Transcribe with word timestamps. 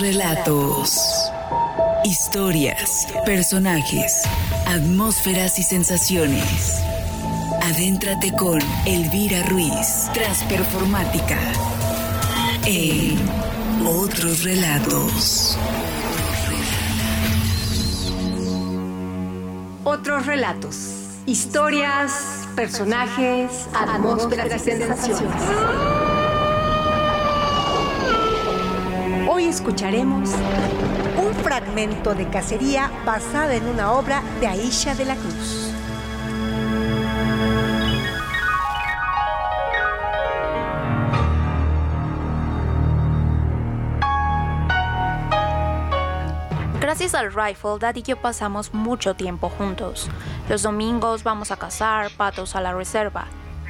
Relatos. 0.00 1.30
Historias, 2.04 3.06
personajes, 3.26 4.22
atmósferas 4.66 5.58
y 5.58 5.62
sensaciones. 5.62 6.80
Adéntrate 7.60 8.32
con 8.32 8.60
Elvira 8.86 9.42
Ruiz, 9.42 10.08
Transperformática. 10.14 11.38
En 12.64 13.18
Otros 13.86 14.42
relatos. 14.42 15.58
Otros 19.84 20.24
relatos. 20.24 20.76
Historias, 21.26 22.48
personajes, 22.56 23.68
atmósferas 23.74 24.66
y 24.66 24.70
sensaciones. 24.70 25.99
Escucharemos 29.50 30.30
un 31.18 31.34
fragmento 31.42 32.14
de 32.14 32.28
cacería 32.28 32.88
basada 33.04 33.56
en 33.56 33.66
una 33.66 33.92
obra 33.92 34.22
de 34.40 34.46
Aisha 34.46 34.94
de 34.94 35.04
la 35.04 35.16
Cruz. 35.16 35.74
Gracias 46.80 47.14
al 47.14 47.32
rifle, 47.32 47.78
Dad 47.80 47.96
y 47.96 48.02
yo 48.02 48.16
pasamos 48.16 48.72
mucho 48.72 49.14
tiempo 49.14 49.48
juntos. 49.48 50.08
Los 50.48 50.62
domingos 50.62 51.24
vamos 51.24 51.50
a 51.50 51.56
cazar 51.56 52.12
patos 52.16 52.54
a 52.54 52.60
la 52.60 52.72
reserva. 52.72 53.26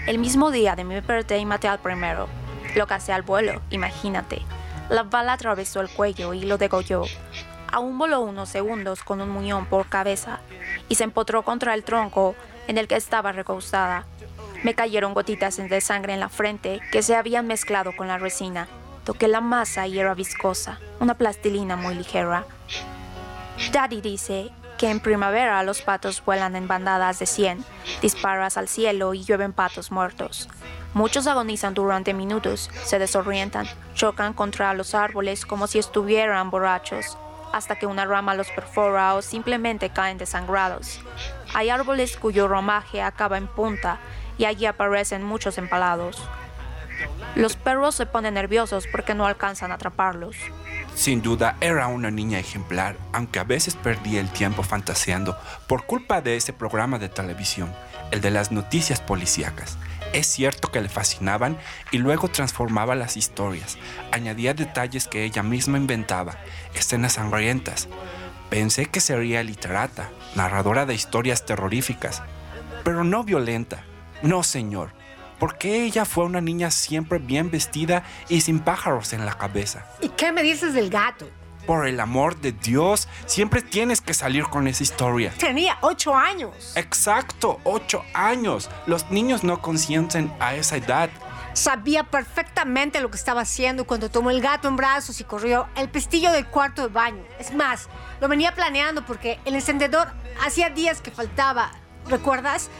El 0.06 0.19
mismo 0.19 0.51
día 0.51 0.77
de 0.77 0.84
mi 0.84 1.01
birthday 1.01 1.45
maté 1.47 1.69
al 1.69 1.78
primero. 1.78 2.28
Lo 2.77 2.87
casé 2.87 3.15
al 3.15 3.23
vuelo, 3.23 3.62
imagínate. 3.70 4.42
La 4.90 5.04
bala 5.04 5.34
atravesó 5.34 5.80
el 5.80 5.88
cuello 5.88 6.34
y 6.34 6.42
lo 6.42 6.58
degolló. 6.58 7.04
Aún 7.70 7.96
voló 7.96 8.22
unos 8.22 8.48
segundos 8.48 9.05
con 9.05 9.20
un 9.20 9.30
muñón 9.30 9.66
por 9.66 9.88
cabeza 9.88 10.41
y 10.88 10.97
se 10.97 11.05
empotró 11.05 11.44
contra 11.44 11.74
el 11.74 11.84
tronco 11.84 12.34
en 12.66 12.77
el 12.77 12.88
que 12.88 12.97
estaba 12.97 13.30
recostada. 13.30 14.05
Me 14.64 14.74
cayeron 14.74 15.14
gotitas 15.14 15.56
de 15.58 15.80
sangre 15.80 16.14
en 16.14 16.20
la 16.20 16.28
frente 16.28 16.80
que 16.91 17.02
se 17.02 17.14
habían 17.14 17.47
mezclado 17.47 17.92
con 17.97 18.08
la 18.08 18.19
resina. 18.19 18.66
Toqué 19.05 19.28
la 19.28 19.41
masa 19.41 19.86
y 19.86 19.98
era 20.00 20.12
viscosa, 20.14 20.80
una 20.98 21.14
plastilina 21.14 21.77
muy 21.77 21.94
ligera. 21.94 22.44
Daddy 23.72 24.00
dice 24.00 24.50
que 24.81 24.89
en 24.89 24.98
primavera 24.98 25.62
los 25.62 25.83
patos 25.83 26.25
vuelan 26.25 26.56
en 26.56 26.67
bandadas 26.67 27.19
de 27.19 27.27
100, 27.27 27.62
disparas 28.00 28.56
al 28.56 28.67
cielo 28.67 29.12
y 29.12 29.22
llueven 29.25 29.53
patos 29.53 29.92
muertos. 29.92 30.48
Muchos 30.95 31.27
agonizan 31.27 31.75
durante 31.75 32.14
minutos, 32.14 32.70
se 32.84 32.98
desorientan, 32.98 33.67
chocan 33.92 34.33
contra 34.33 34.72
los 34.72 34.95
árboles 34.95 35.45
como 35.45 35.67
si 35.67 35.78
estuvieran 35.78 36.50
borrachos, 36.50 37.19
hasta 37.53 37.77
que 37.77 37.84
una 37.84 38.06
rama 38.06 38.34
los 38.34 38.48
perfora 38.53 39.12
o 39.17 39.20
simplemente 39.20 39.91
caen 39.91 40.17
desangrados. 40.17 41.03
Hay 41.53 41.69
árboles 41.69 42.17
cuyo 42.17 42.48
ramaje 42.48 43.03
acaba 43.03 43.37
en 43.37 43.48
punta 43.48 43.98
y 44.39 44.47
allí 44.47 44.65
aparecen 44.65 45.22
muchos 45.22 45.59
empalados. 45.59 46.17
Los 47.34 47.55
perros 47.56 47.97
se 47.97 48.06
ponen 48.06 48.33
nerviosos 48.33 48.87
porque 48.91 49.15
no 49.15 49.27
alcanzan 49.27 49.72
a 49.72 49.75
atraparlos. 49.75 50.39
Sin 50.94 51.22
duda 51.22 51.56
era 51.60 51.86
una 51.86 52.10
niña 52.10 52.38
ejemplar, 52.38 52.96
aunque 53.12 53.38
a 53.38 53.44
veces 53.44 53.74
perdía 53.74 54.20
el 54.20 54.30
tiempo 54.30 54.62
fantaseando 54.62 55.36
por 55.66 55.86
culpa 55.86 56.20
de 56.20 56.36
ese 56.36 56.52
programa 56.52 56.98
de 56.98 57.08
televisión, 57.08 57.72
el 58.10 58.20
de 58.20 58.30
las 58.30 58.52
noticias 58.52 59.00
policíacas. 59.00 59.78
Es 60.12 60.27
cierto 60.27 60.70
que 60.70 60.80
le 60.80 60.88
fascinaban 60.88 61.56
y 61.92 61.98
luego 61.98 62.28
transformaba 62.28 62.97
las 62.97 63.16
historias, 63.16 63.78
añadía 64.12 64.55
detalles 64.55 65.06
que 65.06 65.24
ella 65.24 65.42
misma 65.42 65.78
inventaba, 65.78 66.36
escenas 66.74 67.12
sangrientas. 67.14 67.88
Pensé 68.50 68.86
que 68.86 69.00
sería 69.00 69.44
literata, 69.44 70.10
narradora 70.34 70.84
de 70.84 70.94
historias 70.94 71.47
terroríficas, 71.47 72.22
pero 72.82 73.04
no 73.04 73.22
violenta. 73.22 73.84
No, 74.22 74.42
señor, 74.42 74.92
porque 75.41 75.83
ella 75.83 76.05
fue 76.05 76.25
una 76.25 76.41
niña 76.41 76.71
siempre 76.71 77.19
bien 77.19 77.51
vestida 77.51 78.05
y 78.28 78.43
sin 78.43 78.61
pájaros 78.61 79.12
en 79.12 79.27
la 79.27 79.37
cabeza. 79.37 79.87
¿Y 80.01 80.11
qué 80.11 80.31
me 80.31 80.43
dices 80.43 80.75
del 80.75 80.91
gato? 80.91 81.28
Por 81.67 81.87
el 81.87 81.99
amor 81.99 82.41
de 82.41 82.53
Dios, 82.53 83.09
siempre 83.27 83.62
tienes 83.62 84.01
que 84.01 84.15
salir 84.15 84.45
con 84.45 84.69
esa 84.69 84.83
historia. 84.83 85.33
Tenía 85.39 85.78
ocho 85.81 86.15
años. 86.15 86.73
Exacto, 86.77 87.59
ocho 87.65 88.05
años. 88.12 88.71
Los 88.87 89.11
niños 89.11 89.43
no 89.43 89.61
consienten 89.62 90.33
a 90.41 90.55
esa 90.55 90.77
edad. 90.77 91.11
Sabía 91.53 92.05
perfectamente 92.05 93.01
lo 93.01 93.11
que 93.11 93.17
estaba 93.17 93.41
haciendo 93.43 93.84
cuando 93.84 94.11
tomó 94.11 94.31
el 94.31 94.41
gato 94.41 94.69
en 94.69 94.77
brazos 94.77 95.21
y 95.21 95.25
corrió 95.25 95.69
el 95.77 95.89
pestillo 95.89 96.33
del 96.33 96.47
cuarto 96.47 96.83
de 96.83 96.89
baño. 96.89 97.22
Es 97.39 97.53
más, 97.53 97.89
lo 98.21 98.28
venía 98.28 98.55
planeando 98.55 99.05
porque 99.05 99.41
el 99.45 99.55
encendedor 99.55 100.12
hacía 100.45 100.71
días 100.71 101.01
que 101.01 101.11
faltaba. 101.11 101.72
¿Recuerdas? 102.09 102.71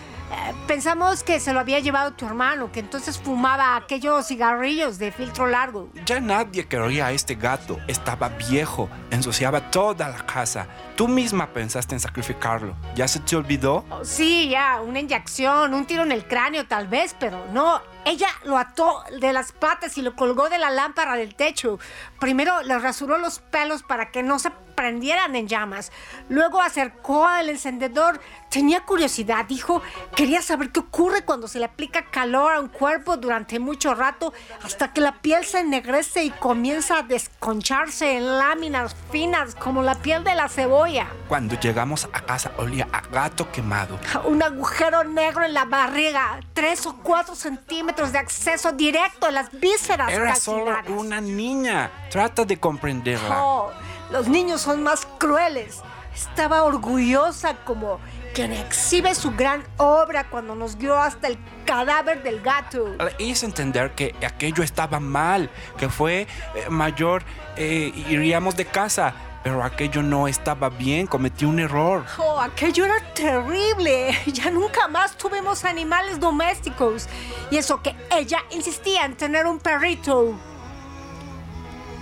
Pensamos 0.67 1.25
que 1.25 1.41
se 1.41 1.53
lo 1.53 1.61
había 1.61 1.81
llevado 1.81 2.13
tu 2.13 2.27
hermano, 2.27 2.71
que 2.71 2.81
entonces 2.81 3.19
fumaba 3.19 3.75
aquellos 3.77 4.27
cigarrillos 4.29 4.99
de 4.99 5.11
filtro 5.11 5.47
largo. 5.47 5.91
Ya 6.07 6.21
nadie 6.21 6.67
quería 6.69 7.07
a 7.07 7.13
este 7.13 7.35
gato. 7.35 7.79
Estaba 7.89 8.29
viejo, 8.29 8.89
ensuciaba 9.11 9.71
toda 9.71 10.09
la 10.09 10.25
casa. 10.27 10.69
Tú 10.97 11.09
misma 11.09 11.49
pensaste 11.49 11.95
en 11.95 12.01
sacrificarlo. 12.01 12.77
¿Ya 12.95 13.09
se 13.09 13.19
te 13.21 13.35
olvidó? 13.35 13.85
Oh, 13.91 14.05
sí, 14.05 14.49
ya, 14.49 14.81
una 14.81 15.01
inyección, 15.01 15.75
un 15.75 15.87
tiro 15.87 16.05
en 16.05 16.13
el 16.13 16.25
cráneo 16.27 16.67
tal 16.67 16.87
vez, 16.87 17.17
pero 17.19 17.47
no. 17.53 17.81
Ella 18.05 18.29
lo 18.45 18.57
ató 18.57 19.03
de 19.21 19.33
las 19.33 19.53
patas 19.53 19.99
y 19.99 20.03
lo 20.03 20.15
colgó 20.15 20.49
de 20.49 20.59
la 20.59 20.71
lámpara 20.71 21.17
del 21.17 21.35
techo. 21.35 21.79
Primero 22.19 22.63
le 22.63 22.79
rasuró 22.79 23.19
los 23.19 23.41
pelos 23.41 23.83
para 23.83 24.11
que 24.11 24.23
no 24.23 24.39
se 24.39 24.51
prendieran 24.75 25.37
en 25.37 25.49
llamas. 25.49 25.93
Luego 26.29 26.61
acercó 26.61 27.27
al 27.27 27.49
encendedor. 27.49 28.21
Tenía 28.49 28.81
curiosidad, 28.81 29.45
dijo, 29.45 29.81
quería 30.17 30.43
saber 30.43 30.71
qué 30.71 30.81
ocurre 30.81 31.25
cuando 31.25 31.47
se 31.47 31.61
le 31.61 31.67
aplica 31.67 32.07
calor 32.11 32.55
a 32.55 32.61
un 32.61 32.69
cuerpo 32.69 33.17
durante 33.17 33.61
mucho 33.61 33.95
rato 33.95 34.33
hasta 34.63 34.93
que 34.93 35.01
la 35.01 35.13
piel 35.21 35.45
se 35.45 35.61
ennegrece 35.61 36.25
y 36.25 36.31
comienza 36.31 36.99
a 36.99 37.03
desconcharse 37.03 38.17
en 38.17 38.39
láminas 38.39 38.97
finas 39.13 39.55
como 39.55 39.83
la 39.83 39.95
piel 39.95 40.25
de 40.25 40.35
la 40.35 40.49
cebolla. 40.49 41.07
Cuando 41.29 41.59
llegamos 41.61 42.09
a 42.13 42.21
casa 42.23 42.51
olía 42.57 42.89
a 42.93 43.03
gato 43.03 43.51
quemado. 43.53 44.01
Un 44.25 44.43
agujero 44.43 45.05
negro 45.05 45.45
en 45.45 45.55
la 45.55 45.65
barriga, 45.65 46.41
tres 46.53 46.87
o 46.87 46.97
cuatro 46.97 47.35
centímetros 47.35 48.13
de 48.13 48.19
acceso 48.19 48.73
directo 48.73 49.27
a 49.27 49.31
las 49.31 49.51
vísceras. 49.53 50.11
Era 50.11 50.35
solo 50.35 50.77
una 50.89 51.21
niña. 51.21 51.91
Trata 52.11 52.45
de 52.45 52.59
comprenderla. 52.59 53.45
Oh, 53.45 53.73
los 54.11 54.29
niños 54.29 54.61
son 54.61 54.83
más 54.83 55.07
crueles. 55.19 55.81
Estaba 56.15 56.65
orgullosa 56.65 57.57
como 57.65 58.01
quien 58.35 58.53
exhibe 58.53 59.15
su 59.15 59.33
gran 59.33 59.65
obra 59.77 60.29
cuando 60.29 60.55
nos 60.55 60.77
guió 60.77 60.99
hasta 60.99 61.29
el 61.29 61.39
cadáver 61.65 62.23
del 62.23 62.41
gato. 62.41 62.95
Hice 63.19 63.47
entender 63.47 63.95
que 63.95 64.15
aquello 64.27 64.63
estaba 64.63 65.01
mal, 65.01 65.51
que 65.79 65.89
fue 65.89 66.27
eh, 66.55 66.69
mayor, 66.69 67.23
eh, 67.57 67.93
iríamos 68.09 68.57
de 68.57 68.65
casa. 68.65 69.15
Pero 69.43 69.65
aquello 69.65 70.03
no 70.03 70.29
estaba 70.29 70.69
bien, 70.69 71.07
cometí 71.07 71.47
un 71.47 71.61
error. 71.61 72.05
Oh, 72.19 72.39
aquello 72.39 72.85
era 72.85 73.01
terrible. 73.15 74.15
Ya 74.27 74.51
nunca 74.51 74.87
más 74.87 75.17
tuvimos 75.17 75.65
animales 75.65 76.21
domésticos. 76.21 77.09
Y 77.51 77.57
eso 77.57 77.81
que 77.83 77.97
ella 78.11 78.41
insistía 78.51 79.07
en 79.07 79.17
tener 79.17 79.47
un 79.47 79.59
perrito. 79.59 80.35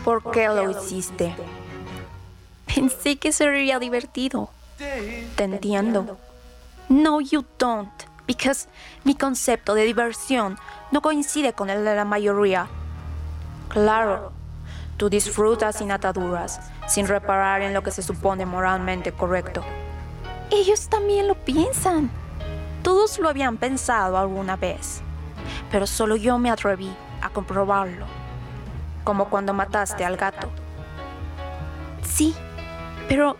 ¿Por 0.04 0.32
qué 0.32 0.48
lo 0.48 0.68
hiciste? 0.70 1.36
Pensé 2.74 3.16
que 3.16 3.32
sería 3.32 3.78
divertido. 3.78 4.50
Te 4.76 5.44
entiendo. 5.44 6.18
No, 6.88 7.20
you 7.20 7.44
don't, 7.58 7.90
because 8.26 8.68
mi 9.04 9.14
concepto 9.14 9.74
de 9.74 9.84
diversión 9.84 10.58
no 10.90 11.02
coincide 11.02 11.52
con 11.52 11.68
el 11.68 11.84
de 11.84 11.94
la 11.94 12.04
mayoría. 12.04 12.68
Claro, 13.68 14.32
tú 14.96 15.10
disfrutas 15.10 15.76
sin 15.76 15.90
ataduras, 15.90 16.60
sin 16.86 17.06
reparar 17.06 17.62
en 17.62 17.74
lo 17.74 17.82
que 17.82 17.90
se 17.90 18.02
supone 18.02 18.46
moralmente 18.46 19.12
correcto. 19.12 19.62
Ellos 20.50 20.88
también 20.88 21.28
lo 21.28 21.34
piensan. 21.34 22.10
Todos 22.82 23.18
lo 23.18 23.28
habían 23.28 23.58
pensado 23.58 24.16
alguna 24.16 24.56
vez, 24.56 25.02
pero 25.70 25.86
solo 25.86 26.16
yo 26.16 26.38
me 26.38 26.50
atreví 26.50 26.90
a 27.20 27.28
comprobarlo, 27.28 28.06
como 29.04 29.28
cuando 29.28 29.52
mataste 29.52 30.04
al 30.04 30.16
gato. 30.16 30.48
Sí, 32.02 32.34
pero 33.08 33.36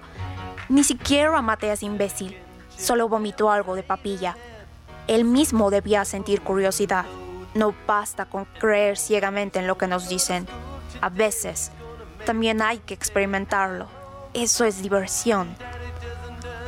ni 0.69 0.83
siquiera 0.85 1.41
maté 1.43 1.71
a 1.71 1.75
ese 1.75 1.87
imbécil. 1.87 2.37
Solo 2.77 3.09
vomitó 3.09 3.51
algo 3.51 3.75
de 3.75 3.83
papilla. 3.83 4.37
Él 5.07 5.25
mismo 5.25 5.71
debía 5.71 6.05
sentir 6.05 6.43
curiosidad. 6.43 7.05
No 7.55 7.75
basta 7.87 8.27
con 8.27 8.45
creer 8.45 8.99
ciegamente 8.99 9.59
en 9.59 9.67
lo 9.67 9.79
que 9.79 9.87
nos 9.87 10.09
dicen. 10.09 10.47
A 11.01 11.09
veces, 11.09 11.73
también 12.25 12.63
hay 12.63 12.79
que 12.79 12.95
experimentarlo. 12.95 13.87
Eso 14.35 14.65
es 14.65 14.83
diversión. 14.83 15.57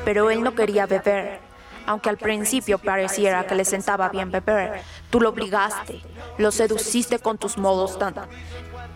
Pero 0.04 0.30
él 0.30 0.42
no 0.42 0.54
quería 0.54 0.86
beber. 0.86 1.40
Aunque 1.86 2.08
al 2.08 2.18
principio 2.18 2.78
pareciera 2.78 3.46
que 3.46 3.54
le 3.54 3.64
sentaba 3.64 4.08
bien 4.08 4.30
beber, 4.30 4.80
tú 5.10 5.20
lo 5.20 5.30
obligaste, 5.30 6.00
lo 6.38 6.50
seduciste 6.52 7.18
con 7.18 7.36
tus 7.36 7.58
modos 7.58 7.98
tan... 7.98 8.14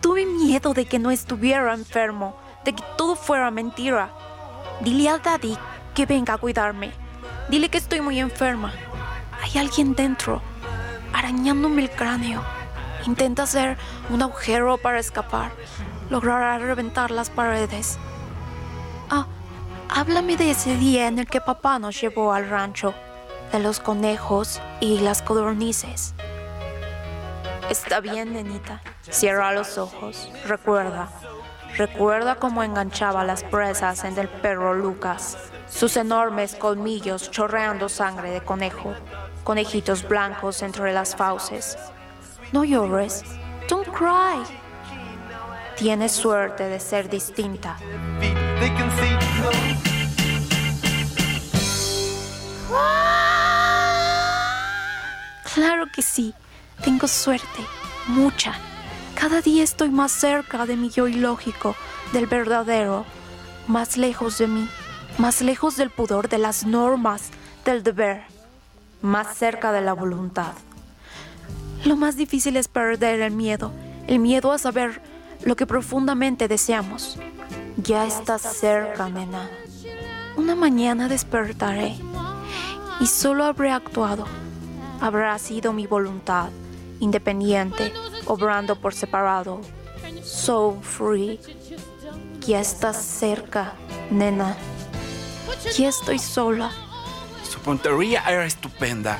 Tuve 0.01 0.25
miedo 0.25 0.73
de 0.73 0.85
que 0.85 0.99
no 0.99 1.11
estuviera 1.11 1.73
enfermo, 1.73 2.37
de 2.65 2.73
que 2.73 2.83
todo 2.97 3.15
fuera 3.15 3.51
mentira. 3.51 4.09
Dile 4.81 5.07
al 5.07 5.21
daddy 5.21 5.57
que 5.93 6.05
venga 6.05 6.33
a 6.33 6.37
cuidarme. 6.37 6.91
Dile 7.47 7.69
que 7.69 7.77
estoy 7.77 8.01
muy 8.01 8.19
enferma. 8.19 8.73
Hay 9.41 9.57
alguien 9.59 9.93
dentro, 9.93 10.41
arañándome 11.13 11.83
el 11.83 11.91
cráneo. 11.91 12.43
Intenta 13.05 13.43
hacer 13.43 13.77
un 14.09 14.21
agujero 14.21 14.77
para 14.77 14.99
escapar. 14.99 15.51
Logrará 16.09 16.57
reventar 16.57 17.11
las 17.11 17.29
paredes. 17.29 17.99
Ah, 19.09 19.27
háblame 19.89 20.35
de 20.35 20.51
ese 20.51 20.75
día 20.75 21.07
en 21.07 21.19
el 21.19 21.27
que 21.27 21.39
papá 21.39 21.77
nos 21.77 22.01
llevó 22.01 22.33
al 22.33 22.49
rancho, 22.49 22.95
de 23.51 23.59
los 23.59 23.79
conejos 23.79 24.59
y 24.81 24.99
las 24.99 25.21
codornices. 25.21 26.15
Está 27.69 27.99
bien, 27.99 28.33
nenita. 28.33 28.81
Cierra 29.01 29.53
los 29.53 29.77
ojos. 29.77 30.29
Recuerda. 30.45 31.09
Recuerda 31.77 32.35
cómo 32.35 32.63
enganchaba 32.63 33.25
las 33.25 33.43
presas 33.43 34.05
en 34.05 34.17
el 34.17 34.29
perro 34.29 34.73
Lucas. 34.73 35.37
Sus 35.67 35.97
enormes 35.97 36.55
colmillos 36.55 37.29
chorreando 37.31 37.89
sangre 37.89 38.31
de 38.31 38.39
conejo. 38.39 38.93
Conejitos 39.43 40.07
blancos 40.07 40.61
entre 40.61 40.93
las 40.93 41.17
fauces. 41.17 41.77
No 42.53 42.63
llores. 42.63 43.23
Don't 43.67 43.87
cry. 43.89 44.41
Tienes 45.75 46.13
suerte 46.13 46.63
de 46.63 46.79
ser 46.79 47.09
distinta. 47.09 47.75
Claro 55.53 55.85
que 55.93 56.01
sí. 56.01 56.33
Tengo 56.81 57.07
suerte. 57.07 57.65
Mucha. 58.07 58.53
Cada 59.15 59.41
día 59.41 59.63
estoy 59.63 59.89
más 59.89 60.11
cerca 60.11 60.65
de 60.65 60.75
mi 60.75 60.89
yo 60.89 61.07
ilógico, 61.07 61.75
del 62.13 62.27
verdadero, 62.27 63.05
más 63.67 63.97
lejos 63.97 64.37
de 64.37 64.47
mí, 64.47 64.69
más 65.17 65.41
lejos 65.41 65.77
del 65.77 65.89
pudor, 65.89 66.29
de 66.29 66.37
las 66.37 66.65
normas, 66.65 67.31
del 67.63 67.81
deber, 67.81 68.23
más 69.01 69.35
cerca 69.35 69.71
de 69.71 69.81
la 69.81 69.93
voluntad. 69.93 70.53
Lo 71.85 71.95
más 71.95 72.17
difícil 72.17 72.57
es 72.57 72.67
perder 72.67 73.21
el 73.21 73.31
miedo, 73.31 73.71
el 74.07 74.19
miedo 74.19 74.51
a 74.51 74.57
saber 74.57 75.01
lo 75.43 75.55
que 75.55 75.65
profundamente 75.65 76.47
deseamos. 76.47 77.17
Ya 77.77 78.05
estás 78.05 78.41
cerca, 78.41 79.09
nena. 79.09 79.49
Una 80.35 80.55
mañana 80.55 81.07
despertaré 81.07 81.95
y 82.99 83.07
solo 83.07 83.45
habré 83.45 83.71
actuado. 83.71 84.25
Habrá 85.01 85.37
sido 85.39 85.73
mi 85.73 85.87
voluntad, 85.87 86.49
independiente, 86.99 87.93
obrando 88.25 88.75
por 88.75 88.93
separado. 88.93 89.61
So 90.23 90.79
free. 90.81 91.39
Ya 92.41 92.59
estás 92.59 92.97
cerca, 92.97 93.73
nena. 94.09 94.55
Ya 95.77 95.89
estoy 95.89 96.19
sola. 96.19 96.71
Su 97.49 97.59
puntería 97.59 98.23
era 98.27 98.45
estupenda. 98.45 99.19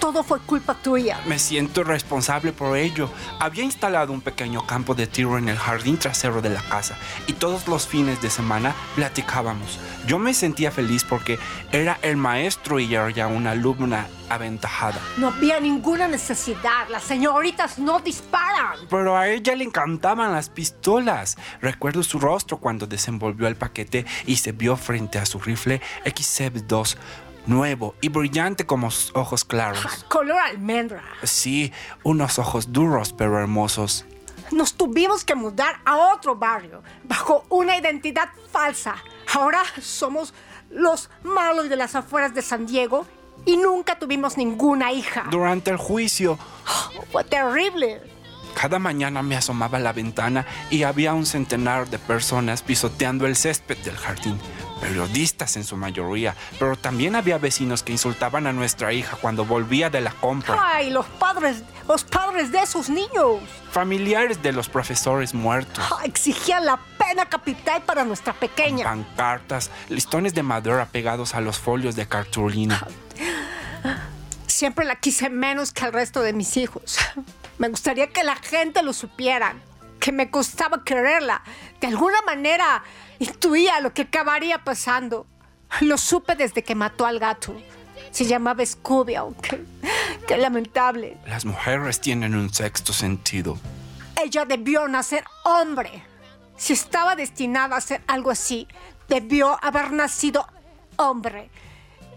Todo 0.00 0.22
fue 0.22 0.40
culpa 0.40 0.74
tuya. 0.74 1.20
Me 1.26 1.38
siento 1.38 1.84
responsable 1.84 2.52
por 2.52 2.76
ello. 2.76 3.10
Había 3.40 3.64
instalado 3.64 4.12
un 4.12 4.20
pequeño 4.20 4.66
campo 4.66 4.94
de 4.94 5.06
tiro 5.06 5.38
en 5.38 5.48
el 5.48 5.56
jardín 5.56 5.98
trasero 5.98 6.42
de 6.42 6.50
la 6.50 6.62
casa 6.62 6.96
y 7.26 7.32
todos 7.34 7.66
los 7.68 7.86
fines 7.86 8.20
de 8.20 8.30
semana 8.30 8.74
platicábamos. 8.94 9.78
Yo 10.06 10.18
me 10.18 10.34
sentía 10.34 10.70
feliz 10.70 11.04
porque 11.04 11.38
era 11.72 11.98
el 12.02 12.16
maestro 12.16 12.78
y 12.78 12.94
ella 12.94 13.26
una 13.26 13.52
alumna 13.52 14.06
aventajada. 14.28 15.00
No 15.16 15.28
había 15.28 15.60
ninguna 15.60 16.08
necesidad. 16.08 16.88
Las 16.90 17.04
señoritas 17.04 17.78
no 17.78 18.00
disparan. 18.00 18.78
Pero 18.88 19.16
a 19.16 19.28
ella 19.28 19.54
le 19.54 19.64
encantaban 19.64 20.32
las 20.32 20.48
pistolas. 20.48 21.36
Recuerdo 21.60 22.02
su 22.02 22.18
rostro 22.18 22.58
cuando 22.58 22.86
desenvolvió 22.86 23.48
el 23.48 23.56
paquete 23.56 24.04
y 24.26 24.36
se 24.36 24.52
vio 24.52 24.76
frente 24.76 25.18
a 25.18 25.26
su 25.26 25.38
rifle 25.38 25.80
XCB2 26.04 26.96
nuevo 27.46 27.94
y 28.00 28.08
brillante 28.08 28.66
como 28.66 28.90
sus 28.90 29.14
ojos 29.14 29.44
claros. 29.44 30.04
Color 30.08 30.38
almendra. 30.38 31.02
Sí, 31.22 31.72
unos 32.02 32.38
ojos 32.38 32.72
duros 32.72 33.12
pero 33.12 33.38
hermosos. 33.38 34.04
Nos 34.50 34.74
tuvimos 34.74 35.24
que 35.24 35.34
mudar 35.34 35.80
a 35.84 35.96
otro 36.14 36.36
barrio 36.36 36.82
bajo 37.04 37.44
una 37.48 37.76
identidad 37.76 38.28
falsa. 38.50 38.96
Ahora 39.34 39.62
somos 39.80 40.34
los 40.70 41.10
malos 41.22 41.68
de 41.68 41.76
las 41.76 41.94
afueras 41.94 42.34
de 42.34 42.42
San 42.42 42.66
Diego 42.66 43.06
y 43.46 43.56
nunca 43.56 43.98
tuvimos 43.98 44.36
ninguna 44.36 44.92
hija. 44.92 45.24
Durante 45.30 45.70
el 45.70 45.76
juicio, 45.76 46.38
Fue 47.10 47.24
terrible. 47.24 48.00
cada 48.54 48.78
mañana 48.78 49.22
me 49.22 49.36
asomaba 49.36 49.78
a 49.78 49.80
la 49.80 49.92
ventana 49.92 50.46
y 50.70 50.82
había 50.84 51.14
un 51.14 51.26
centenar 51.26 51.88
de 51.88 51.98
personas 51.98 52.62
pisoteando 52.62 53.26
el 53.26 53.36
césped 53.36 53.78
del 53.78 53.96
jardín. 53.96 54.38
Periodistas 54.84 55.56
en 55.56 55.64
su 55.64 55.78
mayoría, 55.78 56.34
pero 56.58 56.76
también 56.76 57.16
había 57.16 57.38
vecinos 57.38 57.82
que 57.82 57.92
insultaban 57.92 58.46
a 58.46 58.52
nuestra 58.52 58.92
hija 58.92 59.16
cuando 59.18 59.46
volvía 59.46 59.88
de 59.88 60.02
la 60.02 60.10
compra. 60.10 60.60
Ay, 60.60 60.90
los 60.90 61.06
padres, 61.06 61.62
los 61.88 62.04
padres 62.04 62.52
de 62.52 62.60
esos 62.60 62.90
niños. 62.90 63.40
Familiares 63.70 64.42
de 64.42 64.52
los 64.52 64.68
profesores 64.68 65.32
muertos. 65.32 65.82
Ah, 65.90 66.04
Exigían 66.04 66.66
la 66.66 66.78
pena 66.98 67.24
capital 67.26 67.80
para 67.82 68.04
nuestra 68.04 68.34
pequeña. 68.34 68.84
Pancartas, 68.84 69.70
listones 69.88 70.34
de 70.34 70.42
madera 70.42 70.84
pegados 70.84 71.34
a 71.34 71.40
los 71.40 71.58
folios 71.58 71.96
de 71.96 72.06
cartulina. 72.06 72.86
Siempre 74.46 74.84
la 74.84 74.96
quise 74.96 75.30
menos 75.30 75.72
que 75.72 75.84
al 75.86 75.94
resto 75.94 76.20
de 76.20 76.34
mis 76.34 76.58
hijos. 76.58 76.98
Me 77.56 77.70
gustaría 77.70 78.08
que 78.08 78.22
la 78.22 78.36
gente 78.36 78.82
lo 78.82 78.92
supiera, 78.92 79.54
que 79.98 80.12
me 80.12 80.30
costaba 80.30 80.84
quererla. 80.84 81.42
De 81.80 81.86
alguna 81.86 82.20
manera 82.26 82.82
intuía 83.18 83.80
lo 83.80 83.92
que 83.92 84.02
acabaría 84.02 84.64
pasando. 84.64 85.26
Lo 85.80 85.98
supe 85.98 86.36
desde 86.36 86.62
que 86.62 86.74
mató 86.74 87.06
al 87.06 87.18
gato. 87.18 87.54
Se 88.10 88.24
llamaba 88.24 88.64
Scooby. 88.64 89.14
Qué, 89.42 89.64
qué 90.26 90.36
lamentable. 90.36 91.16
Las 91.26 91.44
mujeres 91.44 92.00
tienen 92.00 92.34
un 92.34 92.52
sexto 92.52 92.92
sentido. 92.92 93.58
Ella 94.22 94.44
debió 94.44 94.86
nacer 94.88 95.24
hombre. 95.44 96.04
Si 96.56 96.72
estaba 96.72 97.16
destinada 97.16 97.76
a 97.76 97.80
ser 97.80 98.02
algo 98.06 98.30
así, 98.30 98.68
debió 99.08 99.58
haber 99.62 99.92
nacido 99.92 100.46
hombre. 100.96 101.50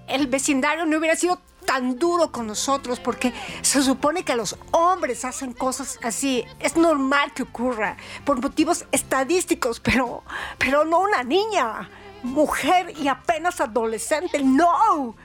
El 0.07 0.27
vecindario 0.27 0.85
no 0.85 0.97
hubiera 0.97 1.15
sido 1.15 1.41
tan 1.67 1.99
duro 1.99 2.31
con 2.31 2.47
nosotros 2.47 2.99
porque 2.99 3.33
se 3.61 3.83
supone 3.83 4.23
que 4.23 4.35
los 4.35 4.57
hombres 4.71 5.25
hacen 5.25 5.51
cosas 5.51 5.99
así. 6.01 6.45
Es 6.59 6.77
normal 6.77 7.33
que 7.33 7.43
ocurra 7.43 7.97
por 8.25 8.41
motivos 8.41 8.85
estadísticos, 8.93 9.81
pero, 9.81 10.23
pero 10.57 10.85
no 10.85 10.99
una 11.01 11.23
niña, 11.23 11.89
mujer 12.23 12.93
y 12.97 13.09
apenas 13.09 13.59
adolescente. 13.59 14.41
No. 14.41 15.15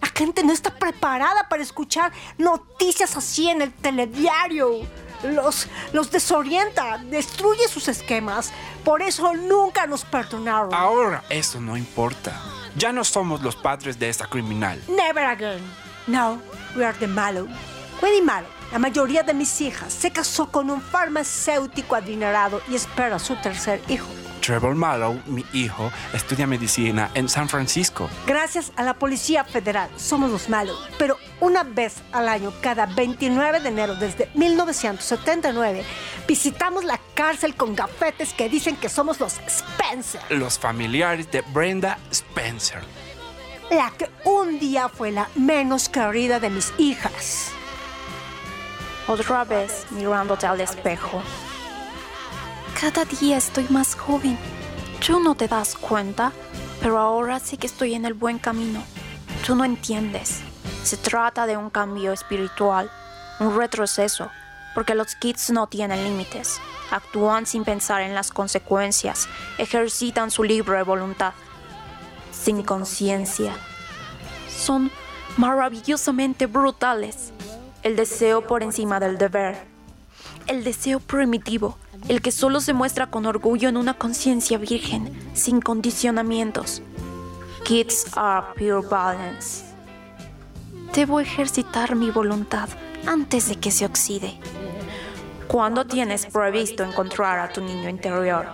La 0.00 0.08
gente 0.08 0.42
no 0.42 0.54
está 0.54 0.74
preparada 0.74 1.48
para 1.50 1.62
escuchar 1.62 2.10
noticias 2.38 3.14
así 3.18 3.50
en 3.50 3.60
el 3.60 3.72
telediario. 3.72 4.80
Los, 5.22 5.68
los 5.92 6.10
desorienta, 6.10 6.96
destruye 6.96 7.68
sus 7.68 7.88
esquemas. 7.88 8.52
Por 8.84 9.02
eso 9.02 9.34
nunca 9.34 9.86
nos 9.86 10.06
perdonaron. 10.06 10.72
Ahora 10.72 11.22
eso 11.28 11.60
no 11.60 11.76
importa. 11.76 12.40
Ya 12.74 12.90
no 12.90 13.04
somos 13.04 13.42
los 13.42 13.54
padres 13.54 13.98
de 13.98 14.08
esta 14.08 14.26
criminal. 14.26 14.82
Never 14.88 15.26
again. 15.26 15.89
No, 16.10 16.40
we 16.74 16.84
are 16.84 16.92
the 16.98 17.06
malo. 17.06 17.46
Wendy 18.02 18.20
Malo, 18.20 18.48
la 18.72 18.80
mayoría 18.80 19.22
de 19.22 19.32
mis 19.32 19.60
hijas, 19.60 19.92
se 19.92 20.10
casó 20.10 20.50
con 20.50 20.68
un 20.68 20.82
farmacéutico 20.82 21.94
adinerado 21.94 22.60
y 22.68 22.74
espera 22.74 23.20
su 23.20 23.36
tercer 23.36 23.80
hijo. 23.86 24.08
Trevor 24.40 24.74
Mallow, 24.74 25.20
mi 25.26 25.44
hijo, 25.52 25.92
estudia 26.12 26.48
medicina 26.48 27.12
en 27.14 27.28
San 27.28 27.48
Francisco. 27.48 28.10
Gracias 28.26 28.72
a 28.74 28.82
la 28.82 28.94
Policía 28.94 29.44
Federal 29.44 29.88
somos 29.96 30.32
los 30.32 30.48
malos, 30.48 30.76
pero 30.98 31.16
una 31.38 31.62
vez 31.62 31.98
al 32.10 32.28
año, 32.28 32.52
cada 32.60 32.86
29 32.86 33.60
de 33.60 33.68
enero 33.68 33.94
desde 33.94 34.28
1979, 34.34 35.84
visitamos 36.26 36.82
la 36.82 36.98
cárcel 37.14 37.54
con 37.54 37.76
gafetes 37.76 38.32
que 38.32 38.48
dicen 38.48 38.74
que 38.74 38.88
somos 38.88 39.20
los 39.20 39.38
Spencer, 39.46 40.20
Los 40.30 40.58
familiares 40.58 41.30
de 41.30 41.42
Brenda 41.52 41.98
Spencer. 42.10 42.82
La 43.70 43.92
que 43.96 44.10
un 44.24 44.58
día 44.58 44.88
fue 44.88 45.12
la 45.12 45.28
menos 45.36 45.88
querida 45.88 46.40
de 46.40 46.50
mis 46.50 46.72
hijas. 46.78 47.52
Otra 49.06 49.44
vez 49.44 49.86
mirándote 49.90 50.46
al 50.46 50.60
espejo. 50.60 51.22
Cada 52.80 53.04
día 53.04 53.36
estoy 53.36 53.66
más 53.70 53.94
joven. 53.94 54.36
Tú 55.04 55.20
no 55.20 55.34
te 55.34 55.46
das 55.46 55.76
cuenta, 55.76 56.32
pero 56.80 56.98
ahora 56.98 57.38
sí 57.38 57.56
que 57.56 57.66
estoy 57.66 57.94
en 57.94 58.04
el 58.04 58.14
buen 58.14 58.38
camino. 58.38 58.82
Tú 59.46 59.54
no 59.54 59.64
entiendes. 59.64 60.40
Se 60.82 60.96
trata 60.96 61.46
de 61.46 61.56
un 61.56 61.70
cambio 61.70 62.12
espiritual, 62.12 62.90
un 63.38 63.56
retroceso, 63.56 64.30
porque 64.74 64.94
los 64.94 65.14
kids 65.14 65.50
no 65.50 65.66
tienen 65.66 66.02
límites. 66.04 66.60
Actúan 66.90 67.46
sin 67.46 67.64
pensar 67.64 68.02
en 68.02 68.14
las 68.14 68.30
consecuencias, 68.32 69.28
ejercitan 69.58 70.30
su 70.30 70.42
libre 70.42 70.82
voluntad, 70.82 71.34
sin 72.42 72.62
conciencia. 72.62 73.52
Son 74.48 74.90
maravillosamente 75.36 76.46
brutales. 76.46 77.32
El 77.82 77.96
deseo 77.96 78.46
por 78.46 78.62
encima 78.62 79.00
del 79.00 79.18
deber. 79.18 79.56
El 80.46 80.64
deseo 80.64 81.00
primitivo, 81.00 81.78
el 82.08 82.22
que 82.22 82.32
solo 82.32 82.60
se 82.60 82.72
muestra 82.72 83.08
con 83.08 83.26
orgullo 83.26 83.68
en 83.68 83.76
una 83.76 83.94
conciencia 83.94 84.58
virgen, 84.58 85.16
sin 85.34 85.60
condicionamientos. 85.60 86.82
Kids 87.64 88.06
are 88.16 88.46
pure 88.56 88.86
balance. 88.86 89.64
Debo 90.94 91.20
ejercitar 91.20 91.94
mi 91.94 92.10
voluntad 92.10 92.68
antes 93.06 93.48
de 93.48 93.56
que 93.56 93.70
se 93.70 93.86
oxide. 93.86 94.38
¿Cuándo 95.46 95.84
tienes 95.84 96.26
previsto 96.26 96.84
encontrar 96.84 97.38
a 97.38 97.52
tu 97.52 97.60
niño 97.60 97.88
interior? 97.88 98.46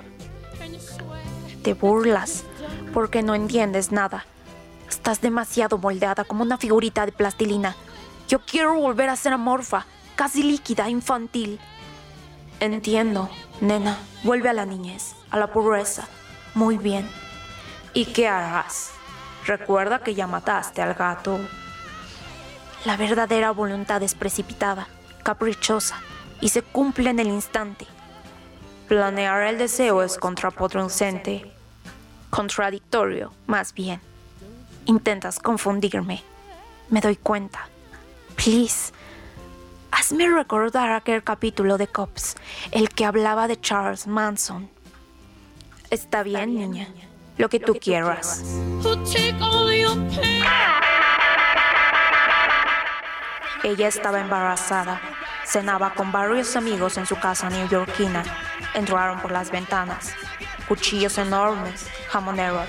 Te 1.63 1.75
burlas 1.75 2.45
porque 2.93 3.23
no 3.23 3.35
entiendes 3.35 3.93
nada. 3.93 4.25
Estás 4.89 5.21
demasiado 5.21 5.79
moldeada 5.79 6.25
como 6.25 6.43
una 6.43 6.59
figurita 6.59 7.07
de 7.07 7.13
plastilina. 7.13 7.77
Yo 8.29 8.41
quiero 8.41 8.75
volver 8.75 9.09
a 9.09 9.17
ser 9.17 9.33
amorfa, 9.33 9.87
casi 10.15 10.43
líquida, 10.43 10.89
infantil. 10.89 11.61
Entiendo, 12.61 13.29
nena. 13.61 13.99
Vuelve 14.23 14.49
a 14.49 14.53
la 14.53 14.67
niñez, 14.67 15.15
a 15.31 15.39
la 15.39 15.49
pureza. 15.49 16.09
Muy 16.55 16.79
bien. 16.79 17.09
¿Y 17.93 18.07
qué 18.07 18.29
harás? 18.29 18.91
Recuerda 19.47 20.01
que 20.01 20.15
ya 20.15 20.27
mataste 20.27 20.83
al 20.83 20.95
gato. 20.95 21.39
La 22.85 22.97
verdadera 22.97 23.51
voluntad 23.51 24.03
es 24.03 24.15
precipitada, 24.15 24.89
caprichosa, 25.23 26.01
y 26.41 26.51
se 26.51 26.63
cumple 26.63 27.11
en 27.11 27.21
el 27.21 27.29
instante. 27.29 27.87
Planear 28.89 29.43
el 29.43 29.59
deseo 29.59 30.03
es 30.03 30.19
contraproducente, 30.19 31.53
contradictorio, 32.31 33.33
más 33.47 33.73
bien. 33.73 34.01
Intentas 34.85 35.39
confundirme. 35.39 36.23
Me 36.91 37.01
doy 37.01 37.17
cuenta. 37.17 37.69
Please, 38.37 38.93
hazme 39.91 40.29
recordar 40.29 40.93
aquel 40.93 41.23
capítulo 41.25 41.79
de 41.79 41.89
Cops, 41.89 42.37
el 42.71 42.89
que 42.91 43.05
hablaba 43.05 43.49
de 43.49 43.61
Charles 43.61 44.07
Manson. 44.07 44.71
Está 45.91 46.23
bien, 46.23 46.55
niña. 46.55 46.89
Lo 47.39 47.49
que 47.49 47.61
tú 47.61 47.75
quieras. 47.81 48.43
Ella 53.63 53.89
estaba 53.89 54.21
embarazada. 54.21 55.01
Cenaba 55.45 55.95
con 55.95 56.13
varios 56.13 56.57
amigos 56.57 56.97
en 56.99 57.07
su 57.07 57.17
casa 57.17 57.51
neoyorquina. 57.51 58.25
Entraron 58.77 59.21
por 59.21 59.33
las 59.33 59.51
ventanas. 59.51 60.13
Cuchillos 60.69 61.17
enormes, 61.17 61.87
jamoneros. 62.11 62.69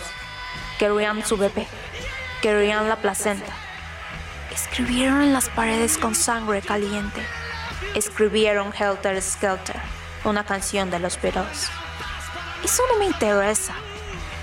Querían 0.79 1.25
su 1.25 1.35
bebé. 1.35 1.67
Querían 2.41 2.87
la 2.87 2.95
placenta. 2.95 3.51
Escribieron 4.49 5.21
en 5.21 5.33
las 5.33 5.49
paredes 5.49 5.97
con 5.97 6.15
sangre 6.15 6.61
caliente. 6.61 7.21
Escribieron 7.93 8.73
Helter 8.73 9.21
Skelter, 9.21 9.75
una 10.23 10.45
canción 10.45 10.89
de 10.89 10.99
los 10.99 11.21
Beatles. 11.21 11.69
Eso 12.63 12.83
no 12.93 12.99
me 12.99 13.05
interesa. 13.05 13.73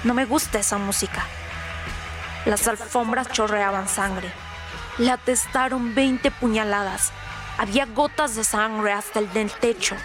No 0.04 0.12
me 0.12 0.26
gusta 0.26 0.58
esa 0.58 0.76
música. 0.76 1.24
Las 2.44 2.68
alfombras 2.68 3.30
chorreaban 3.32 3.88
sangre. 3.88 4.30
Le 4.98 5.10
atestaron 5.10 5.94
20 5.94 6.30
puñaladas. 6.30 7.10
Había 7.56 7.86
gotas 7.86 8.36
de 8.36 8.44
sangre 8.44 8.92
hasta 8.92 9.18
el 9.18 9.32
del 9.32 9.50
techo. 9.50 9.96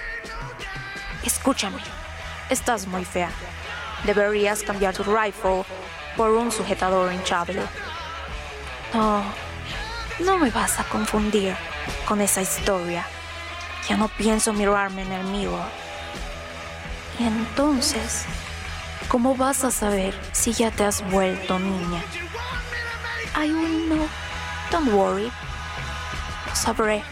Escúchame, 1.23 1.81
estás 2.49 2.87
muy 2.87 3.03
fea. 3.05 3.29
Deberías 4.05 4.63
cambiar 4.63 4.93
tu 4.93 5.03
rifle 5.03 5.65
por 6.15 6.31
un 6.31 6.51
sujetador 6.51 7.11
hinchable. 7.11 7.61
No, 8.93 9.23
no 10.19 10.37
me 10.37 10.49
vas 10.49 10.79
a 10.79 10.83
confundir 10.85 11.55
con 12.07 12.21
esa 12.21 12.41
historia. 12.41 13.05
Ya 13.87 13.97
no 13.97 14.07
pienso 14.07 14.53
mirarme 14.53 15.01
en 15.01 15.11
el 15.11 15.23
mirror. 15.25 15.65
Y 17.19 17.23
entonces, 17.23 18.25
¿cómo 19.09 19.35
vas 19.35 19.63
a 19.65 19.71
saber 19.71 20.13
si 20.31 20.53
ya 20.53 20.71
te 20.71 20.85
has 20.85 21.01
vuelto 21.11 21.59
niña? 21.59 22.01
Hay 23.35 23.51
uno. 23.51 24.07
Don't 24.71 24.93
worry. 24.93 25.31
Lo 26.45 26.55
sabré. 26.55 27.03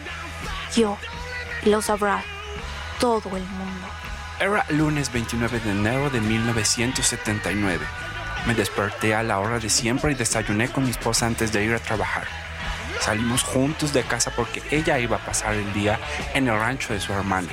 Yo. 0.76 0.98
Y 1.64 1.70
lo 1.70 1.82
sabrá 1.82 2.24
todo 3.00 3.36
el 3.36 3.44
mundo. 3.44 3.67
Era 4.40 4.64
lunes 4.70 5.12
29 5.12 5.60
de 5.62 5.72
enero 5.72 6.12
de 6.12 6.22
1979. 6.22 7.84
Me 8.46 8.54
desperté 8.54 9.16
a 9.16 9.24
la 9.24 9.40
hora 9.40 9.58
de 9.58 9.68
siempre 9.68 10.12
y 10.12 10.16
desayuné 10.16 10.70
con 10.70 10.84
mi 10.84 10.92
esposa 10.92 11.26
antes 11.26 11.52
de 11.52 11.64
ir 11.64 11.74
a 11.74 11.80
trabajar. 11.80 12.28
Salimos 13.00 13.42
juntos 13.42 13.94
de 13.94 14.04
casa 14.04 14.30
porque 14.36 14.62
ella 14.70 15.00
iba 15.00 15.18
a 15.18 15.26
pasar 15.26 15.56
el 15.56 15.74
día 15.74 16.00
en 16.36 16.48
el 16.48 16.54
rancho 16.54 16.94
de 16.94 17.00
su 17.00 17.14
hermana. 17.14 17.50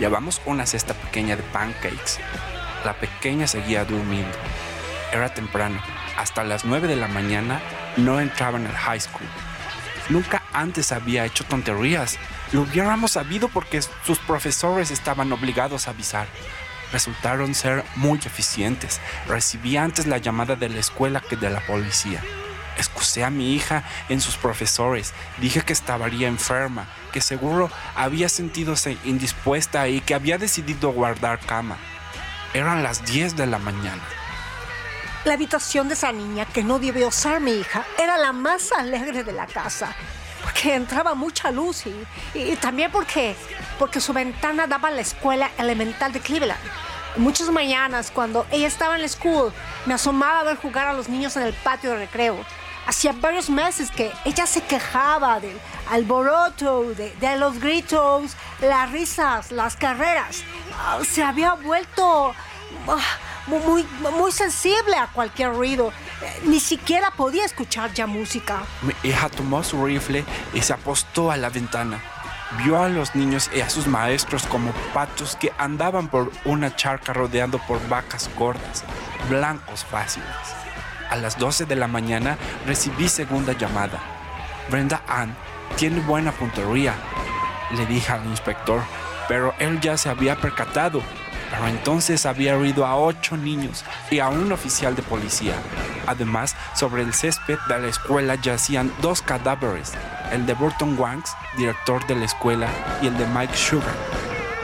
Llevamos 0.00 0.40
una 0.46 0.64
cesta 0.64 0.94
pequeña 0.94 1.36
de 1.36 1.42
pancakes. 1.42 2.18
La 2.82 2.94
pequeña 2.94 3.46
seguía 3.46 3.84
durmiendo. 3.84 4.38
Era 5.12 5.34
temprano. 5.34 5.82
Hasta 6.16 6.44
las 6.44 6.64
9 6.64 6.88
de 6.88 6.96
la 6.96 7.08
mañana 7.08 7.60
no 7.98 8.20
entraba 8.20 8.56
en 8.56 8.64
el 8.64 8.72
high 8.72 9.00
school. 9.00 9.28
Nunca 10.08 10.44
antes 10.54 10.92
había 10.92 11.26
hecho 11.26 11.44
tonterías. 11.44 12.18
Lo 12.52 12.62
hubiéramos 12.62 13.12
sabido 13.12 13.48
porque 13.48 13.82
sus 13.82 14.18
profesores 14.18 14.90
estaban 14.90 15.32
obligados 15.32 15.88
a 15.88 15.90
avisar. 15.90 16.28
Resultaron 16.92 17.54
ser 17.54 17.84
muy 17.96 18.18
eficientes. 18.18 19.00
Recibí 19.26 19.76
antes 19.76 20.06
la 20.06 20.18
llamada 20.18 20.54
de 20.54 20.68
la 20.68 20.78
escuela 20.78 21.20
que 21.20 21.36
de 21.36 21.50
la 21.50 21.60
policía. 21.66 22.22
Excusé 22.76 23.24
a 23.24 23.30
mi 23.30 23.54
hija 23.54 23.82
en 24.08 24.20
sus 24.20 24.36
profesores. 24.36 25.12
Dije 25.38 25.62
que 25.62 25.72
estaría 25.72 26.28
enferma, 26.28 26.86
que 27.12 27.20
seguro 27.20 27.70
había 27.96 28.28
sentidose 28.28 28.96
indispuesta 29.04 29.88
y 29.88 30.00
que 30.00 30.14
había 30.14 30.38
decidido 30.38 30.92
guardar 30.92 31.40
cama. 31.40 31.78
Eran 32.54 32.82
las 32.82 33.04
10 33.04 33.36
de 33.36 33.46
la 33.46 33.58
mañana. 33.58 34.02
La 35.24 35.34
habitación 35.34 35.88
de 35.88 35.94
esa 35.94 36.12
niña, 36.12 36.44
que 36.44 36.62
no 36.62 36.78
debió 36.78 37.10
ser 37.10 37.40
mi 37.40 37.50
hija, 37.52 37.84
era 37.98 38.16
la 38.16 38.32
más 38.32 38.70
alegre 38.70 39.24
de 39.24 39.32
la 39.32 39.48
casa. 39.48 39.96
Porque 40.46 40.76
entraba 40.76 41.14
mucha 41.14 41.50
luz 41.50 41.86
y, 41.86 42.06
y 42.38 42.54
también 42.54 42.92
porque, 42.92 43.34
porque 43.80 44.00
su 44.00 44.12
ventana 44.12 44.68
daba 44.68 44.88
a 44.88 44.90
la 44.92 45.00
escuela 45.00 45.50
elemental 45.58 46.12
de 46.12 46.20
Cleveland. 46.20 46.60
Muchas 47.16 47.48
mañanas, 47.50 48.12
cuando 48.12 48.46
ella 48.52 48.68
estaba 48.68 48.94
en 48.94 49.02
la 49.02 49.08
school, 49.08 49.52
me 49.86 49.94
asomaba 49.94 50.38
a 50.38 50.44
ver 50.44 50.56
jugar 50.56 50.86
a 50.86 50.92
los 50.92 51.08
niños 51.08 51.36
en 51.36 51.42
el 51.42 51.52
patio 51.52 51.90
de 51.90 51.96
recreo. 51.96 52.36
Hacía 52.86 53.10
varios 53.12 53.50
meses 53.50 53.90
que 53.90 54.12
ella 54.24 54.46
se 54.46 54.62
quejaba 54.62 55.40
del 55.40 55.58
alboroto, 55.90 56.94
de, 56.94 57.12
de 57.16 57.36
los 57.38 57.58
gritos, 57.58 58.36
las 58.60 58.92
risas, 58.92 59.50
las 59.50 59.74
carreras. 59.74 60.44
Ah, 60.78 61.00
se 61.04 61.24
había 61.24 61.54
vuelto 61.54 62.36
muy, 63.46 63.86
muy 64.16 64.32
sensible 64.32 64.96
a 64.96 65.06
cualquier 65.08 65.50
ruido. 65.52 65.92
Eh, 66.22 66.42
Ni 66.44 66.60
siquiera 66.60 67.10
podía 67.10 67.44
escuchar 67.44 67.92
ya 67.92 68.06
música. 68.06 68.62
Mi 68.82 68.94
hija 69.08 69.28
tomó 69.28 69.62
su 69.62 69.84
rifle 69.84 70.24
y 70.54 70.62
se 70.62 70.72
apostó 70.72 71.30
a 71.30 71.36
la 71.36 71.48
ventana. 71.48 72.00
Vio 72.58 72.80
a 72.80 72.88
los 72.88 73.14
niños 73.14 73.50
y 73.54 73.60
a 73.60 73.68
sus 73.68 73.86
maestros 73.86 74.46
como 74.46 74.70
patos 74.94 75.36
que 75.36 75.52
andaban 75.58 76.08
por 76.08 76.30
una 76.44 76.74
charca 76.76 77.12
rodeando 77.12 77.58
por 77.58 77.86
vacas 77.88 78.30
gordas, 78.36 78.84
blancos 79.28 79.84
fáciles. 79.84 80.28
A 81.10 81.16
las 81.16 81.38
12 81.38 81.66
de 81.66 81.76
la 81.76 81.88
mañana 81.88 82.38
recibí 82.66 83.08
segunda 83.08 83.52
llamada. 83.52 84.00
Brenda 84.70 85.02
Ann 85.08 85.36
tiene 85.76 86.00
buena 86.00 86.32
puntería, 86.32 86.94
le 87.72 87.84
dije 87.86 88.12
al 88.12 88.24
inspector, 88.26 88.80
pero 89.28 89.52
él 89.58 89.80
ya 89.80 89.96
se 89.96 90.08
había 90.08 90.36
percatado. 90.36 91.02
Pero 91.50 91.68
entonces 91.68 92.26
había 92.26 92.56
oído 92.56 92.84
a 92.84 92.96
ocho 92.96 93.36
niños 93.36 93.84
y 94.10 94.18
a 94.18 94.28
un 94.28 94.52
oficial 94.52 94.96
de 94.96 95.02
policía. 95.02 95.54
Además, 96.06 96.56
sobre 96.74 97.02
el 97.02 97.14
césped 97.14 97.58
de 97.68 97.78
la 97.78 97.88
escuela 97.88 98.34
yacían 98.36 98.92
dos 99.00 99.22
cadáveres, 99.22 99.92
el 100.32 100.46
de 100.46 100.54
Burton 100.54 100.98
Wanks, 100.98 101.34
director 101.56 102.06
de 102.06 102.16
la 102.16 102.24
escuela, 102.24 102.68
y 103.02 103.06
el 103.06 103.16
de 103.16 103.26
Mike 103.26 103.56
Sugar, 103.56 103.94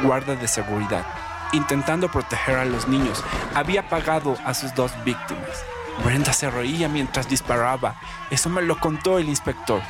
guarda 0.03 0.35
de 0.35 0.49
seguridad. 0.49 1.05
Intentando 1.53 2.11
proteger 2.11 2.57
a 2.57 2.65
los 2.65 2.89
niños, 2.89 3.23
había 3.55 3.89
pagado 3.89 4.37
a 4.45 4.55
sus 4.55 4.75
dos 4.75 4.93
víctimas. 5.05 5.65
Brenda 6.05 6.33
se 6.33 6.51
reía 6.51 6.89
mientras 6.89 7.29
disparaba. 7.29 7.97
Eso 8.31 8.49
me 8.49 8.63
lo 8.63 8.79
contó 8.79 9.19
el 9.19 9.29
inspector. 9.29 9.83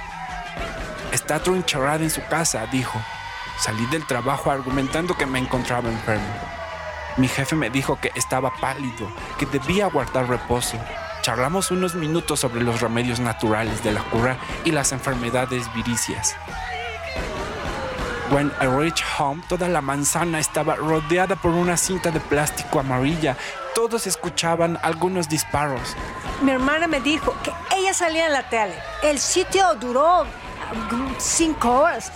Está 1.13 1.39
trincherada 1.41 2.03
en 2.03 2.11
su 2.11 2.25
casa, 2.27 2.67
dijo. 2.67 3.01
Salí 3.59 3.87
del 3.87 4.07
trabajo 4.07 4.51
argumentando 4.51 5.17
que 5.17 5.27
me 5.27 5.39
encontraba 5.39 5.89
enfermo. 5.89 6.62
Mi 7.19 7.29
jefe 7.29 7.57
me 7.57 7.69
dijo 7.69 7.99
que 8.01 8.11
estaba 8.15 8.55
pálido, 8.59 9.07
que 9.39 9.45
debía 9.45 9.87
guardar 9.87 10.29
reposo. 10.29 10.79
Charlamos 11.21 11.71
unos 11.71 11.95
minutos 11.95 12.41
sobre 12.41 12.63
los 12.63 12.81
remedios 12.81 13.21
naturales 13.21 13.85
de 13.85 13.93
la 13.93 14.03
cura 14.03 14.39
y 14.65 14.73
las 14.73 14.93
enfermedades 14.93 15.73
viricias. 15.75 16.35
When 18.31 18.51
I 18.63 18.65
reached 18.65 19.05
home, 19.19 19.43
toda 19.47 19.69
la 19.69 19.83
manzana 19.83 20.41
estaba 20.41 20.75
rodeada 20.75 21.37
por 21.37 21.51
una 21.51 21.77
cinta 21.77 22.11
de 22.11 22.19
plástico 22.19 22.81
amarilla. 22.81 23.37
Todos 23.75 24.07
escuchaban 24.07 24.79
algunos 24.83 25.29
disparos. 25.29 25.95
Mi 26.41 26.53
hermana 26.53 26.87
me 26.87 27.01
dijo 27.01 27.37
que 27.43 27.53
ella 27.77 27.93
salía 27.93 28.27
en 28.27 28.33
la 28.33 28.49
tele. 28.49 28.75
El 29.03 29.19
sitio 29.19 29.75
duró 29.75 30.23
ah, 30.23 30.27
cinco 31.19 31.81
horas. 31.81 32.11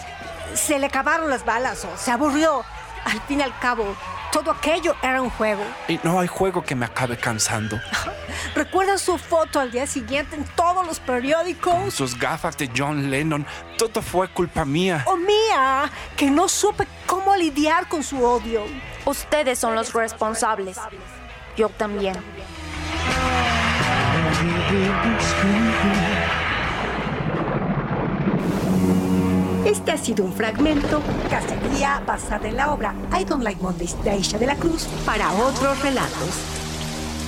Se 0.55 0.79
le 0.79 0.87
acabaron 0.87 1.29
las 1.29 1.45
balas 1.45 1.85
o 1.85 1.95
se 1.99 2.11
aburrió. 2.11 2.65
Al 3.05 3.21
fin 3.29 3.41
y 3.41 3.43
al 3.43 3.57
cabo, 3.59 3.95
todo 4.33 4.51
aquello 4.51 4.95
era 5.03 5.21
un 5.23 5.31
juego. 5.31 5.63
Y 5.89 5.99
no 6.03 6.21
hay 6.21 6.27
juego 6.27 6.63
que 6.63 6.75
me 6.75 6.87
acabe 6.87 7.17
cansando. 7.17 7.81
¿Recuerdan 8.55 8.99
su 8.99 9.19
foto 9.19 9.61
al 9.61 9.71
día 9.71 9.87
siguiente 9.87 10.37
en 10.37 10.45
todos 10.57 10.87
los 10.87 11.01
periódicos? 11.01 11.93
Sus 11.93 12.19
gafas 12.19 12.57
de 12.57 12.71
John 12.75 13.11
Lennon, 13.11 13.47
todo 13.77 14.03
fue 14.03 14.29
culpa 14.29 14.65
mía. 14.65 15.05
O 15.07 15.17
mía, 15.17 15.91
que 16.17 16.31
no 16.31 16.49
supe 16.49 16.87
cómo 17.07 17.37
lidiar 17.37 17.89
con 17.89 18.03
su 18.03 18.23
odio. 18.25 18.65
Ustedes 19.05 19.59
son 19.59 19.75
los 19.75 19.93
responsables. 19.93 20.79
Yo 21.57 21.69
también. 21.71 22.17
Este 29.67 29.91
ha 29.91 29.97
sido 29.97 30.25
un 30.25 30.33
fragmento, 30.33 31.03
cacería 31.29 32.01
basada 32.07 32.47
en 32.49 32.57
la 32.57 32.73
obra 32.73 32.95
I 33.19 33.25
Don't 33.25 33.43
Like 33.43 33.61
Mondays 33.61 34.01
de 34.05 34.11
Aisha 34.11 34.39
de 34.39 34.47
la 34.47 34.55
Cruz 34.55 34.87
para 35.05 35.33
otros 35.33 35.83
relatos. 35.83 36.31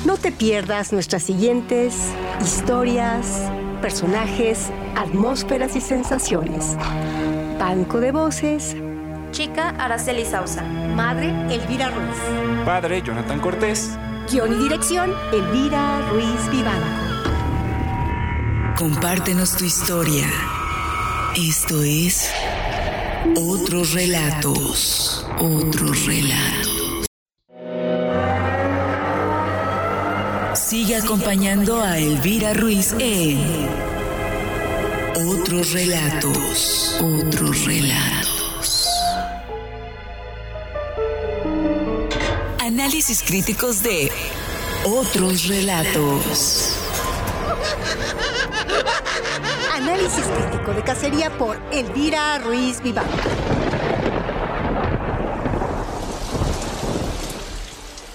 No 0.04 0.16
te 0.16 0.30
pierdas 0.30 0.92
nuestras 0.92 1.24
siguientes 1.24 1.96
historias, 2.40 3.50
personajes, 3.82 4.70
atmósferas 4.94 5.74
y 5.74 5.80
sensaciones. 5.80 6.76
Banco 7.58 7.98
de 7.98 8.12
voces. 8.12 8.76
Chica 9.32 9.70
Araceli 9.70 10.24
Sausa. 10.24 10.62
Madre 10.62 11.30
Elvira 11.52 11.90
Ruiz. 11.90 12.64
Padre 12.64 13.02
Jonathan 13.02 13.40
Cortés. 13.40 13.98
Guión 14.30 14.52
y 14.52 14.62
dirección 14.62 15.12
Elvira 15.32 16.08
Ruiz 16.12 16.48
Vivanco. 16.52 16.86
Compártenos 18.76 19.56
tu 19.56 19.64
historia. 19.64 20.28
Esto 21.38 21.84
es 21.84 22.32
Otros 23.36 23.92
Relatos. 23.92 25.24
Otros 25.38 26.04
Relatos. 26.04 27.06
Sigue 30.54 30.96
acompañando 30.96 31.80
a 31.80 31.96
Elvira 31.96 32.54
Ruiz 32.54 32.92
en 32.98 33.68
Otros 35.28 35.74
Relatos. 35.74 37.00
Otros 37.00 37.64
Relatos. 37.66 38.88
Análisis 42.58 43.22
críticos 43.22 43.84
de 43.84 44.10
Otros 44.84 45.46
Relatos. 45.46 46.87
Análisis 49.78 50.24
crítico 50.24 50.74
de 50.74 50.82
cacería 50.82 51.30
por 51.38 51.56
Elvira 51.70 52.36
Ruiz 52.40 52.82
Vivanco. 52.82 53.12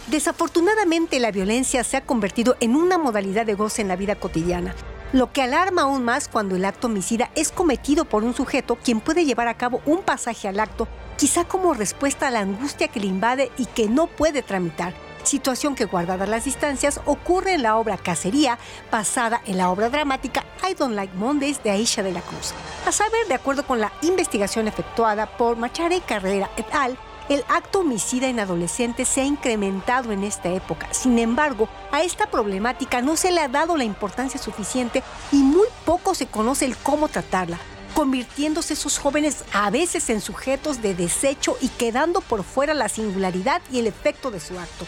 Desafortunadamente 0.07 1.21
la 1.21 1.31
violencia 1.31 1.85
se 1.85 1.95
ha 1.95 2.01
convertido 2.01 2.57
en 2.59 2.75
una 2.75 2.97
modalidad 2.97 3.45
de 3.45 3.53
goce 3.53 3.81
en 3.81 3.87
la 3.87 3.95
vida 3.95 4.15
cotidiana, 4.15 4.75
lo 5.13 5.31
que 5.31 5.41
alarma 5.41 5.83
aún 5.83 6.03
más 6.03 6.27
cuando 6.27 6.57
el 6.57 6.65
acto 6.65 6.87
homicida 6.87 7.31
es 7.33 7.49
cometido 7.49 8.03
por 8.03 8.25
un 8.25 8.33
sujeto 8.33 8.77
quien 8.83 8.99
puede 8.99 9.23
llevar 9.23 9.47
a 9.47 9.55
cabo 9.55 9.81
un 9.85 10.01
pasaje 10.01 10.49
al 10.49 10.59
acto, 10.59 10.89
quizá 11.15 11.45
como 11.45 11.73
respuesta 11.73 12.27
a 12.27 12.31
la 12.31 12.41
angustia 12.41 12.89
que 12.89 12.99
le 12.99 13.07
invade 13.07 13.53
y 13.57 13.67
que 13.67 13.87
no 13.87 14.07
puede 14.07 14.41
tramitar, 14.41 14.93
situación 15.23 15.75
que 15.75 15.85
guardadas 15.85 16.29
las 16.29 16.45
distancias 16.45 17.01
ocurre 17.05 17.53
en 17.53 17.63
la 17.63 17.77
obra 17.77 17.97
Cacería, 17.97 18.57
basada 18.91 19.41
en 19.45 19.57
la 19.57 19.69
obra 19.69 19.89
dramática 19.89 20.45
I 20.69 20.73
Don't 20.73 20.95
Like 20.95 21.15
Mondays 21.15 21.63
de 21.63 21.71
Aisha 21.71 22.03
de 22.03 22.11
la 22.11 22.21
Cruz. 22.21 22.53
A 22.85 22.91
saber, 22.91 23.27
de 23.27 23.33
acuerdo 23.33 23.65
con 23.65 23.79
la 23.79 23.91
investigación 24.01 24.67
efectuada 24.67 25.25
por 25.37 25.57
Machare 25.57 26.01
Carrera 26.01 26.49
et 26.57 26.65
al., 26.73 26.97
el 27.29 27.43
acto 27.47 27.79
homicida 27.79 28.27
en 28.27 28.39
adolescentes 28.39 29.07
se 29.07 29.21
ha 29.21 29.25
incrementado 29.25 30.11
en 30.11 30.23
esta 30.23 30.49
época. 30.49 30.89
Sin 30.91 31.17
embargo, 31.19 31.69
a 31.91 32.03
esta 32.03 32.29
problemática 32.29 33.01
no 33.01 33.15
se 33.15 33.31
le 33.31 33.39
ha 33.39 33.47
dado 33.47 33.77
la 33.77 33.85
importancia 33.85 34.39
suficiente 34.39 35.03
y 35.31 35.37
muy 35.37 35.67
poco 35.85 36.15
se 36.15 36.27
conoce 36.27 36.65
el 36.65 36.75
cómo 36.75 37.07
tratarla, 37.07 37.59
convirtiéndose 37.95 38.73
esos 38.73 38.97
jóvenes 38.97 39.45
a 39.53 39.69
veces 39.69 40.09
en 40.09 40.19
sujetos 40.19 40.81
de 40.81 40.95
desecho 40.95 41.57
y 41.61 41.69
quedando 41.69 42.19
por 42.19 42.43
fuera 42.43 42.73
la 42.73 42.89
singularidad 42.89 43.61
y 43.71 43.79
el 43.79 43.87
efecto 43.87 44.29
de 44.29 44.41
su 44.41 44.59
acto. 44.59 44.85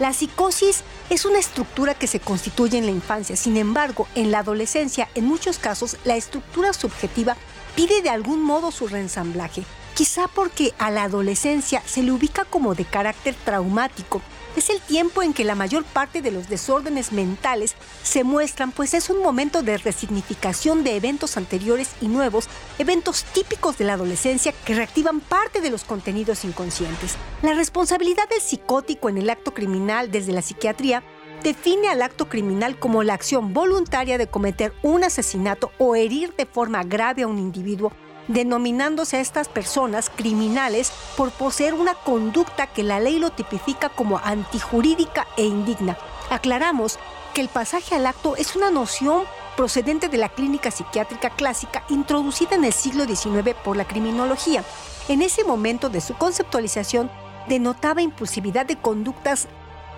La 0.00 0.14
psicosis 0.14 0.82
es 1.10 1.26
una 1.26 1.38
estructura 1.38 1.92
que 1.92 2.06
se 2.06 2.20
constituye 2.20 2.78
en 2.78 2.86
la 2.86 2.90
infancia, 2.90 3.36
sin 3.36 3.58
embargo, 3.58 4.08
en 4.14 4.30
la 4.30 4.38
adolescencia, 4.38 5.10
en 5.14 5.26
muchos 5.26 5.58
casos, 5.58 5.98
la 6.04 6.16
estructura 6.16 6.72
subjetiva 6.72 7.36
pide 7.76 8.00
de 8.00 8.08
algún 8.08 8.42
modo 8.42 8.70
su 8.70 8.88
reensamblaje, 8.88 9.62
quizá 9.94 10.26
porque 10.26 10.72
a 10.78 10.90
la 10.90 11.02
adolescencia 11.02 11.82
se 11.84 12.02
le 12.02 12.12
ubica 12.12 12.46
como 12.46 12.74
de 12.74 12.86
carácter 12.86 13.34
traumático. 13.44 14.22
Es 14.60 14.68
el 14.68 14.82
tiempo 14.82 15.22
en 15.22 15.32
que 15.32 15.42
la 15.42 15.54
mayor 15.54 15.84
parte 15.84 16.20
de 16.20 16.30
los 16.30 16.50
desórdenes 16.50 17.12
mentales 17.12 17.74
se 18.02 18.24
muestran, 18.24 18.72
pues 18.72 18.92
es 18.92 19.08
un 19.08 19.22
momento 19.22 19.62
de 19.62 19.78
resignificación 19.78 20.84
de 20.84 20.96
eventos 20.96 21.38
anteriores 21.38 21.92
y 22.02 22.08
nuevos, 22.08 22.46
eventos 22.78 23.24
típicos 23.24 23.78
de 23.78 23.86
la 23.86 23.94
adolescencia 23.94 24.52
que 24.66 24.74
reactivan 24.74 25.20
parte 25.20 25.62
de 25.62 25.70
los 25.70 25.84
contenidos 25.84 26.44
inconscientes. 26.44 27.16
La 27.40 27.54
responsabilidad 27.54 28.28
del 28.28 28.42
psicótico 28.42 29.08
en 29.08 29.16
el 29.16 29.30
acto 29.30 29.54
criminal 29.54 30.10
desde 30.10 30.32
la 30.32 30.42
psiquiatría 30.42 31.02
define 31.42 31.88
al 31.88 32.02
acto 32.02 32.28
criminal 32.28 32.78
como 32.78 33.02
la 33.02 33.14
acción 33.14 33.54
voluntaria 33.54 34.18
de 34.18 34.26
cometer 34.26 34.74
un 34.82 35.04
asesinato 35.04 35.72
o 35.78 35.96
herir 35.96 36.34
de 36.36 36.44
forma 36.44 36.82
grave 36.82 37.22
a 37.22 37.28
un 37.28 37.38
individuo 37.38 37.92
denominándose 38.32 39.16
a 39.16 39.20
estas 39.20 39.48
personas 39.48 40.10
criminales 40.14 40.92
por 41.16 41.30
poseer 41.32 41.74
una 41.74 41.94
conducta 41.94 42.68
que 42.68 42.82
la 42.82 43.00
ley 43.00 43.18
lo 43.18 43.30
tipifica 43.30 43.88
como 43.88 44.18
antijurídica 44.18 45.26
e 45.36 45.44
indigna. 45.44 45.98
Aclaramos 46.30 46.98
que 47.34 47.40
el 47.40 47.48
pasaje 47.48 47.96
al 47.96 48.06
acto 48.06 48.36
es 48.36 48.54
una 48.54 48.70
noción 48.70 49.24
procedente 49.56 50.08
de 50.08 50.18
la 50.18 50.28
clínica 50.28 50.70
psiquiátrica 50.70 51.30
clásica 51.30 51.84
introducida 51.88 52.54
en 52.54 52.64
el 52.64 52.72
siglo 52.72 53.04
XIX 53.04 53.54
por 53.64 53.76
la 53.76 53.84
criminología. 53.84 54.64
En 55.08 55.22
ese 55.22 55.44
momento 55.44 55.88
de 55.88 56.00
su 56.00 56.14
conceptualización 56.14 57.10
denotaba 57.48 58.00
impulsividad 58.00 58.64
de 58.64 58.76
conductas 58.76 59.48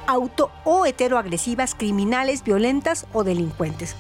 auto 0.06 0.50
o 0.64 0.86
heteroagresivas, 0.86 1.74
criminales, 1.74 2.42
violentas 2.42 3.06
o 3.12 3.24
delincuentes. 3.24 3.94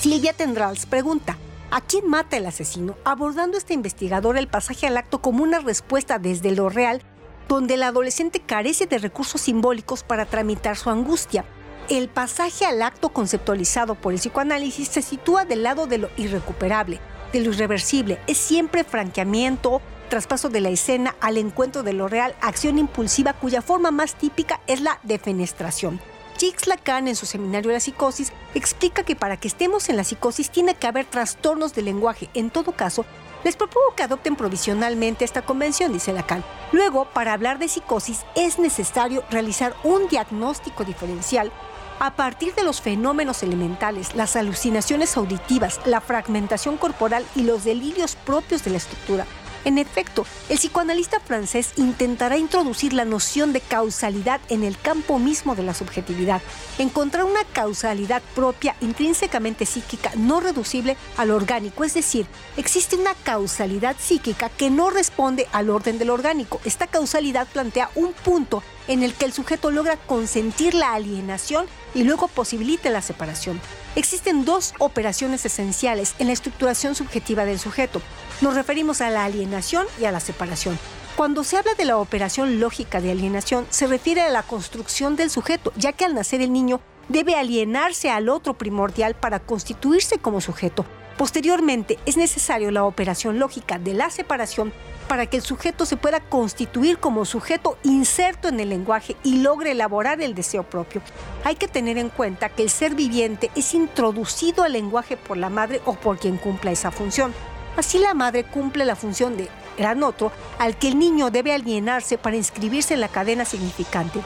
Silvia 0.00 0.32
Tendrals 0.32 0.86
pregunta, 0.86 1.36
¿A 1.70 1.82
quién 1.82 2.08
mata 2.08 2.38
el 2.38 2.46
asesino? 2.46 2.96
Abordando 3.04 3.58
este 3.58 3.74
investigador 3.74 4.38
el 4.38 4.48
pasaje 4.48 4.86
al 4.86 4.96
acto 4.96 5.20
como 5.20 5.42
una 5.42 5.58
respuesta 5.58 6.18
desde 6.18 6.52
lo 6.52 6.70
real, 6.70 7.02
donde 7.46 7.74
el 7.74 7.82
adolescente 7.82 8.40
carece 8.40 8.86
de 8.86 8.96
recursos 8.96 9.42
simbólicos 9.42 10.02
para 10.02 10.24
tramitar 10.24 10.78
su 10.78 10.88
angustia. 10.88 11.44
El 11.90 12.08
pasaje 12.08 12.64
al 12.64 12.80
acto 12.80 13.10
conceptualizado 13.10 13.96
por 13.96 14.14
el 14.14 14.18
psicoanálisis 14.18 14.88
se 14.88 15.02
sitúa 15.02 15.44
del 15.44 15.62
lado 15.62 15.86
de 15.86 15.98
lo 15.98 16.08
irrecuperable, 16.16 17.00
de 17.34 17.40
lo 17.40 17.50
irreversible. 17.50 18.18
Es 18.26 18.38
siempre 18.38 18.82
franqueamiento, 18.82 19.82
traspaso 20.08 20.48
de 20.48 20.62
la 20.62 20.70
escena 20.70 21.16
al 21.20 21.36
encuentro 21.36 21.82
de 21.82 21.92
lo 21.92 22.08
real, 22.08 22.34
acción 22.40 22.78
impulsiva 22.78 23.34
cuya 23.34 23.60
forma 23.60 23.90
más 23.90 24.14
típica 24.14 24.62
es 24.66 24.80
la 24.80 25.00
defenestración. 25.02 26.00
Jacques 26.38 26.68
Lacan 26.68 27.08
en 27.08 27.16
su 27.16 27.26
seminario 27.26 27.68
de 27.68 27.74
la 27.74 27.80
psicosis 27.80 28.32
explica 28.54 29.02
que 29.02 29.16
para 29.16 29.36
que 29.36 29.48
estemos 29.48 29.88
en 29.88 29.96
la 29.96 30.04
psicosis 30.04 30.50
tiene 30.50 30.76
que 30.76 30.86
haber 30.86 31.04
trastornos 31.04 31.74
del 31.74 31.86
lenguaje. 31.86 32.30
En 32.32 32.50
todo 32.50 32.70
caso, 32.72 33.04
les 33.42 33.56
propongo 33.56 33.94
que 33.96 34.04
adopten 34.04 34.36
provisionalmente 34.36 35.24
esta 35.24 35.42
convención, 35.42 35.92
dice 35.92 36.12
Lacan. 36.12 36.44
Luego, 36.70 37.06
para 37.06 37.32
hablar 37.32 37.58
de 37.58 37.66
psicosis 37.66 38.24
es 38.36 38.60
necesario 38.60 39.24
realizar 39.30 39.74
un 39.82 40.06
diagnóstico 40.06 40.84
diferencial 40.84 41.50
a 41.98 42.14
partir 42.14 42.54
de 42.54 42.62
los 42.62 42.80
fenómenos 42.80 43.42
elementales, 43.42 44.14
las 44.14 44.36
alucinaciones 44.36 45.16
auditivas, 45.16 45.80
la 45.84 46.00
fragmentación 46.00 46.76
corporal 46.76 47.26
y 47.34 47.42
los 47.42 47.64
delirios 47.64 48.14
propios 48.14 48.62
de 48.62 48.70
la 48.70 48.76
estructura. 48.76 49.26
En 49.64 49.78
efecto, 49.78 50.24
el 50.48 50.58
psicoanalista 50.58 51.20
francés 51.20 51.72
intentará 51.76 52.38
introducir 52.38 52.92
la 52.92 53.04
noción 53.04 53.52
de 53.52 53.60
causalidad 53.60 54.40
en 54.48 54.64
el 54.64 54.78
campo 54.78 55.18
mismo 55.18 55.54
de 55.54 55.62
la 55.62 55.74
subjetividad, 55.74 56.40
encontrar 56.78 57.24
una 57.24 57.44
causalidad 57.52 58.22
propia 58.34 58.76
intrínsecamente 58.80 59.66
psíquica 59.66 60.12
no 60.16 60.40
reducible 60.40 60.96
al 61.16 61.30
orgánico, 61.30 61.84
es 61.84 61.94
decir, 61.94 62.26
existe 62.56 62.96
una 62.96 63.14
causalidad 63.14 63.96
psíquica 63.98 64.48
que 64.48 64.70
no 64.70 64.90
responde 64.90 65.46
al 65.52 65.70
orden 65.70 65.98
del 65.98 66.10
orgánico. 66.10 66.60
Esta 66.64 66.86
causalidad 66.86 67.46
plantea 67.48 67.90
un 67.94 68.12
punto 68.12 68.62
en 68.86 69.02
el 69.02 69.14
que 69.14 69.26
el 69.26 69.32
sujeto 69.32 69.70
logra 69.70 69.96
consentir 69.96 70.74
la 70.74 70.94
alienación 70.94 71.66
y 71.94 72.04
luego 72.04 72.28
posibilita 72.28 72.90
la 72.90 73.02
separación. 73.02 73.60
Existen 73.96 74.44
dos 74.44 74.74
operaciones 74.78 75.44
esenciales 75.44 76.14
en 76.18 76.28
la 76.28 76.32
estructuración 76.32 76.94
subjetiva 76.94 77.44
del 77.44 77.58
sujeto. 77.58 78.00
Nos 78.40 78.54
referimos 78.54 79.00
a 79.00 79.10
la 79.10 79.24
alienación 79.24 79.86
y 80.00 80.04
a 80.04 80.12
la 80.12 80.20
separación. 80.20 80.78
Cuando 81.16 81.42
se 81.42 81.56
habla 81.56 81.74
de 81.74 81.84
la 81.84 81.96
operación 81.96 82.60
lógica 82.60 83.00
de 83.00 83.10
alienación, 83.10 83.66
se 83.68 83.88
refiere 83.88 84.20
a 84.20 84.30
la 84.30 84.44
construcción 84.44 85.16
del 85.16 85.28
sujeto, 85.28 85.72
ya 85.74 85.92
que 85.92 86.04
al 86.04 86.14
nacer 86.14 86.40
el 86.40 86.52
niño 86.52 86.80
debe 87.08 87.34
alienarse 87.34 88.10
al 88.10 88.28
otro 88.28 88.54
primordial 88.54 89.14
para 89.14 89.40
constituirse 89.40 90.18
como 90.18 90.40
sujeto. 90.40 90.84
Posteriormente, 91.16 91.98
es 92.06 92.16
necesario 92.16 92.70
la 92.70 92.84
operación 92.84 93.40
lógica 93.40 93.80
de 93.80 93.92
la 93.92 94.08
separación 94.08 94.72
para 95.08 95.26
que 95.26 95.38
el 95.38 95.42
sujeto 95.42 95.84
se 95.84 95.96
pueda 95.96 96.20
constituir 96.20 96.98
como 96.98 97.24
sujeto 97.24 97.76
inserto 97.82 98.46
en 98.46 98.60
el 98.60 98.68
lenguaje 98.68 99.16
y 99.24 99.38
logre 99.38 99.72
elaborar 99.72 100.20
el 100.20 100.36
deseo 100.36 100.62
propio. 100.62 101.02
Hay 101.42 101.56
que 101.56 101.66
tener 101.66 101.98
en 101.98 102.10
cuenta 102.10 102.50
que 102.50 102.62
el 102.62 102.70
ser 102.70 102.94
viviente 102.94 103.50
es 103.56 103.74
introducido 103.74 104.62
al 104.62 104.74
lenguaje 104.74 105.16
por 105.16 105.36
la 105.36 105.48
madre 105.48 105.80
o 105.86 105.94
por 105.94 106.20
quien 106.20 106.36
cumpla 106.36 106.70
esa 106.70 106.92
función. 106.92 107.34
Así 107.78 107.98
la 108.00 108.12
madre 108.12 108.42
cumple 108.42 108.84
la 108.84 108.96
función 108.96 109.36
de 109.36 109.48
gran 109.78 110.02
otro 110.02 110.32
al 110.58 110.76
que 110.76 110.88
el 110.88 110.98
niño 110.98 111.30
debe 111.30 111.54
alienarse 111.54 112.18
para 112.18 112.34
inscribirse 112.34 112.94
en 112.94 113.00
la 113.00 113.06
cadena 113.06 113.44
significante. 113.44 114.20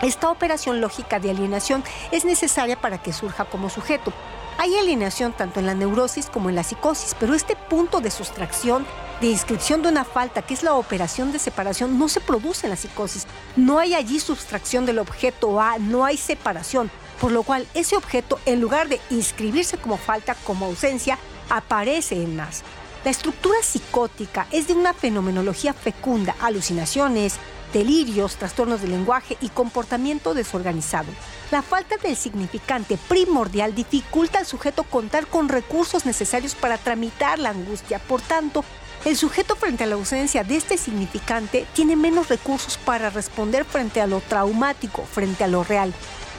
Esta 0.00 0.30
operación 0.30 0.80
lógica 0.80 1.20
de 1.20 1.28
alienación 1.28 1.84
es 2.10 2.24
necesaria 2.24 2.80
para 2.80 2.96
que 2.96 3.12
surja 3.12 3.44
como 3.44 3.68
sujeto. 3.68 4.14
Hay 4.56 4.74
alienación 4.78 5.34
tanto 5.34 5.60
en 5.60 5.66
la 5.66 5.74
neurosis 5.74 6.30
como 6.30 6.48
en 6.48 6.54
la 6.54 6.62
psicosis, 6.62 7.14
pero 7.20 7.34
este 7.34 7.54
punto 7.54 8.00
de 8.00 8.10
sustracción, 8.10 8.86
de 9.20 9.26
inscripción 9.26 9.82
de 9.82 9.90
una 9.90 10.06
falta, 10.06 10.40
que 10.40 10.54
es 10.54 10.62
la 10.62 10.72
operación 10.72 11.32
de 11.32 11.38
separación, 11.38 11.98
no 11.98 12.08
se 12.08 12.22
produce 12.22 12.64
en 12.64 12.70
la 12.70 12.76
psicosis. 12.76 13.26
No 13.56 13.78
hay 13.78 13.92
allí 13.92 14.20
sustracción 14.20 14.86
del 14.86 15.00
objeto 15.00 15.60
A, 15.60 15.76
no 15.78 16.06
hay 16.06 16.16
separación, 16.16 16.90
por 17.20 17.30
lo 17.30 17.42
cual 17.42 17.66
ese 17.74 17.94
objeto, 17.94 18.40
en 18.46 18.62
lugar 18.62 18.88
de 18.88 19.02
inscribirse 19.10 19.76
como 19.76 19.98
falta, 19.98 20.34
como 20.46 20.64
ausencia, 20.64 21.18
aparece 21.50 22.22
en 22.22 22.36
más. 22.36 22.64
La 23.06 23.12
estructura 23.12 23.62
psicótica 23.62 24.48
es 24.50 24.66
de 24.66 24.74
una 24.74 24.92
fenomenología 24.92 25.72
fecunda, 25.72 26.34
alucinaciones, 26.40 27.36
delirios, 27.72 28.34
trastornos 28.34 28.82
del 28.82 28.90
lenguaje 28.90 29.36
y 29.40 29.48
comportamiento 29.50 30.34
desorganizado. 30.34 31.06
La 31.52 31.62
falta 31.62 31.98
del 31.98 32.16
significante 32.16 32.98
primordial 33.08 33.76
dificulta 33.76 34.40
al 34.40 34.46
sujeto 34.46 34.82
contar 34.82 35.28
con 35.28 35.48
recursos 35.48 36.04
necesarios 36.04 36.56
para 36.56 36.78
tramitar 36.78 37.38
la 37.38 37.50
angustia. 37.50 38.00
Por 38.00 38.22
tanto, 38.22 38.64
el 39.04 39.16
sujeto 39.16 39.54
frente 39.54 39.84
a 39.84 39.86
la 39.86 39.94
ausencia 39.94 40.42
de 40.42 40.56
este 40.56 40.76
significante 40.76 41.64
tiene 41.74 41.94
menos 41.94 42.28
recursos 42.28 42.76
para 42.76 43.08
responder 43.10 43.64
frente 43.64 44.00
a 44.00 44.08
lo 44.08 44.18
traumático, 44.18 45.04
frente 45.04 45.44
a 45.44 45.46
lo 45.46 45.62
real. 45.62 45.94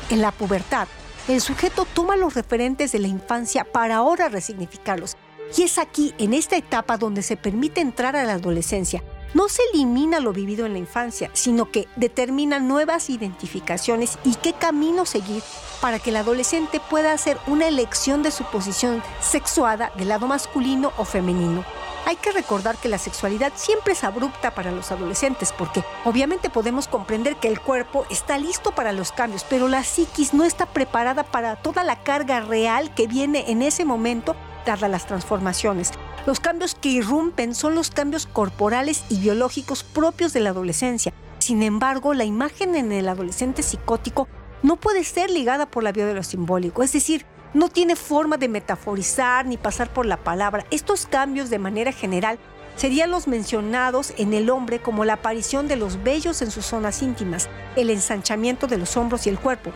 En 0.10 0.22
la 0.22 0.34
pubertad, 0.34 0.90
el 1.30 1.40
sujeto 1.40 1.88
toma 1.94 2.18
los 2.18 2.34
referentes 2.34 2.92
de 2.92 3.00
la 3.00 3.08
infancia 3.08 3.64
para 3.64 3.96
ahora 3.96 4.28
resignificarlos 4.28 5.16
y 5.56 5.64
es 5.64 5.78
aquí, 5.78 6.14
en 6.18 6.34
esta 6.34 6.58
etapa, 6.58 6.98
donde 6.98 7.22
se 7.22 7.38
permite 7.38 7.82
entrar 7.82 8.16
a 8.16 8.24
la 8.24 8.34
adolescencia. 8.34 9.04
No 9.34 9.50
se 9.50 9.62
elimina 9.74 10.20
lo 10.20 10.32
vivido 10.34 10.66
en 10.66 10.74
la 10.74 10.80
infancia, 10.80 11.30
sino 11.34 11.70
que 11.70 11.88
determina 11.96 12.60
nuevas 12.60 13.10
identificaciones 13.10 14.18
y 14.24 14.36
qué 14.36 14.54
camino 14.54 15.06
seguir 15.06 15.44
para 15.82 16.00
que 16.00 16.12
el 16.12 16.16
adolescente 16.16 16.80
pueda 16.80 17.12
hacer 17.12 17.38
una 17.46 17.68
elección 17.68 18.24
de 18.24 18.32
su 18.32 18.46
posición 18.46 19.04
sexuada 19.20 19.92
del 19.98 20.10
lado 20.10 20.28
masculino 20.28 20.92
o 20.98 21.06
femenino. 21.06 21.66
Hay 22.06 22.16
que 22.16 22.32
recordar 22.32 22.78
que 22.78 22.88
la 22.88 23.00
sexualidad 23.00 23.52
siempre 23.56 23.92
es 23.92 24.06
abrupta 24.06 24.52
para 24.56 24.72
los 24.72 24.94
adolescentes 24.94 25.52
porque 25.52 25.84
obviamente 26.06 26.50
podemos 26.50 26.88
comprender 26.88 27.36
que 27.36 27.50
el 27.50 27.60
cuerpo 27.60 28.06
está 28.10 28.38
listo 28.38 28.72
para 28.72 28.94
los 28.94 29.12
cambios, 29.12 29.46
pero 29.50 29.68
la 29.68 29.84
psiquis 29.84 30.34
no 30.34 30.46
está 30.46 30.68
preparada 30.68 31.24
para 31.24 31.58
toda 31.58 31.84
la 31.84 32.02
carga 32.04 32.40
real 32.40 32.96
que 32.96 33.08
viene 33.08 33.52
en 33.52 33.62
ese 33.62 33.84
momento 33.84 34.38
dadas 34.68 34.92
las 34.92 35.08
transformaciones. 35.08 35.92
Los 36.26 36.40
cambios 36.40 36.76
que 36.76 36.90
irrumpen 36.90 37.56
son 37.56 37.74
los 37.74 37.90
cambios 37.90 38.28
corporales 38.28 39.04
y 39.10 39.20
biológicos 39.20 39.84
propios 39.84 40.34
de 40.34 40.42
la 40.42 40.50
adolescencia. 40.50 41.14
Sin 41.40 41.64
embargo, 41.64 42.14
la 42.14 42.26
imagen 42.26 42.76
en 42.76 42.92
el 42.92 43.08
adolescente 43.08 43.64
psicótico 43.64 44.28
no 44.62 44.76
puede 44.76 45.04
ser 45.04 45.30
ligada 45.30 45.66
por 45.72 45.84
la 45.84 45.92
vía 45.92 46.06
de 46.06 46.14
lo 46.14 46.24
simbólico, 46.24 46.84
es 46.84 46.92
decir, 46.92 47.26
no 47.54 47.70
tiene 47.70 47.96
forma 47.96 48.38
de 48.38 48.50
metaforizar 48.50 49.46
ni 49.46 49.58
pasar 49.58 49.92
por 49.94 50.06
la 50.06 50.18
palabra. 50.18 50.66
Estos 50.70 51.06
cambios 51.06 51.50
de 51.50 51.60
manera 51.60 51.92
general 51.92 52.38
serían 52.76 53.10
los 53.10 53.28
mencionados 53.28 54.14
en 54.18 54.34
el 54.34 54.50
hombre 54.50 54.80
como 54.80 55.06
la 55.06 55.14
aparición 55.14 55.68
de 55.68 55.78
los 55.78 56.04
vellos 56.04 56.42
en 56.42 56.52
sus 56.52 56.66
zonas 56.66 57.02
íntimas, 57.02 57.50
el 57.76 57.90
ensanchamiento 57.90 58.68
de 58.68 58.78
los 58.78 58.98
hombros 58.98 59.26
y 59.26 59.30
el 59.30 59.40
cuerpo. 59.40 59.72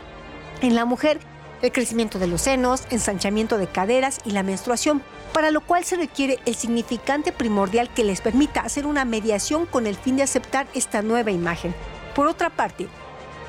En 0.61 0.75
la 0.75 0.85
mujer, 0.85 1.19
el 1.61 1.71
crecimiento 1.71 2.19
de 2.19 2.27
los 2.27 2.41
senos, 2.41 2.83
ensanchamiento 2.89 3.57
de 3.57 3.67
caderas 3.67 4.19
y 4.25 4.31
la 4.31 4.43
menstruación, 4.43 5.01
para 5.33 5.51
lo 5.51 5.61
cual 5.61 5.85
se 5.85 5.95
requiere 5.95 6.39
el 6.45 6.55
significante 6.55 7.31
primordial 7.31 7.89
que 7.93 8.03
les 8.03 8.21
permita 8.21 8.61
hacer 8.61 8.85
una 8.85 9.05
mediación 9.05 9.65
con 9.65 9.87
el 9.87 9.95
fin 9.95 10.17
de 10.17 10.23
aceptar 10.23 10.67
esta 10.73 11.01
nueva 11.01 11.31
imagen. 11.31 11.73
Por 12.15 12.27
otra 12.27 12.49
parte, 12.49 12.87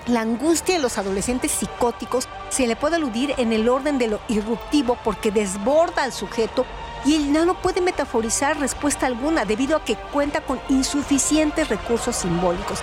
la 0.07 0.20
angustia 0.20 0.75
de 0.75 0.83
los 0.83 0.98
adolescentes 0.98 1.53
psicóticos 1.53 2.29
se 2.51 2.66
le 2.66 2.77
puede 2.77 2.96
aludir 2.96 3.35
en 3.38 3.53
el 3.53 3.68
orden 3.68 3.98
de 3.98 4.09
lo 4.09 4.20
irruptivo 4.29 4.98
porque 5.05 5.31
desborda 5.31 6.03
al 6.03 6.12
sujeto 6.12 6.66
y 7.05 7.16
él 7.16 7.33
no 7.33 7.61
puede 7.61 7.81
metaforizar 7.81 8.59
respuesta 8.59 9.07
alguna 9.07 9.44
debido 9.44 9.77
a 9.77 9.85
que 9.85 9.96
cuenta 9.96 10.40
con 10.40 10.61
insuficientes 10.68 11.68
recursos 11.68 12.16
simbólicos. 12.16 12.81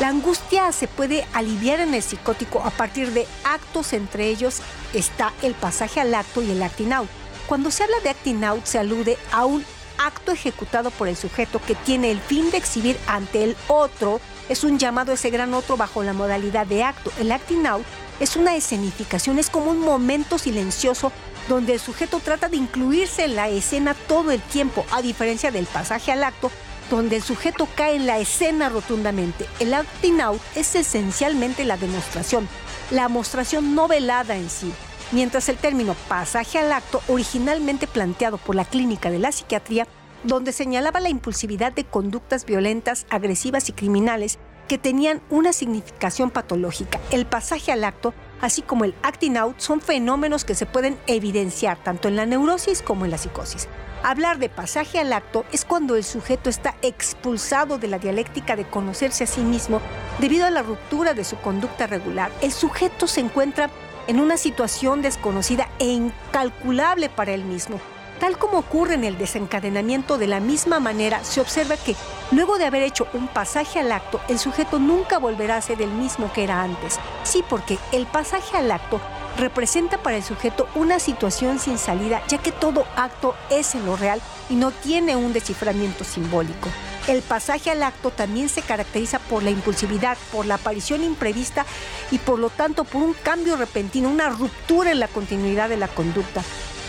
La 0.00 0.08
angustia 0.08 0.72
se 0.72 0.88
puede 0.88 1.24
aliviar 1.34 1.78
en 1.78 1.94
el 1.94 2.02
psicótico 2.02 2.60
a 2.64 2.70
partir 2.70 3.12
de 3.12 3.28
actos, 3.44 3.92
entre 3.92 4.26
ellos 4.26 4.60
está 4.92 5.32
el 5.42 5.54
pasaje 5.54 6.00
al 6.00 6.12
acto 6.14 6.42
y 6.42 6.50
el 6.50 6.62
acting 6.64 6.92
out. 6.92 7.08
Cuando 7.46 7.70
se 7.70 7.84
habla 7.84 8.00
de 8.00 8.08
acting 8.08 8.42
out 8.42 8.64
se 8.64 8.80
alude 8.80 9.16
a 9.30 9.44
un 9.44 9.64
acto 9.98 10.32
ejecutado 10.32 10.90
por 10.90 11.06
el 11.06 11.16
sujeto 11.16 11.60
que 11.64 11.76
tiene 11.76 12.10
el 12.10 12.18
fin 12.18 12.50
de 12.50 12.56
exhibir 12.56 12.98
ante 13.06 13.44
el 13.44 13.56
otro, 13.68 14.20
es 14.48 14.64
un 14.64 14.80
llamado 14.80 15.12
a 15.12 15.14
ese 15.14 15.30
gran 15.30 15.54
otro 15.54 15.76
bajo 15.76 16.02
la 16.02 16.12
modalidad 16.12 16.66
de 16.66 16.82
acto. 16.82 17.12
El 17.20 17.30
acting 17.30 17.64
out 17.64 17.84
es 18.18 18.34
una 18.34 18.56
escenificación, 18.56 19.38
es 19.38 19.48
como 19.48 19.70
un 19.70 19.78
momento 19.78 20.38
silencioso 20.38 21.12
donde 21.48 21.74
el 21.74 21.80
sujeto 21.80 22.18
trata 22.18 22.48
de 22.48 22.56
incluirse 22.56 23.24
en 23.24 23.36
la 23.36 23.48
escena 23.48 23.94
todo 24.08 24.32
el 24.32 24.40
tiempo, 24.40 24.84
a 24.90 25.02
diferencia 25.02 25.52
del 25.52 25.66
pasaje 25.66 26.10
al 26.10 26.24
acto, 26.24 26.50
donde 26.94 27.16
el 27.16 27.22
sujeto 27.22 27.66
cae 27.74 27.96
en 27.96 28.06
la 28.06 28.20
escena 28.20 28.68
rotundamente. 28.68 29.46
El 29.58 29.74
acting 29.74 30.20
out 30.20 30.40
es 30.54 30.76
esencialmente 30.76 31.64
la 31.64 31.76
demostración, 31.76 32.48
la 32.92 33.08
mostración 33.08 33.74
no 33.74 33.88
velada 33.88 34.36
en 34.36 34.48
sí, 34.48 34.72
mientras 35.10 35.48
el 35.48 35.56
término 35.56 35.96
pasaje 36.06 36.56
al 36.58 36.70
acto, 36.72 37.02
originalmente 37.08 37.88
planteado 37.88 38.38
por 38.38 38.54
la 38.54 38.64
clínica 38.64 39.10
de 39.10 39.18
la 39.18 39.32
psiquiatría, 39.32 39.88
donde 40.22 40.52
señalaba 40.52 41.00
la 41.00 41.08
impulsividad 41.08 41.72
de 41.72 41.82
conductas 41.82 42.46
violentas, 42.46 43.06
agresivas 43.10 43.68
y 43.68 43.72
criminales 43.72 44.38
que 44.68 44.78
tenían 44.78 45.20
una 45.30 45.52
significación 45.52 46.30
patológica. 46.30 47.00
El 47.10 47.26
pasaje 47.26 47.72
al 47.72 47.82
acto, 47.82 48.14
así 48.44 48.60
como 48.60 48.84
el 48.84 48.94
acting 49.02 49.38
out, 49.38 49.58
son 49.58 49.80
fenómenos 49.80 50.44
que 50.44 50.54
se 50.54 50.66
pueden 50.66 50.98
evidenciar 51.06 51.78
tanto 51.82 52.08
en 52.08 52.16
la 52.16 52.26
neurosis 52.26 52.82
como 52.82 53.06
en 53.06 53.10
la 53.10 53.16
psicosis. 53.16 53.68
Hablar 54.02 54.38
de 54.38 54.50
pasaje 54.50 54.98
al 54.98 55.14
acto 55.14 55.46
es 55.50 55.64
cuando 55.64 55.96
el 55.96 56.04
sujeto 56.04 56.50
está 56.50 56.74
expulsado 56.82 57.78
de 57.78 57.88
la 57.88 57.98
dialéctica 57.98 58.54
de 58.54 58.66
conocerse 58.66 59.24
a 59.24 59.26
sí 59.26 59.40
mismo 59.40 59.80
debido 60.18 60.44
a 60.44 60.50
la 60.50 60.60
ruptura 60.60 61.14
de 61.14 61.24
su 61.24 61.36
conducta 61.36 61.86
regular. 61.86 62.30
El 62.42 62.52
sujeto 62.52 63.06
se 63.06 63.20
encuentra 63.20 63.70
en 64.08 64.20
una 64.20 64.36
situación 64.36 65.00
desconocida 65.00 65.70
e 65.78 65.86
incalculable 65.86 67.08
para 67.08 67.32
él 67.32 67.46
mismo. 67.46 67.80
Tal 68.24 68.38
como 68.38 68.56
ocurre 68.56 68.94
en 68.94 69.04
el 69.04 69.18
desencadenamiento, 69.18 70.16
de 70.16 70.26
la 70.26 70.40
misma 70.40 70.80
manera 70.80 71.22
se 71.24 71.42
observa 71.42 71.76
que 71.76 71.94
luego 72.30 72.56
de 72.56 72.64
haber 72.64 72.82
hecho 72.82 73.06
un 73.12 73.28
pasaje 73.28 73.80
al 73.80 73.92
acto, 73.92 74.18
el 74.30 74.38
sujeto 74.38 74.78
nunca 74.78 75.18
volverá 75.18 75.58
a 75.58 75.60
ser 75.60 75.82
el 75.82 75.90
mismo 75.90 76.32
que 76.32 76.42
era 76.44 76.62
antes. 76.62 76.98
Sí, 77.24 77.44
porque 77.46 77.76
el 77.92 78.06
pasaje 78.06 78.56
al 78.56 78.70
acto 78.70 78.98
representa 79.36 79.98
para 79.98 80.16
el 80.16 80.22
sujeto 80.22 80.66
una 80.74 81.00
situación 81.00 81.58
sin 81.58 81.76
salida, 81.76 82.22
ya 82.26 82.38
que 82.38 82.50
todo 82.50 82.86
acto 82.96 83.34
es 83.50 83.74
en 83.74 83.84
lo 83.84 83.94
real 83.94 84.22
y 84.48 84.54
no 84.54 84.70
tiene 84.70 85.16
un 85.16 85.34
desciframiento 85.34 86.02
simbólico. 86.02 86.70
El 87.06 87.20
pasaje 87.20 87.72
al 87.72 87.82
acto 87.82 88.10
también 88.10 88.48
se 88.48 88.62
caracteriza 88.62 89.18
por 89.18 89.42
la 89.42 89.50
impulsividad, 89.50 90.16
por 90.32 90.46
la 90.46 90.54
aparición 90.54 91.04
imprevista 91.04 91.66
y 92.10 92.16
por 92.16 92.38
lo 92.38 92.48
tanto 92.48 92.84
por 92.84 93.02
un 93.02 93.12
cambio 93.12 93.58
repentino, 93.58 94.08
una 94.08 94.30
ruptura 94.30 94.92
en 94.92 95.00
la 95.00 95.08
continuidad 95.08 95.68
de 95.68 95.76
la 95.76 95.88
conducta. 95.88 96.42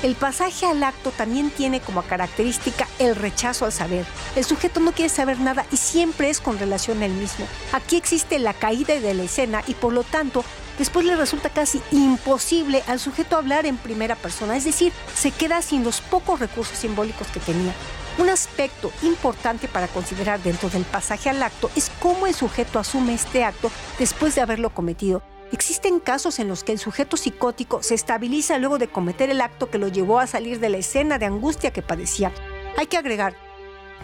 El 0.05 0.13
pasaje 0.13 0.67
al 0.67 0.83
acto 0.83 1.09
también 1.09 1.49
tiene 1.49 1.79
como 1.79 2.03
característica 2.03 2.87
el 2.99 3.15
rechazo 3.15 3.65
al 3.65 3.71
saber. 3.71 4.05
El 4.35 4.45
sujeto 4.45 4.79
no 4.79 4.91
quiere 4.91 5.09
saber 5.09 5.39
nada 5.39 5.65
y 5.71 5.77
siempre 5.77 6.29
es 6.29 6.41
con 6.41 6.59
relación 6.59 7.01
a 7.01 7.07
él 7.07 7.13
mismo. 7.13 7.47
Aquí 7.73 7.97
existe 7.97 8.37
la 8.37 8.53
caída 8.53 8.99
de 8.99 9.15
la 9.15 9.23
escena 9.23 9.63
y 9.65 9.73
por 9.73 9.93
lo 9.93 10.03
tanto 10.03 10.45
después 10.77 11.07
le 11.07 11.15
resulta 11.15 11.49
casi 11.49 11.81
imposible 11.91 12.83
al 12.85 12.99
sujeto 12.99 13.35
hablar 13.35 13.65
en 13.65 13.77
primera 13.77 14.15
persona, 14.15 14.55
es 14.55 14.65
decir, 14.65 14.93
se 15.15 15.31
queda 15.31 15.63
sin 15.63 15.83
los 15.83 16.01
pocos 16.01 16.39
recursos 16.39 16.77
simbólicos 16.77 17.25
que 17.29 17.39
tenía. 17.39 17.73
Un 18.19 18.29
aspecto 18.29 18.91
importante 19.01 19.67
para 19.67 19.87
considerar 19.87 20.39
dentro 20.39 20.69
del 20.69 20.83
pasaje 20.83 21.31
al 21.31 21.41
acto 21.41 21.71
es 21.75 21.91
cómo 21.99 22.27
el 22.27 22.35
sujeto 22.35 22.77
asume 22.77 23.15
este 23.15 23.43
acto 23.43 23.71
después 23.97 24.35
de 24.35 24.41
haberlo 24.41 24.69
cometido. 24.69 25.23
Existen 25.51 25.99
casos 25.99 26.39
en 26.39 26.47
los 26.47 26.63
que 26.63 26.71
el 26.71 26.79
sujeto 26.79 27.17
psicótico 27.17 27.83
se 27.83 27.93
estabiliza 27.93 28.57
luego 28.57 28.77
de 28.77 28.87
cometer 28.87 29.29
el 29.29 29.41
acto 29.41 29.69
que 29.69 29.77
lo 29.77 29.87
llevó 29.87 30.19
a 30.19 30.27
salir 30.27 30.59
de 30.59 30.69
la 30.69 30.77
escena 30.77 31.19
de 31.19 31.27
angustia 31.27 31.71
que 31.71 31.81
padecía. 31.81 32.31
Hay 32.77 32.87
que 32.87 32.97
agregar 32.97 33.35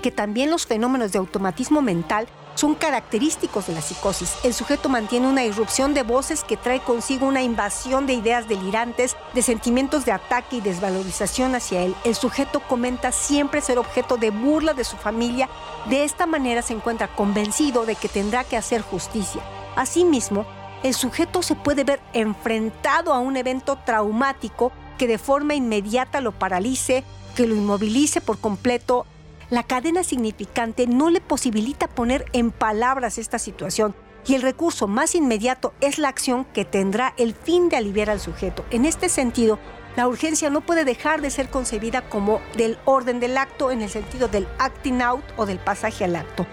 que 0.01 0.11
también 0.11 0.49
los 0.49 0.65
fenómenos 0.65 1.11
de 1.11 1.19
automatismo 1.19 1.81
mental 1.81 2.27
son 2.55 2.75
característicos 2.75 3.67
de 3.67 3.73
la 3.73 3.81
psicosis. 3.81 4.35
El 4.43 4.53
sujeto 4.53 4.89
mantiene 4.89 5.27
una 5.27 5.45
irrupción 5.45 5.93
de 5.93 6.03
voces 6.03 6.43
que 6.43 6.57
trae 6.57 6.79
consigo 6.79 7.25
una 7.25 7.41
invasión 7.41 8.05
de 8.05 8.13
ideas 8.13 8.47
delirantes, 8.47 9.15
de 9.33 9.41
sentimientos 9.41 10.05
de 10.05 10.11
ataque 10.11 10.57
y 10.57 10.61
desvalorización 10.61 11.55
hacia 11.55 11.81
él. 11.81 11.95
El 12.03 12.15
sujeto 12.15 12.59
comenta 12.59 13.11
siempre 13.11 13.61
ser 13.61 13.77
objeto 13.77 14.17
de 14.17 14.31
burla 14.31 14.73
de 14.73 14.83
su 14.83 14.97
familia. 14.97 15.49
De 15.89 16.03
esta 16.03 16.25
manera 16.25 16.61
se 16.61 16.73
encuentra 16.73 17.07
convencido 17.07 17.85
de 17.85 17.95
que 17.95 18.09
tendrá 18.09 18.43
que 18.43 18.57
hacer 18.57 18.81
justicia. 18.81 19.41
Asimismo, 19.75 20.45
el 20.83 20.93
sujeto 20.93 21.43
se 21.43 21.55
puede 21.55 21.83
ver 21.83 22.01
enfrentado 22.13 23.13
a 23.13 23.19
un 23.19 23.37
evento 23.37 23.77
traumático 23.85 24.71
que 24.97 25.07
de 25.07 25.17
forma 25.17 25.53
inmediata 25.53 26.21
lo 26.21 26.31
paralice, 26.31 27.03
que 27.35 27.47
lo 27.47 27.55
inmovilice 27.55 28.21
por 28.21 28.39
completo. 28.39 29.05
La 29.49 29.63
cadena 29.63 30.03
significante 30.03 30.87
no 30.87 31.09
le 31.09 31.21
posibilita 31.21 31.87
poner 31.87 32.25
en 32.33 32.51
palabras 32.51 33.17
esta 33.17 33.37
situación 33.37 33.95
y 34.25 34.35
el 34.35 34.41
recurso 34.41 34.87
más 34.87 35.15
inmediato 35.15 35.73
es 35.81 35.97
la 35.97 36.09
acción 36.09 36.45
que 36.45 36.65
tendrá 36.65 37.13
el 37.17 37.33
fin 37.33 37.69
de 37.69 37.77
aliviar 37.77 38.09
al 38.09 38.19
sujeto. 38.19 38.65
En 38.69 38.85
este 38.85 39.09
sentido, 39.09 39.59
la 39.95 40.07
urgencia 40.07 40.49
no 40.49 40.61
puede 40.61 40.85
dejar 40.85 41.21
de 41.21 41.31
ser 41.31 41.49
concebida 41.49 42.01
como 42.07 42.39
del 42.55 42.77
orden 42.85 43.19
del 43.19 43.37
acto 43.37 43.71
en 43.71 43.81
el 43.81 43.89
sentido 43.89 44.27
del 44.27 44.47
acting 44.57 45.01
out 45.01 45.23
o 45.37 45.45
del 45.45 45.59
pasaje 45.59 46.05
al 46.05 46.15
acto. 46.15 46.45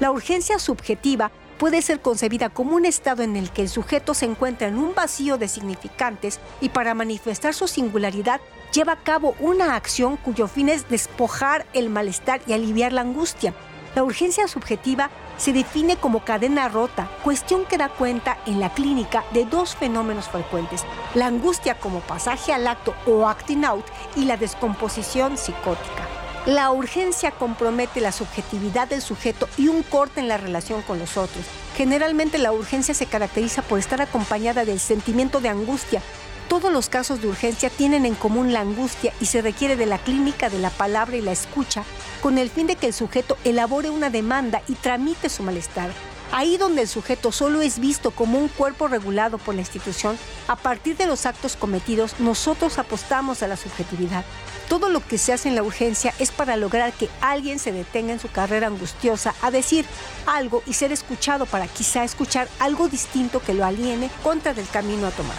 La 0.00 0.10
urgencia 0.10 0.58
subjetiva 0.58 1.30
puede 1.60 1.82
ser 1.82 2.00
concebida 2.00 2.48
como 2.48 2.74
un 2.74 2.86
estado 2.86 3.22
en 3.22 3.36
el 3.36 3.50
que 3.50 3.60
el 3.60 3.68
sujeto 3.68 4.14
se 4.14 4.24
encuentra 4.24 4.66
en 4.66 4.78
un 4.78 4.94
vacío 4.94 5.36
de 5.36 5.46
significantes 5.46 6.40
y 6.62 6.70
para 6.70 6.94
manifestar 6.94 7.52
su 7.52 7.68
singularidad 7.68 8.40
lleva 8.72 8.94
a 8.94 9.02
cabo 9.02 9.34
una 9.40 9.76
acción 9.76 10.16
cuyo 10.16 10.48
fin 10.48 10.70
es 10.70 10.88
despojar 10.88 11.66
el 11.74 11.90
malestar 11.90 12.40
y 12.46 12.54
aliviar 12.54 12.94
la 12.94 13.02
angustia. 13.02 13.52
La 13.94 14.02
urgencia 14.02 14.48
subjetiva 14.48 15.10
se 15.36 15.52
define 15.52 15.96
como 15.96 16.24
cadena 16.24 16.70
rota, 16.70 17.10
cuestión 17.22 17.66
que 17.66 17.76
da 17.76 17.90
cuenta 17.90 18.38
en 18.46 18.58
la 18.58 18.72
clínica 18.72 19.22
de 19.34 19.44
dos 19.44 19.76
fenómenos 19.76 20.30
frecuentes, 20.30 20.86
la 21.14 21.26
angustia 21.26 21.78
como 21.78 22.00
pasaje 22.00 22.54
al 22.54 22.66
acto 22.66 22.94
o 23.06 23.28
acting 23.28 23.66
out 23.66 23.84
y 24.16 24.24
la 24.24 24.38
descomposición 24.38 25.36
psicótica. 25.36 26.19
La 26.46 26.70
urgencia 26.70 27.32
compromete 27.32 28.00
la 28.00 28.12
subjetividad 28.12 28.88
del 28.88 29.02
sujeto 29.02 29.46
y 29.58 29.68
un 29.68 29.82
corte 29.82 30.20
en 30.20 30.28
la 30.28 30.38
relación 30.38 30.80
con 30.80 30.98
los 30.98 31.18
otros. 31.18 31.44
Generalmente 31.76 32.38
la 32.38 32.50
urgencia 32.50 32.94
se 32.94 33.04
caracteriza 33.04 33.60
por 33.60 33.78
estar 33.78 34.00
acompañada 34.00 34.64
del 34.64 34.80
sentimiento 34.80 35.42
de 35.42 35.50
angustia. 35.50 36.00
Todos 36.48 36.72
los 36.72 36.88
casos 36.88 37.20
de 37.20 37.28
urgencia 37.28 37.68
tienen 37.68 38.06
en 38.06 38.14
común 38.14 38.54
la 38.54 38.60
angustia 38.60 39.12
y 39.20 39.26
se 39.26 39.42
requiere 39.42 39.76
de 39.76 39.84
la 39.84 39.98
clínica 39.98 40.48
de 40.48 40.58
la 40.58 40.70
palabra 40.70 41.14
y 41.14 41.20
la 41.20 41.32
escucha 41.32 41.84
con 42.22 42.38
el 42.38 42.48
fin 42.48 42.66
de 42.66 42.76
que 42.76 42.86
el 42.86 42.94
sujeto 42.94 43.36
elabore 43.44 43.90
una 43.90 44.08
demanda 44.08 44.62
y 44.66 44.76
tramite 44.76 45.28
su 45.28 45.42
malestar. 45.42 45.90
Ahí 46.32 46.56
donde 46.56 46.82
el 46.82 46.88
sujeto 46.88 47.32
solo 47.32 47.60
es 47.60 47.78
visto 47.78 48.12
como 48.12 48.38
un 48.38 48.48
cuerpo 48.48 48.88
regulado 48.88 49.36
por 49.36 49.54
la 49.54 49.60
institución, 49.60 50.16
a 50.48 50.56
partir 50.56 50.96
de 50.96 51.06
los 51.06 51.26
actos 51.26 51.56
cometidos 51.56 52.18
nosotros 52.18 52.78
apostamos 52.78 53.42
a 53.42 53.48
la 53.48 53.56
subjetividad. 53.58 54.24
Todo 54.70 54.88
lo 54.88 55.04
que 55.04 55.18
se 55.18 55.32
hace 55.32 55.48
en 55.48 55.56
la 55.56 55.64
urgencia 55.64 56.14
es 56.20 56.30
para 56.30 56.56
lograr 56.56 56.92
que 56.92 57.08
alguien 57.20 57.58
se 57.58 57.72
detenga 57.72 58.12
en 58.12 58.20
su 58.20 58.30
carrera 58.30 58.68
angustiosa 58.68 59.34
a 59.42 59.50
decir 59.50 59.84
algo 60.26 60.62
y 60.64 60.74
ser 60.74 60.92
escuchado 60.92 61.44
para 61.44 61.66
quizá 61.66 62.04
escuchar 62.04 62.46
algo 62.60 62.86
distinto 62.86 63.40
que 63.40 63.52
lo 63.52 63.64
aliene 63.64 64.10
contra 64.22 64.54
del 64.54 64.68
camino 64.68 65.08
a 65.08 65.10
tomar. 65.10 65.36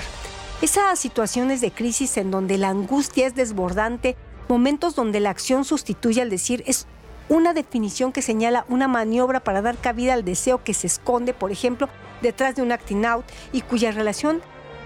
Esas 0.62 1.00
situaciones 1.00 1.62
de 1.62 1.72
crisis 1.72 2.18
en 2.18 2.30
donde 2.30 2.58
la 2.58 2.68
angustia 2.68 3.26
es 3.26 3.34
desbordante, 3.34 4.18
momentos 4.50 4.96
donde 4.96 5.22
la 5.22 5.30
acción 5.30 5.64
sustituye 5.64 6.22
al 6.22 6.30
decir 6.30 6.62
es 6.68 6.86
una 7.30 7.54
definición 7.54 8.12
que 8.12 8.22
señala 8.22 8.66
una 8.68 8.90
maniobra 8.90 9.40
para 9.40 9.62
dar 9.62 9.78
cabida 9.78 10.14
al 10.14 10.26
deseo 10.26 10.62
que 10.62 10.74
se 10.74 10.88
esconde, 10.88 11.34
por 11.34 11.54
ejemplo, 11.54 11.88
detrás 12.22 12.58
de 12.58 12.64
un 12.64 12.74
acting 12.74 13.06
out 13.06 13.24
y 13.54 13.62
cuya 13.62 13.92
relación 13.92 14.42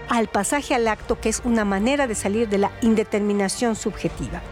al 0.08 0.28
pasaje 0.28 0.74
al 0.74 0.88
acto, 0.88 1.20
que 1.20 1.28
es 1.28 1.42
una 1.44 1.64
manera 1.64 2.06
de 2.06 2.14
salir 2.14 2.48
de 2.48 2.58
la 2.58 2.72
indeterminación 2.82 3.76
subjetiva. 3.76 4.42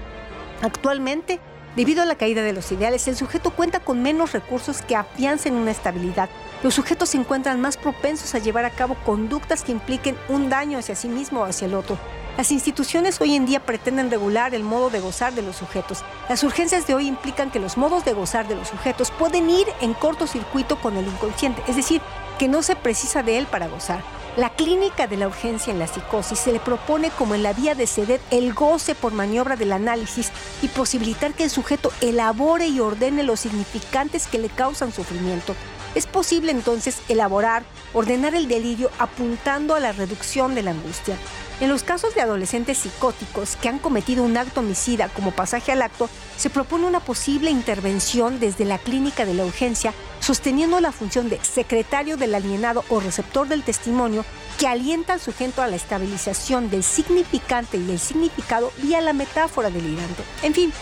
Actualmente, 0.63 1.41
debido 1.77 2.03
a 2.03 2.07
la 2.07 2.17
caída 2.17 2.43
de 2.43 2.53
los 2.53 2.71
ideales, 2.73 3.07
el 3.09 3.17
sujeto 3.17 3.51
cuenta 3.51 3.81
con 3.81 4.03
menos 4.03 4.33
recursos 4.33 4.83
que 4.83 4.97
afiancen 4.97 5.55
una 5.55 5.71
estabilidad. 5.71 6.29
Los 6.63 6.75
sujetos 6.75 7.11
se 7.11 7.19
encuentran 7.19 7.61
más 7.61 7.77
propensos 7.77 8.35
a 8.35 8.39
llevar 8.39 8.65
a 8.65 8.71
cabo 8.71 8.97
conductas 9.05 9.63
que 9.63 9.73
impliquen 9.73 10.17
un 10.29 10.49
daño 10.49 10.79
hacia 10.79 10.95
sí 10.95 11.09
mismo 11.09 11.41
o 11.41 11.45
hacia 11.45 11.67
el 11.67 11.75
otro. 11.75 11.99
Las 12.37 12.51
instituciones 12.51 13.21
hoy 13.21 13.37
en 13.37 13.47
día 13.47 13.61
pretenden 13.61 14.11
regular 14.11 14.55
el 14.57 14.65
modo 14.65 14.91
de 14.91 14.99
gozar 14.99 15.35
de 15.35 15.43
los 15.43 15.55
sujetos. 15.55 16.03
Las 16.29 16.43
urgencias 16.43 16.85
de 16.87 16.95
hoy 16.95 17.07
implican 17.07 17.53
que 17.53 17.61
los 17.61 17.77
modos 17.77 18.05
de 18.05 18.13
gozar 18.13 18.49
de 18.49 18.57
los 18.57 18.69
sujetos 18.69 19.13
pueden 19.13 19.49
ir 19.51 19.67
en 19.81 19.95
cortocircuito 19.95 20.81
con 20.81 20.97
el 20.97 21.07
inconsciente, 21.07 21.63
es 21.69 21.77
decir, 21.77 22.01
que 22.39 22.49
no 22.49 22.63
se 22.63 22.75
precisa 22.75 23.23
de 23.23 23.39
él 23.39 23.47
para 23.47 23.69
gozar. 23.69 24.03
La 24.37 24.51
clínica 24.51 25.07
de 25.07 25.17
la 25.17 25.29
urgencia 25.29 25.73
en 25.73 25.79
la 25.79 25.87
psicosis 25.87 26.41
se 26.41 26.53
le 26.53 26.59
propone 26.59 27.11
como 27.11 27.37
en 27.37 27.45
la 27.45 27.53
vía 27.53 27.77
de 27.77 27.87
ceder 27.87 28.21
el 28.33 28.53
goce 28.53 28.97
por 28.97 29.13
maniobra 29.13 29.55
del 29.55 29.71
análisis 29.71 30.33
y 30.61 30.67
posibilitar 30.67 31.35
que 31.35 31.45
el 31.45 31.51
sujeto 31.51 31.93
elabore 32.01 32.67
y 32.67 32.81
ordene 32.81 33.23
los 33.23 33.39
significantes 33.39 34.27
que 34.27 34.39
le 34.39 34.49
causan 34.49 34.93
sufrimiento. 34.93 35.55
Es 35.95 36.07
posible 36.07 36.51
entonces 36.51 36.99
elaborar, 37.09 37.65
ordenar 37.93 38.35
el 38.35 38.49
delirio 38.49 38.91
apuntando 38.99 39.75
a 39.75 39.81
la 39.81 39.93
reducción 39.93 40.55
de 40.55 40.63
la 40.63 40.73
angustia. 40.73 41.17
En 41.61 41.69
los 41.69 41.85
casos 41.85 42.17
de 42.17 42.21
adolescentes 42.21 42.79
psicóticos 42.79 43.55
que 43.57 43.69
han 43.69 43.79
cometido 43.79 44.25
un 44.25 44.37
acto 44.37 44.59
homicida 44.59 45.09
como 45.09 45.31
pasaje 45.31 45.71
al 45.71 45.83
acto, 45.83 46.11
se 46.37 46.51
propone 46.51 46.87
una 46.87 46.99
posible 46.99 47.49
intervención 47.51 48.41
desde 48.41 48.65
la 48.65 48.79
clínica 48.79 49.25
de 49.25 49.35
la 49.35 49.45
urgencia, 49.45 49.95
sosteniendo 50.19 50.81
la 50.81 50.91
función 50.91 51.29
de 51.29 51.39
secretario 51.45 52.17
del 52.17 52.35
alienado 52.35 52.85
o 52.89 52.99
receptor 52.99 53.47
del 53.47 53.63
testimonio 53.63 54.25
que 54.59 54.67
alienta 54.67 55.13
al 55.13 55.21
sujeto 55.21 55.63
a 55.63 55.69
la 55.69 55.77
estabilización 55.77 56.71
del 56.71 56.83
significante 56.83 57.77
y 57.77 57.89
el 57.89 58.01
significado 58.01 58.73
vía 58.79 59.01
la 59.01 59.13
metáfora 59.13 59.71
delirante. 59.71 60.25
En 60.43 60.55
fin, 60.55 60.73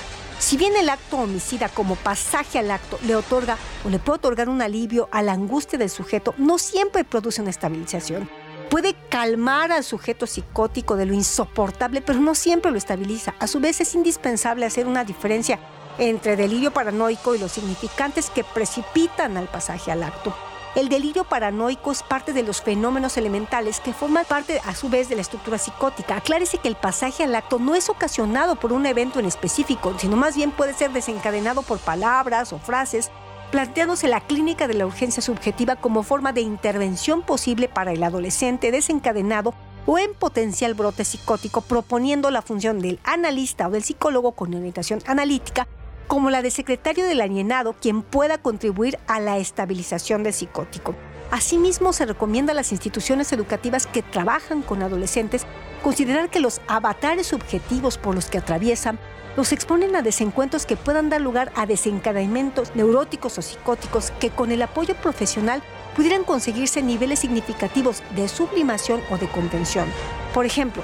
si 0.42 0.57
bien 0.57 0.76
el 0.76 0.88
acto 0.88 1.18
homicida 1.18 1.68
como 1.68 1.94
pasaje 1.94 2.59
al 2.59 2.72
acto 2.72 2.98
le 3.07 3.14
otorga 3.14 3.57
o 3.85 3.88
le 3.88 4.00
puede 4.00 4.16
otorgar 4.16 4.48
un 4.48 4.61
alivio 4.61 5.09
a 5.12 5.22
la 5.22 5.35
angustia 5.35 5.78
del 5.78 5.88
sujeto, 5.88 6.35
no 6.37 6.59
siempre 6.59 7.05
produce 7.05 7.40
una 7.40 7.50
estabilización 7.50 8.28
puede 8.68 8.94
calmar 9.11 9.70
al 9.70 9.85
sujeto 9.85 10.26
psicótico 10.26 10.96
de 10.96 11.05
lo 11.05 11.12
insoportable, 11.12 12.00
pero 12.00 12.20
no 12.20 12.35
siempre 12.35 12.70
lo 12.70 12.78
estabiliza. 12.78 13.35
A 13.38 13.46
su 13.46 13.61
vez 13.61 13.83
es 13.83 13.94
indispensable 13.94 14.64
hacer 14.64 14.87
una 14.87 15.05
diferencia 15.05 15.59
entre 15.98 16.37
delirio 16.37 16.72
paranoico 16.72 17.35
y 17.35 17.38
los 17.38 17.52
significantes 17.52 18.31
que 18.31 18.44
precipitan 18.44 19.37
al 19.37 19.46
pasaje 19.48 19.92
al 19.92 20.02
acto. 20.02 20.35
El 20.74 20.88
delirio 20.88 21.24
paranoico 21.24 21.92
es 21.92 22.02
parte 22.02 22.32
de 22.32 22.42
los 22.42 22.62
fenómenos 22.62 23.18
elementales 23.18 23.78
que 23.78 23.92
forman 23.92 24.24
parte 24.24 24.58
a 24.64 24.74
su 24.74 24.88
vez 24.88 25.11
de 25.11 25.16
la 25.16 25.20
estructura 25.20 25.58
psicótica. 25.58 26.16
Aclárese 26.16 26.56
que 26.56 26.68
el 26.68 26.76
pasaje 26.76 27.24
al 27.24 27.35
acto 27.35 27.58
no 27.58 27.74
es 27.74 27.90
ocasionado 27.90 28.56
por 28.56 28.72
un 28.72 28.87
evento 28.87 29.20
en 29.20 29.26
específico, 29.26 29.94
sino 29.98 30.16
más 30.16 30.35
bien 30.35 30.50
puede 30.50 30.72
ser 30.72 30.90
desencadenado 30.90 31.61
por 31.61 31.78
palabras 31.78 32.54
o 32.54 32.58
frases 32.58 33.11
planteándose 33.50 34.08
la 34.08 34.22
clínica 34.22 34.66
de 34.66 34.72
la 34.72 34.87
urgencia 34.87 35.22
subjetiva 35.22 35.76
como 35.76 36.02
forma 36.02 36.32
de 36.32 36.40
intervención 36.40 37.20
posible 37.20 37.68
para 37.68 37.92
el 37.92 38.02
adolescente 38.02 38.70
desencadenado 38.70 39.52
o 39.85 39.98
en 39.98 40.14
potencial 40.14 40.72
brote 40.72 41.04
psicótico, 41.04 41.61
proponiendo 41.61 42.30
la 42.30 42.40
función 42.40 42.78
del 42.78 42.98
analista 43.04 43.68
o 43.68 43.70
del 43.70 43.85
psicólogo 43.85 44.32
con 44.32 44.54
orientación 44.54 45.02
analítica 45.06 45.68
como 46.06 46.30
la 46.30 46.42
de 46.42 46.50
secretario 46.50 47.06
del 47.06 47.20
alienado, 47.20 47.74
quien 47.74 48.02
pueda 48.02 48.38
contribuir 48.38 48.98
a 49.06 49.20
la 49.20 49.38
estabilización 49.38 50.22
del 50.22 50.32
psicótico. 50.32 50.94
Asimismo, 51.30 51.92
se 51.92 52.04
recomienda 52.04 52.52
a 52.52 52.54
las 52.54 52.72
instituciones 52.72 53.32
educativas 53.32 53.86
que 53.86 54.02
trabajan 54.02 54.62
con 54.62 54.82
adolescentes 54.82 55.46
considerar 55.82 56.28
que 56.28 56.40
los 56.40 56.60
avatares 56.68 57.26
subjetivos 57.26 57.96
por 57.98 58.14
los 58.14 58.26
que 58.26 58.38
atraviesan 58.38 58.98
los 59.36 59.52
exponen 59.52 59.96
a 59.96 60.02
desencuentros 60.02 60.66
que 60.66 60.76
puedan 60.76 61.08
dar 61.08 61.20
lugar 61.20 61.50
a 61.56 61.64
desencadenamientos 61.64 62.74
neuróticos 62.74 63.38
o 63.38 63.42
psicóticos 63.42 64.10
que 64.20 64.30
con 64.30 64.52
el 64.52 64.60
apoyo 64.60 64.94
profesional 64.94 65.62
pudieran 65.96 66.24
conseguirse 66.24 66.82
niveles 66.82 67.20
significativos 67.20 68.02
de 68.14 68.28
sublimación 68.28 69.00
o 69.10 69.16
de 69.16 69.28
contención. 69.28 69.86
Por 70.34 70.44
ejemplo, 70.44 70.82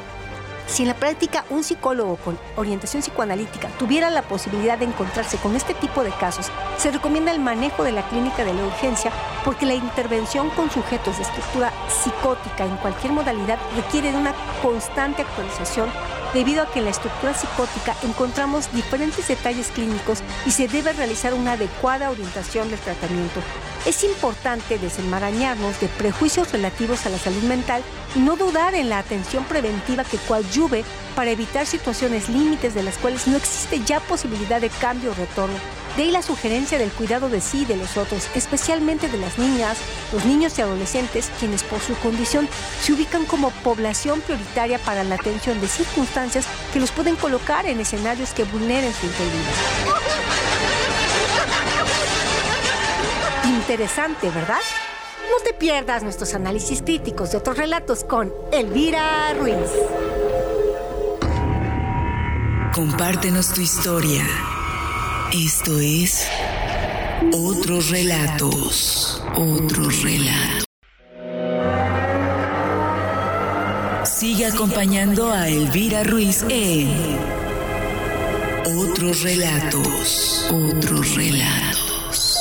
si 0.68 0.82
en 0.82 0.88
la 0.88 0.94
práctica 0.94 1.44
un 1.50 1.64
psicólogo 1.64 2.16
con 2.16 2.38
orientación 2.56 3.02
psicoanalítica 3.02 3.68
tuviera 3.78 4.10
la 4.10 4.22
posibilidad 4.22 4.78
de 4.78 4.84
encontrarse 4.84 5.38
con 5.38 5.56
este 5.56 5.74
tipo 5.74 6.04
de 6.04 6.10
casos, 6.10 6.50
se 6.76 6.90
recomienda 6.90 7.32
el 7.32 7.40
manejo 7.40 7.82
de 7.82 7.92
la 7.92 8.06
clínica 8.08 8.44
de 8.44 8.54
la 8.54 8.64
urgencia 8.64 9.10
porque 9.44 9.66
la 9.66 9.74
intervención 9.74 10.50
con 10.50 10.70
sujetos 10.70 11.16
de 11.16 11.22
estructura 11.22 11.72
psicótica 11.88 12.66
en 12.66 12.76
cualquier 12.76 13.12
modalidad 13.12 13.58
requiere 13.74 14.12
de 14.12 14.18
una 14.18 14.34
constante 14.62 15.22
actualización 15.22 15.88
debido 16.34 16.62
a 16.62 16.70
que 16.70 16.78
en 16.80 16.86
la 16.86 16.90
estructura 16.90 17.34
psicótica 17.34 17.96
encontramos 18.02 18.72
diferentes 18.72 19.28
detalles 19.28 19.68
clínicos 19.68 20.20
y 20.46 20.50
se 20.50 20.68
debe 20.68 20.92
realizar 20.92 21.34
una 21.34 21.52
adecuada 21.52 22.10
orientación 22.10 22.70
del 22.70 22.78
tratamiento. 22.78 23.40
Es 23.86 24.04
importante 24.04 24.78
desenmarañarnos 24.78 25.80
de 25.80 25.88
prejuicios 25.88 26.52
relativos 26.52 27.06
a 27.06 27.10
la 27.10 27.18
salud 27.18 27.42
mental 27.42 27.82
y 28.14 28.18
no 28.18 28.36
dudar 28.36 28.74
en 28.74 28.88
la 28.88 28.98
atención 28.98 29.44
preventiva 29.44 30.04
que 30.04 30.18
coadyuve 30.18 30.84
para 31.14 31.30
evitar 31.30 31.66
situaciones 31.66 32.28
límites 32.28 32.74
de 32.74 32.82
las 32.82 32.98
cuales 32.98 33.26
no 33.26 33.36
existe 33.36 33.80
ya 33.84 34.00
posibilidad 34.00 34.60
de 34.60 34.70
cambio 34.70 35.12
o 35.12 35.14
retorno. 35.14 35.77
De 35.98 36.12
la 36.12 36.22
sugerencia 36.22 36.78
del 36.78 36.92
cuidado 36.92 37.28
de 37.28 37.40
sí 37.40 37.62
y 37.62 37.64
de 37.64 37.76
los 37.76 37.96
otros, 37.96 38.28
especialmente 38.36 39.08
de 39.08 39.18
las 39.18 39.36
niñas, 39.36 39.76
los 40.12 40.24
niños 40.24 40.56
y 40.56 40.62
adolescentes, 40.62 41.28
quienes 41.40 41.64
por 41.64 41.80
su 41.80 41.96
condición 41.96 42.48
se 42.80 42.92
ubican 42.92 43.24
como 43.24 43.50
población 43.50 44.20
prioritaria 44.20 44.78
para 44.78 45.02
la 45.02 45.16
atención 45.16 45.60
de 45.60 45.66
circunstancias 45.66 46.46
que 46.72 46.78
los 46.78 46.92
pueden 46.92 47.16
colocar 47.16 47.66
en 47.66 47.80
escenarios 47.80 48.30
que 48.30 48.44
vulneren 48.44 48.92
su 48.94 49.06
integridad. 49.06 49.54
Interesante, 53.44 54.30
¿verdad? 54.30 54.60
No 55.32 55.42
te 55.42 55.52
pierdas 55.52 56.04
nuestros 56.04 56.32
análisis 56.32 56.80
críticos 56.80 57.32
de 57.32 57.38
otros 57.38 57.56
relatos 57.56 58.04
con 58.04 58.32
Elvira 58.52 59.34
Ruiz. 59.34 59.56
Compártenos 62.72 63.52
tu 63.52 63.60
historia. 63.62 64.24
Esto 65.32 65.78
es 65.78 66.26
Otros 67.34 67.90
Relatos. 67.90 69.22
Otros 69.36 70.02
Relatos. 70.02 70.64
Sigue 74.04 74.46
acompañando 74.46 75.30
a 75.30 75.48
Elvira 75.48 76.02
Ruiz 76.04 76.46
en 76.48 77.18
Otros 78.78 79.22
Relatos. 79.22 80.50
Otros 80.50 81.14
Relatos. 81.14 82.38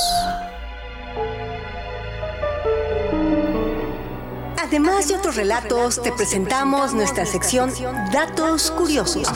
Además 4.62 5.08
de 5.08 5.14
otros 5.14 5.36
relatos, 5.36 6.00
te 6.02 6.10
presentamos 6.12 6.94
nuestra 6.94 7.26
sección 7.26 7.70
Datos 8.12 8.70
Curiosos. 8.70 9.28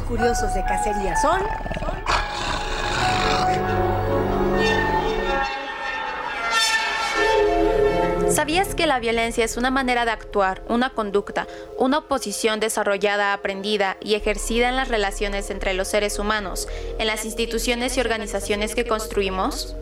Curiosos 0.00 0.54
de 0.54 0.64
cacería 0.64 1.16
son... 1.16 1.40
¿Sabías 8.30 8.74
que 8.74 8.86
la 8.86 8.98
violencia 8.98 9.44
es 9.44 9.58
una 9.58 9.70
manera 9.70 10.06
de 10.06 10.10
actuar, 10.10 10.62
una 10.68 10.90
conducta, 10.90 11.46
una 11.78 11.98
oposición 11.98 12.60
desarrollada, 12.60 13.34
aprendida 13.34 13.98
y 14.00 14.14
ejercida 14.14 14.70
en 14.70 14.76
las 14.76 14.88
relaciones 14.88 15.50
entre 15.50 15.74
los 15.74 15.88
seres 15.88 16.18
humanos, 16.18 16.66
en 16.98 17.06
las 17.06 17.26
instituciones 17.26 17.96
y 17.96 18.00
organizaciones 18.00 18.74
que 18.74 18.86
construimos? 18.86 19.76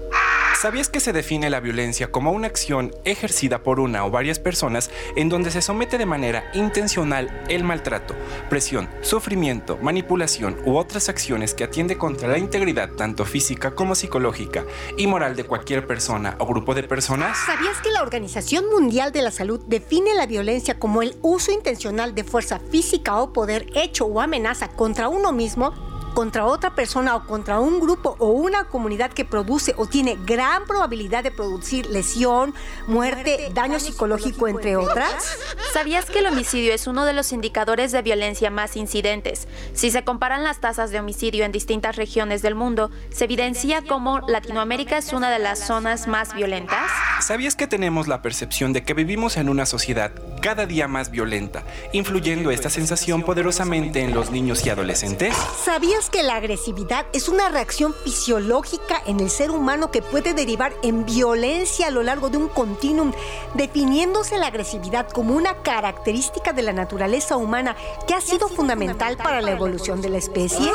¿Sabías 0.60 0.90
que 0.90 1.00
se 1.00 1.14
define 1.14 1.48
la 1.48 1.60
violencia 1.60 2.12
como 2.12 2.32
una 2.32 2.46
acción 2.46 2.94
ejercida 3.06 3.62
por 3.62 3.80
una 3.80 4.04
o 4.04 4.10
varias 4.10 4.38
personas 4.38 4.90
en 5.16 5.30
donde 5.30 5.50
se 5.50 5.62
somete 5.62 5.96
de 5.96 6.04
manera 6.04 6.50
intencional 6.52 7.44
el 7.48 7.64
maltrato, 7.64 8.14
presión, 8.50 8.86
sufrimiento, 9.00 9.78
manipulación 9.78 10.58
u 10.66 10.76
otras 10.76 11.08
acciones 11.08 11.54
que 11.54 11.64
atiende 11.64 11.96
contra 11.96 12.28
la 12.28 12.36
integridad 12.36 12.90
tanto 12.90 13.24
física 13.24 13.70
como 13.70 13.94
psicológica 13.94 14.66
y 14.98 15.06
moral 15.06 15.34
de 15.34 15.44
cualquier 15.44 15.86
persona 15.86 16.36
o 16.38 16.44
grupo 16.44 16.74
de 16.74 16.82
personas? 16.82 17.38
¿Sabías 17.38 17.80
que 17.80 17.90
la 17.90 18.02
Organización 18.02 18.68
Mundial 18.68 19.12
de 19.12 19.22
la 19.22 19.30
Salud 19.30 19.62
define 19.66 20.12
la 20.14 20.26
violencia 20.26 20.78
como 20.78 21.00
el 21.00 21.16
uso 21.22 21.52
intencional 21.52 22.14
de 22.14 22.24
fuerza 22.24 22.60
física 22.70 23.16
o 23.16 23.32
poder 23.32 23.64
hecho 23.74 24.04
o 24.04 24.20
amenaza 24.20 24.68
contra 24.68 25.08
uno 25.08 25.32
mismo? 25.32 25.89
Contra 26.14 26.46
otra 26.46 26.74
persona 26.74 27.16
o 27.16 27.24
contra 27.24 27.60
un 27.60 27.80
grupo 27.80 28.16
o 28.18 28.28
una 28.28 28.64
comunidad 28.64 29.10
que 29.12 29.24
produce 29.24 29.74
o 29.76 29.86
tiene 29.86 30.18
gran 30.24 30.64
probabilidad 30.64 31.22
de 31.22 31.30
producir 31.30 31.86
lesión, 31.86 32.54
muerte, 32.86 33.50
daño 33.54 33.80
psicológico, 33.80 34.48
entre 34.48 34.76
otras? 34.76 35.38
¿Sabías 35.72 36.06
que 36.06 36.20
el 36.20 36.26
homicidio 36.26 36.74
es 36.74 36.86
uno 36.86 37.04
de 37.04 37.12
los 37.12 37.32
indicadores 37.32 37.92
de 37.92 38.02
violencia 38.02 38.50
más 38.50 38.76
incidentes? 38.76 39.46
Si 39.72 39.90
se 39.90 40.04
comparan 40.04 40.44
las 40.44 40.60
tasas 40.60 40.90
de 40.90 40.98
homicidio 41.00 41.44
en 41.44 41.52
distintas 41.52 41.96
regiones 41.96 42.42
del 42.42 42.54
mundo, 42.54 42.90
se 43.10 43.24
evidencia 43.24 43.82
cómo 43.86 44.20
Latinoamérica 44.20 44.98
es 44.98 45.12
una 45.12 45.30
de 45.30 45.38
las 45.38 45.66
zonas 45.66 46.06
más 46.06 46.34
violentas. 46.34 46.90
¿Sabías 47.20 47.56
que 47.56 47.66
tenemos 47.66 48.08
la 48.08 48.22
percepción 48.22 48.72
de 48.72 48.82
que 48.82 48.94
vivimos 48.94 49.36
en 49.36 49.48
una 49.48 49.66
sociedad 49.66 50.12
cada 50.42 50.66
día 50.66 50.88
más 50.88 51.10
violenta, 51.10 51.64
influyendo 51.92 52.50
esta 52.50 52.70
sensación 52.70 53.22
poderosamente 53.22 54.00
en 54.00 54.14
los 54.14 54.30
niños 54.30 54.64
y 54.64 54.70
adolescentes? 54.70 55.36
¿Sabías 55.64 55.99
que 56.08 56.22
la 56.22 56.36
agresividad 56.36 57.04
es 57.12 57.28
una 57.28 57.50
reacción 57.50 57.92
fisiológica 57.92 59.02
en 59.04 59.20
el 59.20 59.28
ser 59.28 59.50
humano 59.50 59.90
que 59.90 60.00
puede 60.00 60.32
derivar 60.32 60.72
en 60.82 61.04
violencia 61.04 61.88
a 61.88 61.90
lo 61.90 62.02
largo 62.02 62.30
de 62.30 62.38
un 62.38 62.48
continuum, 62.48 63.12
definiéndose 63.54 64.38
la 64.38 64.46
agresividad 64.46 65.10
como 65.10 65.34
una 65.34 65.62
característica 65.62 66.52
de 66.52 66.62
la 66.62 66.72
naturaleza 66.72 67.36
humana 67.36 67.76
que 68.06 68.14
ha 68.14 68.20
sido 68.20 68.48
fundamental 68.48 69.18
para 69.18 69.42
la 69.42 69.50
evolución 69.50 70.00
de 70.00 70.08
la 70.08 70.18
especie? 70.18 70.70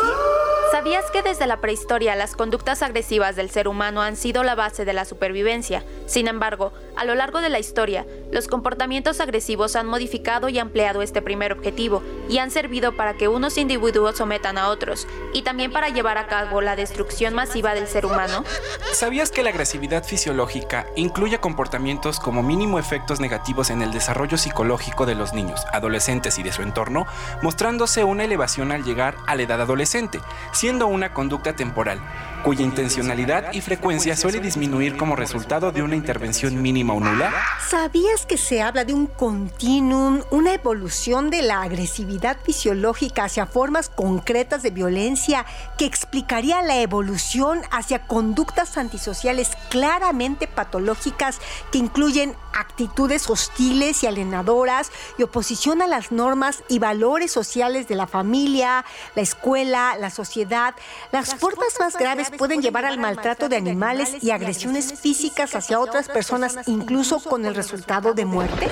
¿Sabías 0.75 1.09
que 1.09 1.21
desde 1.21 1.47
la 1.47 1.61
prehistoria 1.61 2.17
las 2.17 2.35
conductas 2.35 2.81
agresivas 2.81 3.37
del 3.37 3.49
ser 3.49 3.69
humano 3.69 4.01
han 4.01 4.17
sido 4.17 4.43
la 4.43 4.55
base 4.55 4.83
de 4.83 4.91
la 4.91 5.05
supervivencia? 5.05 5.85
Sin 6.05 6.27
embargo, 6.27 6.73
a 6.97 7.05
lo 7.05 7.15
largo 7.15 7.39
de 7.39 7.47
la 7.47 7.59
historia, 7.59 8.05
los 8.29 8.49
comportamientos 8.49 9.21
agresivos 9.21 9.77
han 9.77 9.87
modificado 9.87 10.49
y 10.49 10.59
ampliado 10.59 11.01
este 11.01 11.21
primer 11.21 11.53
objetivo 11.53 12.03
y 12.27 12.39
han 12.39 12.51
servido 12.51 12.91
para 12.91 13.13
que 13.13 13.29
unos 13.29 13.57
individuos 13.57 14.17
sometan 14.17 14.57
a 14.57 14.67
otros 14.67 15.07
y 15.31 15.43
también 15.43 15.71
para 15.71 15.87
llevar 15.87 16.17
a 16.17 16.27
cabo 16.27 16.59
la 16.59 16.75
destrucción 16.75 17.33
masiva 17.33 17.73
del 17.73 17.87
ser 17.87 18.05
humano. 18.05 18.43
¿Sabías 18.91 19.31
que 19.31 19.43
la 19.43 19.51
agresividad 19.51 20.03
fisiológica 20.03 20.87
incluye 20.97 21.39
comportamientos 21.39 22.19
como 22.19 22.43
mínimo 22.43 22.79
efectos 22.79 23.21
negativos 23.21 23.69
en 23.69 23.81
el 23.81 23.93
desarrollo 23.93 24.37
psicológico 24.37 25.05
de 25.05 25.15
los 25.15 25.33
niños, 25.33 25.63
adolescentes 25.71 26.37
y 26.37 26.43
de 26.43 26.51
su 26.51 26.63
entorno, 26.63 27.05
mostrándose 27.41 28.03
una 28.03 28.25
elevación 28.25 28.73
al 28.73 28.83
llegar 28.83 29.15
a 29.25 29.35
la 29.35 29.43
edad 29.43 29.61
adolescente? 29.61 30.19
Siendo 30.65 30.87
una 30.87 31.13
conducta 31.13 31.55
temporal, 31.55 31.99
cuya 32.45 32.61
intencionalidad 32.61 33.53
y 33.53 33.61
frecuencia 33.61 34.15
suele 34.15 34.39
disminuir 34.39 34.97
como 34.97 35.15
resultado 35.15 35.71
de 35.71 35.81
una 35.81 35.95
intervención 35.95 36.61
mínima 36.61 36.93
o 36.93 36.99
nula? 36.99 37.33
¿Sabías 37.67 38.27
que 38.27 38.37
se 38.37 38.61
habla 38.61 38.85
de 38.85 38.93
un 38.93 39.07
continuum, 39.07 40.21
una 40.29 40.53
evolución 40.53 41.31
de 41.31 41.41
la 41.41 41.63
agresividad 41.63 42.37
fisiológica 42.43 43.23
hacia 43.23 43.47
formas 43.47 43.89
concretas 43.89 44.61
de 44.61 44.69
violencia 44.69 45.43
que 45.79 45.85
explicaría 45.85 46.61
la 46.61 46.79
evolución 46.79 47.61
hacia 47.71 48.05
conductas 48.05 48.77
antisociales 48.77 49.49
claramente 49.69 50.45
patológicas 50.45 51.39
que 51.71 51.79
incluyen 51.79 52.35
actitudes 52.53 53.27
hostiles 53.29 54.03
y 54.03 54.07
alienadoras 54.07 54.91
y 55.17 55.23
oposición 55.23 55.81
a 55.81 55.87
las 55.87 56.11
normas 56.11 56.63
y 56.69 56.77
valores 56.77 57.31
sociales 57.31 57.87
de 57.87 57.95
la 57.95 58.05
familia, 58.07 58.85
la 59.15 59.21
escuela, 59.23 59.97
la 59.99 60.11
sociedad? 60.11 60.75
Las, 61.11 61.35
formas 61.35 61.73
más 61.79 61.97
graves 61.97 62.29
pueden 62.37 62.61
llevar 62.61 62.85
al 62.85 62.97
maltrato 62.97 63.49
de 63.49 63.57
animales 63.57 64.23
y 64.23 64.31
agresiones 64.31 64.93
físicas 64.99 65.55
hacia 65.55 65.79
otras 65.79 66.07
personas, 66.07 66.57
incluso 66.67 67.19
con 67.19 67.45
el 67.45 67.55
resultado 67.55 68.13
de 68.13 68.25
muerte? 68.25 68.67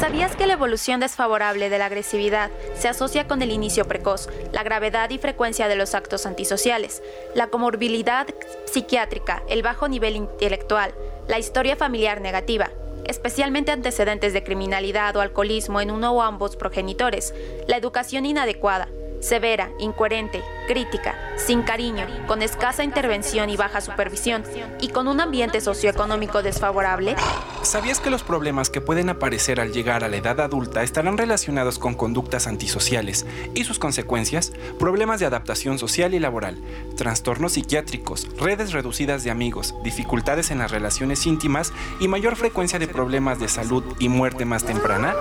¿Sabías 0.00 0.36
que 0.36 0.46
la 0.46 0.52
evolución 0.52 1.00
desfavorable 1.00 1.70
de 1.70 1.78
la 1.78 1.86
agresividad 1.86 2.50
se 2.78 2.88
asocia 2.88 3.26
con 3.26 3.42
el 3.42 3.50
inicio 3.50 3.86
precoz, 3.86 4.28
la 4.52 4.62
gravedad 4.62 5.10
y 5.10 5.18
frecuencia 5.18 5.66
de 5.66 5.74
los 5.74 5.94
actos 5.94 6.24
antisociales, 6.24 7.02
la 7.34 7.48
comorbilidad 7.48 8.26
psiquiátrica, 8.66 9.42
el 9.48 9.62
bajo 9.62 9.88
nivel 9.88 10.14
intelectual, 10.14 10.94
la 11.26 11.40
historia 11.40 11.74
familiar 11.74 12.20
negativa, 12.20 12.70
especialmente 13.06 13.72
antecedentes 13.72 14.32
de 14.32 14.44
criminalidad 14.44 15.16
o 15.16 15.20
alcoholismo 15.20 15.80
en 15.80 15.90
uno 15.90 16.12
o 16.12 16.22
ambos 16.22 16.54
progenitores, 16.54 17.34
la 17.66 17.76
educación 17.76 18.24
inadecuada, 18.24 18.88
severa, 19.20 19.70
incoherente, 19.78 20.42
crítica, 20.66 21.14
sin 21.36 21.62
cariño, 21.62 22.06
con 22.26 22.42
escasa 22.42 22.84
intervención 22.84 23.50
y 23.50 23.56
baja 23.56 23.80
supervisión, 23.80 24.44
y 24.80 24.88
con 24.88 25.08
un 25.08 25.20
ambiente 25.20 25.60
socioeconómico 25.60 26.42
desfavorable? 26.42 27.16
¿Sabías 27.62 28.00
que 28.00 28.10
los 28.10 28.22
problemas 28.22 28.70
que 28.70 28.80
pueden 28.80 29.08
aparecer 29.08 29.60
al 29.60 29.72
llegar 29.72 30.04
a 30.04 30.08
la 30.08 30.16
edad 30.16 30.40
adulta 30.40 30.82
estarán 30.82 31.18
relacionados 31.18 31.78
con 31.78 31.94
conductas 31.94 32.46
antisociales 32.46 33.26
y 33.54 33.64
sus 33.64 33.78
consecuencias? 33.78 34.52
Problemas 34.78 35.20
de 35.20 35.26
adaptación 35.26 35.78
social 35.78 36.14
y 36.14 36.20
laboral, 36.20 36.58
trastornos 36.96 37.52
psiquiátricos, 37.52 38.28
redes 38.38 38.72
reducidas 38.72 39.24
de 39.24 39.30
amigos, 39.30 39.74
dificultades 39.82 40.50
en 40.50 40.58
las 40.58 40.70
relaciones 40.70 41.26
íntimas 41.26 41.72
y 42.00 42.08
mayor 42.08 42.36
frecuencia 42.36 42.78
de 42.78 42.88
problemas 42.88 43.38
de 43.38 43.48
salud 43.48 43.84
y 43.98 44.08
muerte 44.08 44.44
más 44.44 44.64
temprana? 44.64 45.14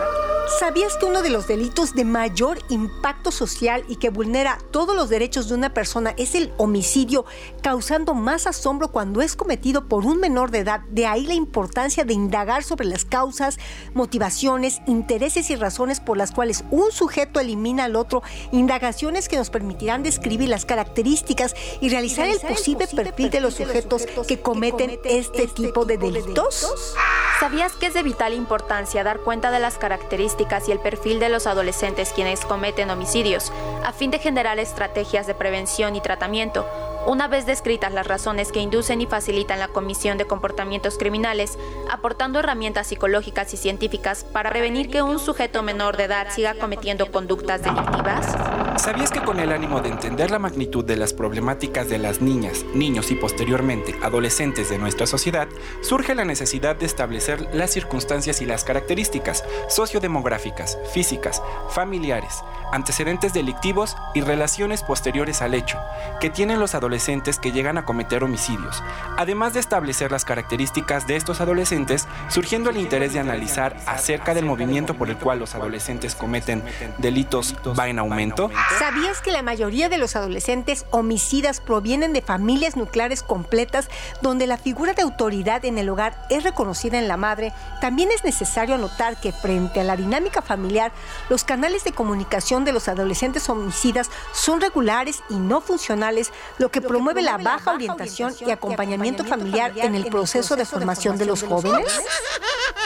¿Sabías 0.48 0.96
que 0.96 1.06
uno 1.06 1.22
de 1.22 1.30
los 1.30 1.46
delitos 1.46 1.94
de 1.94 2.06
mayor 2.06 2.60
impacto 2.70 3.32
social 3.32 3.84
y 3.90 3.98
que 3.98 4.10
vulnera 4.10 4.58
todos 4.72 4.96
los 4.96 5.10
derechos 5.10 5.50
de 5.50 5.56
una 5.56 5.74
persona 5.74 6.14
es 6.16 6.36
el 6.36 6.54
homicidio, 6.58 7.26
causando 7.62 8.14
más 8.14 8.48
asombro 8.48 8.88
cuando 8.88 9.22
es 9.22 9.36
cometido 9.36 9.90
por 9.90 10.06
un 10.06 10.22
menor 10.22 10.50
de 10.50 10.60
edad? 10.60 10.80
De 10.90 11.06
ahí 11.06 11.26
la 11.26 11.34
importancia 11.34 12.06
de 12.06 12.14
indagar 12.14 12.64
sobre 12.64 12.86
las 12.86 13.04
causas, 13.04 13.58
motivaciones, 13.94 14.80
intereses 14.88 15.50
y 15.50 15.58
razones 15.58 16.00
por 16.00 16.16
las 16.16 16.32
cuales 16.32 16.64
un 16.72 16.94
sujeto 16.94 17.42
elimina 17.42 17.84
al 17.84 17.98
otro, 17.98 18.24
indagaciones 18.54 19.28
que 19.28 19.36
nos 19.36 19.50
permitirán 19.50 20.02
describir 20.02 20.48
las 20.48 20.64
características 20.64 21.56
y 21.82 21.90
realizar 21.90 22.26
el 22.26 22.40
posible 22.40 22.88
perfil 22.88 23.32
de 23.32 23.42
los 23.42 23.56
sujetos 23.56 24.06
que 24.26 24.40
cometen 24.40 24.98
este 25.04 25.48
tipo 25.48 25.84
de 25.84 25.98
delitos. 25.98 26.96
¿Sabías 27.42 27.74
que 27.74 27.88
es 27.88 27.94
de 27.94 28.02
vital 28.02 28.34
importancia 28.34 29.04
dar 29.04 29.20
cuenta 29.20 29.52
de 29.52 29.60
las 29.60 29.78
características 29.78 30.37
y 30.68 30.72
el 30.72 30.80
perfil 30.80 31.20
de 31.20 31.30
los 31.30 31.48
adolescentes 31.48 32.14
quienes 32.14 32.46
cometen 32.46 32.90
homicidios, 32.90 33.52
a 33.84 33.92
fin 33.92 34.12
de 34.12 34.20
generar 34.20 34.60
estrategias 34.60 35.28
de 35.28 35.34
prevención 35.34 35.96
y 35.96 36.02
tratamiento? 36.02 36.66
Una 37.08 37.30
vez 37.30 37.46
descritas 37.46 37.94
las 37.94 38.06
razones 38.06 38.52
que 38.52 38.60
inducen 38.60 39.00
y 39.00 39.06
facilitan 39.06 39.60
la 39.60 39.70
comisión 39.70 40.18
de 40.18 40.26
comportamientos 40.26 40.98
criminales, 40.98 41.58
aportando 41.90 42.40
herramientas 42.40 42.88
psicológicas 42.88 43.54
y 43.54 43.58
científicas 43.58 44.26
para 44.26 44.50
prevenir 44.50 44.90
que 44.90 45.02
un 45.02 45.18
sujeto 45.18 45.64
menor 45.64 45.96
de 45.96 46.04
edad 46.04 46.28
siga 46.32 46.56
cometiendo 46.56 47.10
conductas 47.10 47.64
delictivas? 47.64 48.36
¿Sabías 48.76 49.10
que 49.10 49.22
con 49.22 49.40
el 49.40 49.54
ánimo 49.54 49.80
de 49.80 49.88
entender 49.88 50.32
la 50.32 50.38
magnitud 50.38 50.84
de 50.84 50.98
las 50.98 51.14
problemáticas 51.14 51.88
de 51.88 51.98
las 51.98 52.22
niñas, 52.22 52.66
niños 52.74 53.10
y 53.10 53.16
posteriormente 53.16 53.96
adolescentes 54.04 54.70
de 54.70 54.78
nuestra 54.78 55.08
sociedad, 55.08 55.48
surge 55.82 56.14
la 56.14 56.26
necesidad 56.26 56.76
de 56.76 56.88
establecer 56.88 57.56
las 57.56 57.72
circunstancias 57.72 58.42
y 58.42 58.46
las 58.46 58.66
características 58.66 59.46
sociodemográficas, 59.70 60.78
físicas, 60.94 61.42
familiares, 61.70 62.44
antecedentes 62.74 63.34
delictivos 63.34 63.96
y 64.14 64.20
relaciones 64.20 64.84
posteriores 64.84 65.42
al 65.42 65.54
hecho 65.54 65.80
que 66.20 66.30
tienen 66.30 66.60
los 66.60 66.76
adolescentes 66.76 66.97
que 67.42 67.52
llegan 67.52 67.78
a 67.78 67.86
cometer 67.86 68.24
homicidios, 68.24 68.84
además 69.18 69.54
de 69.54 69.60
establecer 69.60 70.12
las 70.12 70.26
características 70.26 71.06
de 71.06 71.16
estos 71.16 71.42
adolescentes, 71.42 72.08
surgiendo 72.28 72.70
el 72.72 72.78
interés 72.78 73.14
de 73.14 73.20
analizar 73.20 73.78
acerca 73.86 74.34
del 74.34 74.46
movimiento 74.46 74.96
por 74.96 75.10
el 75.10 75.18
cual 75.18 75.40
los 75.40 75.54
adolescentes 75.54 76.16
cometen 76.16 76.64
delitos 76.98 77.56
va 77.78 77.88
en 77.88 78.00
aumento. 78.00 78.50
¿Sabías 78.80 79.22
que 79.22 79.32
la 79.32 79.44
mayoría 79.44 79.90
de 79.90 79.98
los 79.98 80.16
adolescentes 80.16 80.86
homicidas 80.90 81.62
provienen 81.62 82.14
de 82.14 82.22
familias 82.22 82.76
nucleares 82.76 83.22
completas 83.22 83.90
donde 84.22 84.48
la 84.48 84.58
figura 84.58 84.94
de 84.94 85.04
autoridad 85.04 85.64
en 85.66 85.78
el 85.78 85.90
hogar 85.90 86.26
es 86.30 86.44
reconocida 86.44 86.98
en 86.98 87.08
la 87.08 87.18
madre? 87.18 87.54
También 87.80 88.10
es 88.12 88.24
necesario 88.24 88.76
anotar 88.76 89.20
que 89.20 89.32
frente 89.32 89.80
a 89.82 89.84
la 89.84 89.96
dinámica 89.96 90.42
familiar, 90.42 90.92
los 91.30 91.44
canales 91.44 91.84
de 91.84 91.92
comunicación 91.92 92.66
de 92.66 92.74
los 92.74 92.88
adolescentes 92.88 93.48
homicidas 93.50 94.10
son 94.34 94.62
regulares 94.62 95.22
y 95.30 95.36
no 95.36 95.62
funcionales, 95.62 96.32
lo 96.58 96.70
que 96.70 96.82
promueve 96.88 97.22
la 97.22 97.38
baja 97.38 97.74
orientación 97.74 98.34
y 98.46 98.52
acompañamiento 98.52 99.24
familiar 99.24 99.74
en 99.76 99.96
el 99.96 100.06
proceso 100.06 100.56
de 100.56 100.66
formación 100.66 101.18
de 101.18 101.26
los 101.26 101.44
jóvenes. 101.44 101.88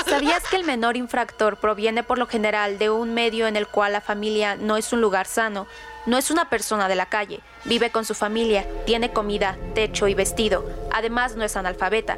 ¿Sabías 0.06 0.44
que 0.50 0.58
el 0.58 0.66
menor 0.66 0.98
infractor 0.98 1.58
proviene 1.58 2.04
por 2.04 2.18
lo 2.18 2.28
general 2.28 2.78
de 2.78 2.90
un 2.90 3.14
medio 3.14 3.48
en 3.48 3.56
el 3.56 3.68
cual 3.68 3.94
la 3.94 4.02
familia 4.02 4.56
no 4.56 4.78
es 4.78 4.92
un 4.92 5.02
lugar 5.02 5.28
sano? 5.28 5.68
No 6.06 6.18
es 6.18 6.32
una 6.32 6.50
persona 6.50 6.88
de 6.88 6.96
la 6.96 7.06
calle, 7.06 7.42
vive 7.66 7.92
con 7.92 8.06
su 8.06 8.16
familia, 8.16 8.66
tiene 8.86 9.14
comida, 9.14 9.58
techo 9.76 10.08
y 10.08 10.16
vestido, 10.16 10.66
además 10.92 11.36
no 11.36 11.44
es 11.44 11.56
analfabeta. 11.56 12.18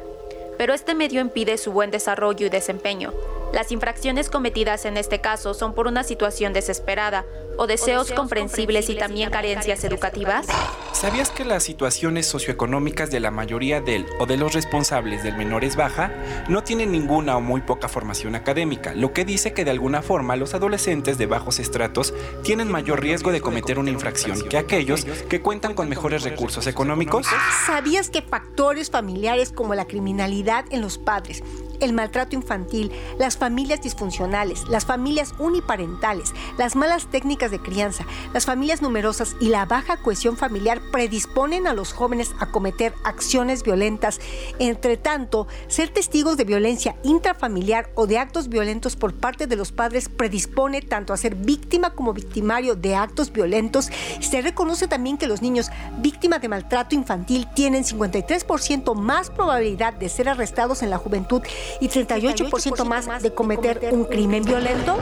Pero 0.56 0.72
este 0.72 0.94
medio 0.94 1.20
impide 1.20 1.58
su 1.58 1.72
buen 1.72 1.90
desarrollo 1.90 2.46
y 2.46 2.50
desempeño. 2.50 3.12
Las 3.54 3.70
infracciones 3.70 4.30
cometidas 4.30 4.84
en 4.84 4.96
este 4.96 5.20
caso 5.20 5.54
son 5.54 5.74
por 5.74 5.86
una 5.86 6.02
situación 6.02 6.52
desesperada 6.52 7.24
o 7.56 7.68
deseos, 7.68 8.10
comprensibles 8.10 8.90
y 8.90 8.96
también 8.96 9.30
carencias 9.30 9.84
educativas. 9.84 10.48
¿Sabías 10.92 11.30
que 11.30 11.44
las 11.44 11.62
situaciones 11.62 12.26
socioeconómicas 12.26 13.12
de 13.12 13.20
la 13.20 13.30
mayoría 13.30 13.80
del 13.80 14.06
o 14.18 14.26
de 14.26 14.38
los 14.38 14.54
responsables 14.54 15.22
del 15.22 15.36
menor 15.36 15.62
es 15.62 15.76
baja? 15.76 16.10
No 16.48 16.64
tienen 16.64 16.90
ninguna 16.90 17.36
o 17.36 17.40
muy 17.40 17.60
poca 17.60 17.86
formación 17.86 18.34
académica, 18.34 18.92
lo 18.92 19.12
que 19.12 19.24
dice 19.24 19.52
que 19.52 19.64
de 19.64 19.70
alguna 19.70 20.02
forma 20.02 20.34
los 20.34 20.52
adolescentes 20.54 21.16
de 21.16 21.26
bajos 21.26 21.60
estratos 21.60 22.12
tienen 22.42 22.68
mayor 22.68 23.02
riesgo 23.02 23.30
de 23.30 23.40
cometer 23.40 23.78
una 23.78 23.90
infracción 23.90 24.48
que 24.48 24.58
aquellos 24.58 25.04
que 25.04 25.42
cuentan 25.42 25.74
con 25.74 25.88
mejores 25.88 26.24
recursos 26.24 26.66
económicos. 26.66 27.28
¿Sabías 27.66 28.10
que 28.10 28.20
factores 28.20 28.90
familiares 28.90 29.52
como 29.52 29.76
la 29.76 29.86
criminalidad 29.86 30.64
en 30.70 30.80
los 30.80 30.98
padres, 30.98 31.44
el 31.80 31.92
maltrato 31.92 32.34
infantil, 32.36 32.92
las 33.18 33.36
familias 33.36 33.82
disfuncionales, 33.82 34.68
las 34.68 34.84
familias 34.84 35.34
uniparentales, 35.38 36.32
las 36.58 36.76
malas 36.76 37.06
técnicas 37.06 37.50
de 37.50 37.60
crianza, 37.60 38.06
las 38.32 38.46
familias 38.46 38.82
numerosas 38.82 39.36
y 39.40 39.48
la 39.48 39.66
baja 39.66 39.96
cohesión 39.96 40.36
familiar 40.36 40.80
predisponen 40.92 41.66
a 41.66 41.74
los 41.74 41.92
jóvenes 41.92 42.34
a 42.40 42.50
cometer 42.50 42.94
acciones 43.04 43.62
violentas. 43.62 44.20
Entre 44.58 44.96
tanto, 44.96 45.46
ser 45.68 45.88
testigos 45.90 46.36
de 46.36 46.44
violencia 46.44 46.96
intrafamiliar 47.02 47.90
o 47.94 48.06
de 48.06 48.18
actos 48.18 48.48
violentos 48.48 48.96
por 48.96 49.14
parte 49.14 49.46
de 49.46 49.56
los 49.56 49.72
padres 49.72 50.08
predispone 50.08 50.82
tanto 50.82 51.12
a 51.12 51.16
ser 51.16 51.34
víctima 51.34 51.94
como 51.94 52.12
victimario 52.12 52.74
de 52.74 52.94
actos 52.94 53.32
violentos. 53.32 53.90
Se 54.20 54.40
reconoce 54.42 54.88
también 54.88 55.18
que 55.18 55.26
los 55.26 55.42
niños 55.42 55.70
víctimas 55.98 56.40
de 56.40 56.48
maltrato 56.48 56.94
infantil 56.94 57.46
tienen 57.54 57.84
53% 57.84 58.94
más 58.94 59.30
probabilidad 59.30 59.94
de 59.94 60.08
ser 60.08 60.28
arrestados 60.28 60.82
en 60.82 60.90
la 60.90 60.98
juventud 60.98 61.42
y 61.80 61.88
38% 61.88 62.84
más 62.84 63.22
de 63.22 63.34
cometer 63.34 63.88
un 63.92 64.04
crimen 64.04 64.44
violento? 64.44 64.96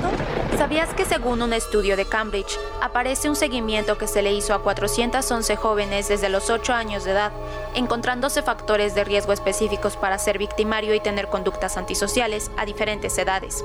¿Sabías 0.58 0.92
que 0.94 1.04
según 1.04 1.42
un 1.42 1.52
estudio 1.52 1.96
de 1.96 2.04
Cambridge, 2.04 2.58
aparece 2.80 3.28
un 3.28 3.36
seguimiento 3.36 3.98
que 3.98 4.06
se 4.06 4.22
le 4.22 4.32
hizo 4.32 4.54
a 4.54 4.62
411 4.62 5.56
jóvenes 5.56 6.08
desde 6.08 6.28
los 6.28 6.50
8 6.50 6.72
años 6.72 7.04
de 7.04 7.12
edad, 7.12 7.32
encontrándose 7.74 8.42
factores 8.42 8.94
de 8.94 9.04
riesgo 9.04 9.32
específicos 9.32 9.96
para 9.96 10.18
ser 10.18 10.38
victimario 10.38 10.94
y 10.94 11.00
tener 11.00 11.28
conductas 11.28 11.76
antisociales 11.76 12.50
a 12.56 12.66
diferentes 12.66 13.16
edades? 13.18 13.64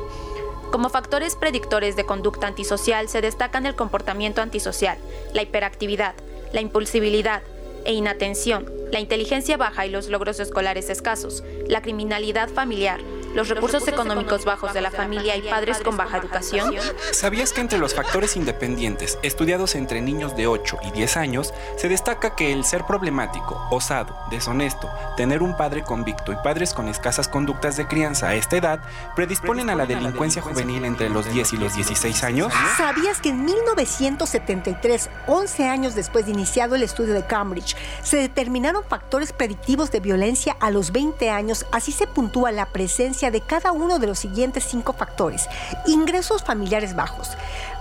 Como 0.71 0.89
factores 0.89 1.35
predictores 1.35 1.95
de 1.95 2.05
conducta 2.05 2.47
antisocial 2.47 3.07
se 3.07 3.21
destacan 3.21 3.65
el 3.65 3.75
comportamiento 3.75 4.41
antisocial, 4.41 4.97
la 5.33 5.41
hiperactividad, 5.41 6.13
la 6.51 6.61
impulsibilidad 6.61 7.41
e 7.85 7.93
inatención, 7.93 8.76
la 8.91 8.99
inteligencia 8.99 9.57
baja 9.57 9.85
y 9.85 9.89
los 9.89 10.07
logros 10.09 10.39
escolares 10.39 10.89
escasos, 10.89 11.43
la 11.67 11.81
criminalidad 11.81 12.49
familiar, 12.49 12.99
los 13.37 13.49
recursos 13.49 13.87
económicos 13.87 14.45
bajos 14.45 14.73
de 14.73 14.81
la 14.81 14.89
familia 14.89 15.35
y 15.35 15.43
padres 15.43 15.77
con 15.81 15.95
baja 15.95 16.17
educación? 16.17 16.73
¿Sabías 17.11 17.53
que 17.53 17.61
entre 17.61 17.77
los 17.77 17.93
factores 17.93 18.35
independientes 18.35 19.19
estudiados 19.21 19.75
entre 19.75 20.01
niños 20.01 20.35
de 20.35 20.47
8 20.47 20.79
y 20.87 20.91
10 20.91 21.17
años 21.17 21.53
se 21.77 21.87
destaca 21.87 22.35
que 22.35 22.51
el 22.51 22.65
ser 22.65 22.85
problemático, 22.85 23.67
osado, 23.69 24.17
deshonesto, 24.31 24.89
tener 25.15 25.43
un 25.43 25.55
padre 25.55 25.83
convicto 25.83 26.31
y 26.31 26.35
padres 26.37 26.73
con 26.73 26.87
escasas 26.87 27.27
conductas 27.27 27.77
de 27.77 27.87
crianza 27.87 28.29
a 28.29 28.33
esta 28.33 28.57
edad 28.57 28.79
predisponen 29.15 29.69
a 29.69 29.75
la 29.75 29.85
delincuencia 29.85 30.41
juvenil 30.41 30.83
entre 30.85 31.09
los 31.09 31.31
10 31.31 31.53
y 31.53 31.57
los 31.57 31.75
16 31.75 32.23
años? 32.23 32.51
¿Sabías 32.75 33.21
que 33.21 33.29
en 33.29 33.45
1973, 33.45 35.11
11 35.27 35.67
años 35.67 35.93
después 35.93 36.25
de 36.25 36.31
iniciado 36.31 36.73
el 36.73 36.81
estudio 36.81 37.13
de 37.13 37.23
Cambridge, 37.23 37.75
se 38.01 38.17
determinaron 38.17 38.83
factores 38.83 39.31
predictivos 39.31 39.91
de 39.91 39.99
violencia 39.99 40.57
a 40.59 40.71
los 40.71 40.91
20 40.91 41.29
años? 41.29 41.67
Así 41.71 41.91
se 41.91 42.07
puntúa 42.07 42.51
la 42.51 42.65
presencia 42.65 43.26
de 43.31 43.41
cada 43.41 43.71
uno 43.71 43.99
de 43.99 44.07
los 44.07 44.19
siguientes 44.19 44.63
cinco 44.63 44.93
factores. 44.93 45.47
Ingresos 45.85 46.43
familiares 46.43 46.95
bajos, 46.95 47.37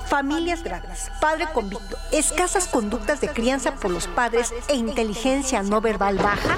familias 0.06 0.62
grandes, 0.62 1.10
padre 1.20 1.46
convicto, 1.52 1.96
escasas 2.12 2.68
conductas 2.68 3.20
de 3.20 3.28
crianza 3.28 3.74
por 3.74 3.90
los 3.90 4.06
padres 4.06 4.52
e 4.68 4.76
inteligencia 4.76 5.62
no 5.62 5.80
verbal 5.80 6.18
baja. 6.18 6.56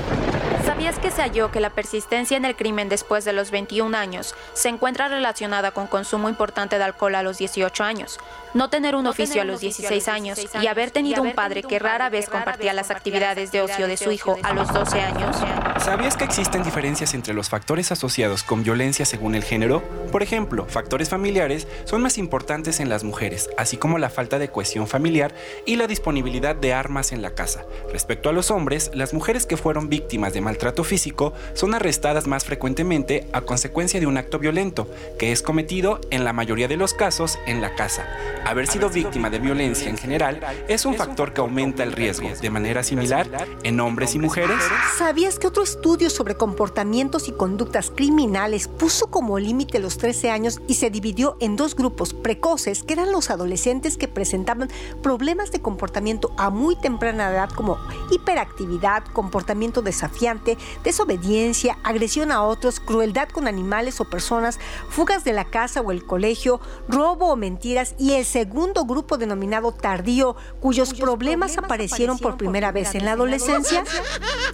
¿Sabías 0.65 0.99
que 0.99 1.11
se 1.11 1.23
halló 1.23 1.51
que 1.51 1.61
la 1.61 1.71
persistencia 1.71 2.37
en 2.37 2.45
el 2.45 2.55
crimen 2.55 2.91
después 2.91 3.25
de 3.25 3.33
los 3.33 3.51
21 3.51 3.97
años 3.97 4.35
se 4.53 4.69
encuentra 4.69 5.09
relacionada 5.09 5.71
con 5.71 5.87
consumo 5.87 6.29
importante 6.29 6.77
de 6.77 6.85
alcohol 6.85 7.15
a 7.15 7.23
los 7.23 7.39
18 7.39 7.85
años, 7.85 8.19
no 8.55 8.71
tener 8.71 8.95
un 8.95 9.07
oficio 9.07 9.43
a 9.43 9.45
los 9.45 9.61
16 9.61 10.09
años 10.09 10.39
y 10.61 10.67
haber 10.67 10.91
tenido 10.91 11.23
un 11.23 11.33
padre 11.33 11.63
que 11.63 11.79
rara 11.79 12.09
vez 12.11 12.29
compartía 12.29 12.73
las 12.73 12.91
actividades 12.91 13.53
de 13.53 13.63
ocio 13.63 13.87
de 13.87 13.97
su 13.97 14.11
hijo 14.11 14.37
a 14.43 14.53
los 14.53 14.73
12 14.73 15.01
años? 15.01 15.37
¿Sabías 15.79 16.17
que 16.17 16.25
existen 16.25 16.63
diferencias 16.63 17.15
entre 17.15 17.35
los 17.35 17.49
factores 17.49 17.93
asociados 17.93 18.43
con 18.43 18.63
violencia 18.63 19.05
según 19.05 19.35
el 19.35 19.45
género? 19.45 19.83
Por 20.11 20.23
ejemplo, 20.23 20.67
factores 20.67 21.09
familiares 21.09 21.67
son 21.85 22.03
más 22.03 22.19
importantes 22.19 22.81
en 22.81 22.89
las 22.89 23.05
mujeres, 23.05 23.49
así 23.57 23.77
como 23.77 23.99
la 23.99 24.11
falta 24.11 24.39
de 24.39 24.49
cohesión 24.49 24.87
familiar 24.87 25.35
y 25.67 25.77
la 25.77 25.87
disponibilidad 25.87 26.57
de 26.57 26.73
armas 26.73 27.13
en 27.13 27.23
la 27.23 27.31
casa. 27.31 27.65
Respecto 27.93 28.29
a 28.29 28.33
los 28.33 28.51
hombres, 28.51 28.91
las 28.95 29.15
mujeres 29.15 29.47
que 29.47 29.57
fueron 29.57 29.89
víctimas 29.89 30.33
de 30.33 30.41
maltrato 30.41 30.85
físico 30.85 31.33
son 31.55 31.75
arrestadas 31.75 32.27
más 32.27 32.45
frecuentemente 32.45 33.27
a 33.33 33.43
consecuencia 33.43 34.01
de 34.01 34.07
un 34.07 34.17
acto 34.19 34.39
violento, 34.39 34.89
que 35.19 35.33
es 35.33 35.43
cometido 35.43 36.01
en 36.11 36.25
la 36.25 36.33
mayoría 36.33 36.69
de 36.69 36.77
los 36.77 36.95
casos 36.95 37.39
en 37.47 37.61
la 37.61 37.75
casa. 37.75 38.07
Haber 38.45 38.67
sido 38.67 38.89
víctima 38.89 39.31
de 39.31 39.39
violencia 39.39 39.91
en 39.91 39.97
general 39.97 40.41
es 40.69 40.85
un 40.85 40.95
factor 40.95 41.33
que 41.33 41.41
aumenta 41.41 41.83
el 41.83 41.93
riesgo, 41.93 42.29
de 42.41 42.51
manera 42.51 42.83
similar, 42.83 43.29
en 43.63 43.81
hombres 43.81 44.15
y 44.15 44.19
mujeres. 44.19 44.57
¿Sabías 44.97 45.39
que 45.39 45.47
otro 45.47 45.63
estudio 45.63 46.11
sobre 46.11 46.37
comportamientos 46.37 47.29
y 47.29 47.33
conductas 47.33 47.91
criminales 47.91 48.69
puso 48.69 49.11
como 49.11 49.39
límite 49.39 49.79
los 49.79 49.99
13 49.99 50.31
años 50.31 50.61
y 50.67 50.75
se 50.75 50.91
dividió 50.91 51.37
en 51.41 51.57
dos 51.57 51.75
grupos 51.75 52.15
precoces, 52.15 52.83
que 52.83 52.95
eran 52.95 53.13
los 53.13 53.31
adolescentes 53.31 53.97
que 53.97 54.09
presentaban 54.09 54.71
problemas 55.03 55.53
de 55.53 55.61
comportamiento 55.61 56.33
a 56.37 56.51
muy 56.51 56.77
temprana 56.77 57.31
edad 57.31 57.51
como 57.51 57.79
hiperactividad, 58.11 59.05
comportamiento 59.13 59.83
desafiante, 59.83 60.57
desobediencia, 60.85 61.79
agresión 61.85 62.33
a 62.33 62.43
otros, 62.43 62.81
crueldad 62.81 63.29
con 63.29 63.49
animales 63.49 64.01
o 64.01 64.05
personas, 64.05 64.59
fugas 64.89 65.25
de 65.25 65.33
la 65.33 65.45
casa 65.45 65.81
o 65.81 65.93
el 65.93 66.05
colegio, 66.05 66.61
robo 66.89 67.29
o 67.29 67.37
mentiras 67.37 67.95
y 67.99 68.13
el 68.13 68.25
segundo 68.39 68.85
grupo 68.85 69.19
denominado 69.19 69.73
tardío, 69.73 70.37
cuyos, 70.61 70.95
problemas, 70.95 71.59
aparecieron 71.59 72.21
por 72.21 72.37
primera 72.37 72.71
vez 72.71 72.95
en 72.95 73.05
la 73.05 73.13
adolescencia. 73.13 73.83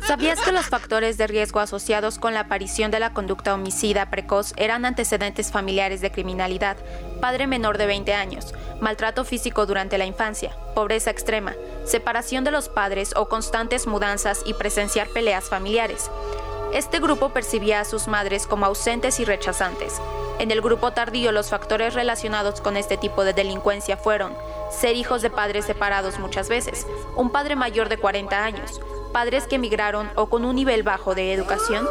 ¿Sabías 0.07 0.41
que 0.41 0.53
los 0.53 0.64
factores 0.64 1.18
de 1.18 1.26
riesgo 1.26 1.61
asociados 1.61 2.18
con 2.18 2.32
la 2.32 2.41
aparición 2.41 2.91
de 2.91 2.99
la 2.99 3.12
conducta 3.12 3.53
homicida 3.53 4.09
precoz 4.09 4.55
eran 4.57 4.87
antecedentes 4.87 5.53
familiares 5.53 6.01
de 6.01 6.11
criminalidad, 6.11 6.78
padre 7.20 7.47
menor 7.47 7.76
de 7.76 7.85
20 7.85 8.14
años, 8.14 8.55
maltrato 8.80 9.22
físico 9.26 9.66
durante 9.66 9.99
la 9.99 10.07
infancia, 10.07 10.57
pobreza 10.74 11.11
extrema, 11.11 11.53
separación 11.85 12.43
de 12.43 12.53
los 12.53 12.70
padres 12.70 13.12
o 13.16 13.28
constantes 13.28 13.87
mudanzas 13.87 14.41
y 14.47 14.55
presenciar 14.55 15.09
peleas 15.09 15.51
familiares? 15.51 16.11
Este 16.75 16.99
grupo 16.99 17.29
percibía 17.29 17.79
a 17.79 17.85
sus 17.85 18.09
madres 18.09 18.49
como 18.49 18.66
ausentes 18.66 19.20
y 19.20 19.25
rechazantes. 19.25 20.01
En 20.41 20.51
el 20.51 20.61
grupo 20.61 20.91
tardío 20.91 21.31
los 21.31 21.49
factores 21.49 21.95
relacionados 21.95 22.61
con 22.61 22.77
este 22.77 22.97
tipo 22.97 23.22
de 23.22 23.33
delincuencia 23.33 23.97
fueron 23.97 24.37
ser 24.72 24.97
hijos 24.97 25.22
de 25.22 25.31
padres 25.31 25.66
separados 25.66 26.18
muchas 26.18 26.49
veces, 26.49 26.85
un 27.14 27.31
padre 27.31 27.55
mayor 27.55 27.89
de 27.89 27.99
40 27.99 28.45
años, 28.45 28.81
padres 29.12 29.47
que 29.47 29.55
emigraron 29.55 30.11
o 30.16 30.27
con 30.29 30.45
un 30.45 30.57
nivel 30.57 30.83
bajo 30.83 31.14
de 31.14 31.33
educación, 31.33 31.87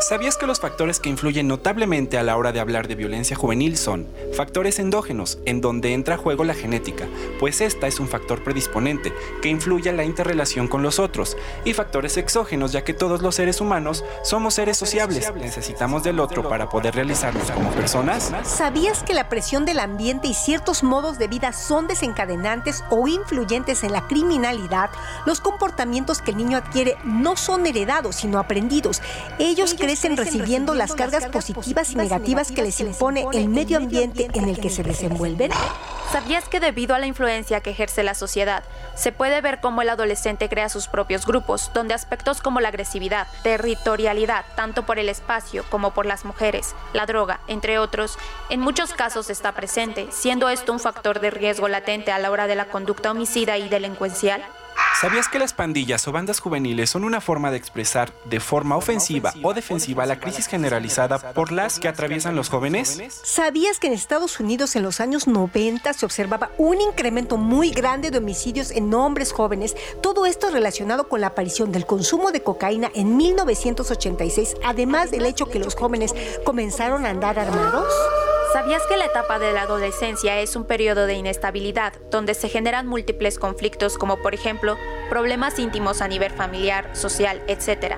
¿Sabías 0.00 0.36
que 0.36 0.46
los 0.46 0.60
factores 0.60 1.00
que 1.00 1.08
influyen 1.08 1.48
notablemente 1.48 2.18
a 2.18 2.22
la 2.22 2.36
hora 2.36 2.52
de 2.52 2.60
hablar 2.60 2.86
de 2.86 2.94
violencia 2.94 3.34
juvenil 3.34 3.78
son 3.78 4.06
factores 4.34 4.78
endógenos, 4.78 5.38
en 5.46 5.62
donde 5.62 5.94
entra 5.94 6.16
a 6.16 6.18
juego 6.18 6.44
la 6.44 6.52
genética, 6.52 7.06
pues 7.40 7.62
esta 7.62 7.86
es 7.86 7.98
un 7.98 8.06
factor 8.06 8.44
predisponente 8.44 9.14
que 9.40 9.48
influye 9.48 9.88
en 9.88 9.96
la 9.96 10.04
interrelación 10.04 10.68
con 10.68 10.82
los 10.82 10.98
otros, 10.98 11.38
y 11.64 11.72
factores 11.72 12.18
exógenos, 12.18 12.72
ya 12.72 12.84
que 12.84 12.92
todos 12.92 13.22
los 13.22 13.36
seres 13.36 13.62
humanos 13.62 14.04
somos 14.22 14.54
seres 14.54 14.76
sociables, 14.76 15.32
necesitamos 15.34 16.02
del 16.02 16.20
otro 16.20 16.46
para 16.46 16.68
poder 16.68 16.94
realizarnos 16.94 17.50
como 17.50 17.70
personas? 17.70 18.32
¿Sabías 18.44 19.02
que 19.02 19.14
la 19.14 19.30
presión 19.30 19.64
del 19.64 19.80
ambiente 19.80 20.28
y 20.28 20.34
ciertos 20.34 20.82
modos 20.82 21.18
de 21.18 21.28
vida 21.28 21.52
son 21.54 21.86
desencadenantes 21.86 22.84
o 22.90 23.08
influyentes 23.08 23.82
en 23.82 23.92
la 23.92 24.06
criminalidad? 24.06 24.90
Los 25.24 25.40
comportamientos 25.40 26.20
que 26.20 26.32
el 26.32 26.36
niño 26.36 26.58
adquiere 26.58 26.96
no 27.02 27.36
son 27.36 27.66
heredados, 27.66 28.16
sino 28.16 28.38
aprendidos. 28.38 29.00
Ellos 29.38 29.74
crecen 29.86 30.16
recibiendo 30.16 30.74
las 30.74 30.96
cargas 30.96 31.28
positivas 31.28 31.92
y 31.92 31.94
negativas 31.94 32.50
que 32.50 32.62
les 32.62 32.80
impone 32.80 33.24
el 33.32 33.48
medio 33.48 33.76
ambiente 33.76 34.28
en 34.34 34.48
el 34.48 34.58
que 34.58 34.68
se 34.68 34.82
desenvuelven? 34.82 35.52
¿Sabías 36.10 36.48
que 36.48 36.58
debido 36.58 36.96
a 36.96 36.98
la 36.98 37.06
influencia 37.06 37.60
que 37.60 37.70
ejerce 37.70 38.02
la 38.02 38.14
sociedad, 38.14 38.64
se 38.96 39.12
puede 39.12 39.40
ver 39.40 39.60
cómo 39.60 39.82
el 39.82 39.88
adolescente 39.88 40.48
crea 40.48 40.68
sus 40.68 40.88
propios 40.88 41.24
grupos, 41.24 41.70
donde 41.72 41.94
aspectos 41.94 42.40
como 42.40 42.58
la 42.58 42.68
agresividad, 42.68 43.28
territorialidad, 43.44 44.44
tanto 44.56 44.84
por 44.84 44.98
el 44.98 45.08
espacio 45.08 45.64
como 45.70 45.94
por 45.94 46.04
las 46.04 46.24
mujeres, 46.24 46.74
la 46.92 47.06
droga, 47.06 47.38
entre 47.46 47.78
otros, 47.78 48.18
en 48.50 48.58
muchos 48.60 48.92
casos 48.92 49.30
está 49.30 49.52
presente, 49.52 50.08
siendo 50.10 50.48
esto 50.48 50.72
un 50.72 50.80
factor 50.80 51.20
de 51.20 51.30
riesgo 51.30 51.68
latente 51.68 52.10
a 52.10 52.18
la 52.18 52.32
hora 52.32 52.48
de 52.48 52.56
la 52.56 52.64
conducta 52.64 53.12
homicida 53.12 53.56
y 53.56 53.68
delincuencial? 53.68 54.42
¿Sabías 55.00 55.28
que 55.28 55.38
las 55.38 55.52
pandillas 55.52 56.08
o 56.08 56.12
bandas 56.12 56.40
juveniles 56.40 56.88
son 56.88 57.04
una 57.04 57.20
forma 57.20 57.50
de 57.50 57.58
expresar 57.58 58.12
de 58.24 58.40
forma 58.40 58.76
ofensiva 58.76 59.34
o 59.42 59.52
defensiva 59.52 60.06
la 60.06 60.18
crisis 60.18 60.46
generalizada 60.46 61.18
por 61.34 61.52
las 61.52 61.78
que 61.78 61.88
atraviesan 61.88 62.34
los 62.34 62.48
jóvenes? 62.48 62.98
¿Sabías 63.22 63.78
que 63.78 63.88
en 63.88 63.92
Estados 63.92 64.40
Unidos 64.40 64.74
en 64.74 64.82
los 64.82 65.00
años 65.00 65.26
90 65.26 65.92
se 65.92 66.06
observaba 66.06 66.50
un 66.56 66.80
incremento 66.80 67.36
muy 67.36 67.70
grande 67.70 68.10
de 68.10 68.18
homicidios 68.18 68.70
en 68.70 68.92
hombres 68.94 69.32
jóvenes? 69.32 69.76
Todo 70.02 70.24
esto 70.24 70.50
relacionado 70.50 71.08
con 71.08 71.20
la 71.20 71.28
aparición 71.28 71.72
del 71.72 71.84
consumo 71.84 72.32
de 72.32 72.42
cocaína 72.42 72.90
en 72.94 73.18
1986, 73.18 74.56
además 74.64 75.10
del 75.10 75.26
hecho 75.26 75.46
que 75.46 75.58
los 75.58 75.74
jóvenes 75.74 76.14
comenzaron 76.44 77.04
a 77.04 77.10
andar 77.10 77.38
armados. 77.38 77.92
¿Sabías 78.56 78.80
que 78.88 78.96
la 78.96 79.04
etapa 79.04 79.38
de 79.38 79.52
la 79.52 79.64
adolescencia 79.64 80.40
es 80.40 80.56
un 80.56 80.64
periodo 80.64 81.04
de 81.04 81.12
inestabilidad 81.12 81.92
donde 82.10 82.32
se 82.32 82.48
generan 82.48 82.86
múltiples 82.86 83.38
conflictos 83.38 83.98
como 83.98 84.22
por 84.22 84.32
ejemplo 84.32 84.78
problemas 85.10 85.58
íntimos 85.58 86.00
a 86.00 86.08
nivel 86.08 86.32
familiar, 86.32 86.88
social, 86.96 87.42
etc.? 87.48 87.96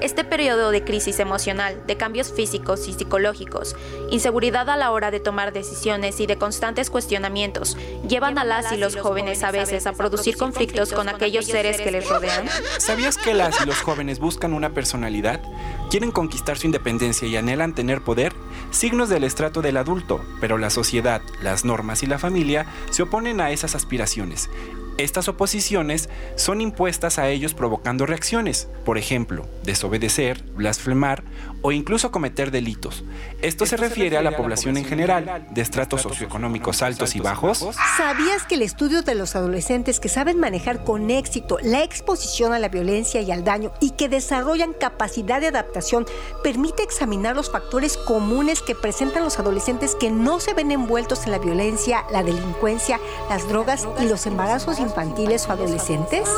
Este 0.00 0.24
periodo 0.24 0.72
de 0.72 0.82
crisis 0.82 1.20
emocional, 1.20 1.80
de 1.86 1.96
cambios 1.96 2.32
físicos 2.32 2.88
y 2.88 2.92
psicológicos, 2.92 3.76
inseguridad 4.10 4.68
a 4.68 4.76
la 4.76 4.90
hora 4.90 5.12
de 5.12 5.20
tomar 5.20 5.52
decisiones 5.52 6.18
y 6.18 6.26
de 6.26 6.38
constantes 6.38 6.90
cuestionamientos, 6.90 7.76
llevan 8.08 8.36
a 8.36 8.44
las 8.44 8.72
y 8.72 8.76
los 8.76 8.96
jóvenes 8.96 9.44
a 9.44 9.52
veces 9.52 9.86
a 9.86 9.92
producir 9.92 10.36
conflictos 10.36 10.92
con 10.92 11.08
aquellos 11.08 11.46
seres 11.46 11.80
que 11.80 11.92
les 11.92 12.08
rodean. 12.08 12.48
¿Sabías 12.78 13.16
que 13.16 13.32
las 13.32 13.60
y 13.62 13.66
los 13.66 13.80
jóvenes 13.80 14.18
buscan 14.18 14.54
una 14.54 14.74
personalidad? 14.74 15.40
Quieren 15.88 16.10
conquistar 16.10 16.58
su 16.58 16.66
independencia 16.66 17.28
y 17.28 17.36
anhelan 17.36 17.76
tener 17.76 18.02
poder, 18.02 18.34
signos 18.74 19.08
del 19.08 19.24
estrato 19.24 19.62
del 19.62 19.76
adulto, 19.76 20.20
pero 20.40 20.58
la 20.58 20.70
sociedad, 20.70 21.22
las 21.42 21.64
normas 21.64 22.02
y 22.02 22.06
la 22.06 22.18
familia 22.18 22.66
se 22.90 23.02
oponen 23.02 23.40
a 23.40 23.50
esas 23.50 23.74
aspiraciones. 23.74 24.50
Estas 24.96 25.28
oposiciones 25.28 26.08
son 26.36 26.60
impuestas 26.60 27.18
a 27.18 27.28
ellos 27.28 27.54
provocando 27.54 28.06
reacciones, 28.06 28.68
por 28.84 28.96
ejemplo, 28.96 29.46
desobedecer, 29.64 30.44
blasfemar 30.54 31.24
o 31.66 31.72
incluso 31.72 32.12
cometer 32.12 32.50
delitos. 32.50 33.04
Esto, 33.40 33.64
se, 33.64 33.78
refiere 33.78 34.18
a 34.18 34.22
la 34.22 34.36
población 34.36 34.76
en 34.76 34.84
general, 34.84 35.46
de 35.50 35.62
estratos 35.62 36.02
socioeconómicos 36.02 36.82
altos 36.82 37.16
y 37.16 37.20
bajos. 37.20 37.66
¿Sabías 37.96 38.44
que 38.44 38.56
el 38.56 38.62
estudio 38.62 39.00
de 39.00 39.14
los 39.14 39.34
adolescentes 39.34 39.98
que 39.98 40.10
saben 40.10 40.38
manejar 40.38 40.84
con 40.84 41.10
éxito 41.10 41.56
la 41.62 41.82
exposición 41.82 42.52
a 42.52 42.58
la 42.58 42.68
violencia 42.68 43.22
y 43.22 43.32
al 43.32 43.44
daño 43.44 43.72
y 43.80 43.92
que 43.92 44.10
desarrollan 44.10 44.74
capacidad 44.74 45.40
de 45.40 45.46
adaptación 45.46 46.04
permite 46.42 46.82
examinar 46.82 47.34
los 47.34 47.50
factores 47.50 47.96
comunes 47.96 48.60
que 48.60 48.74
presentan 48.74 49.24
los 49.24 49.38
adolescentes 49.38 49.94
que 49.94 50.10
no 50.10 50.40
se 50.40 50.52
ven 50.52 50.70
envueltos 50.70 51.24
en 51.24 51.30
la 51.30 51.38
violencia, 51.38 52.04
la 52.12 52.22
delincuencia, 52.22 53.00
las 53.30 53.48
drogas 53.48 53.88
y 54.02 54.04
los 54.04 54.26
embarazos 54.26 54.80
infantiles 54.80 55.46
o 55.48 55.52
adolescentes? 55.52 56.28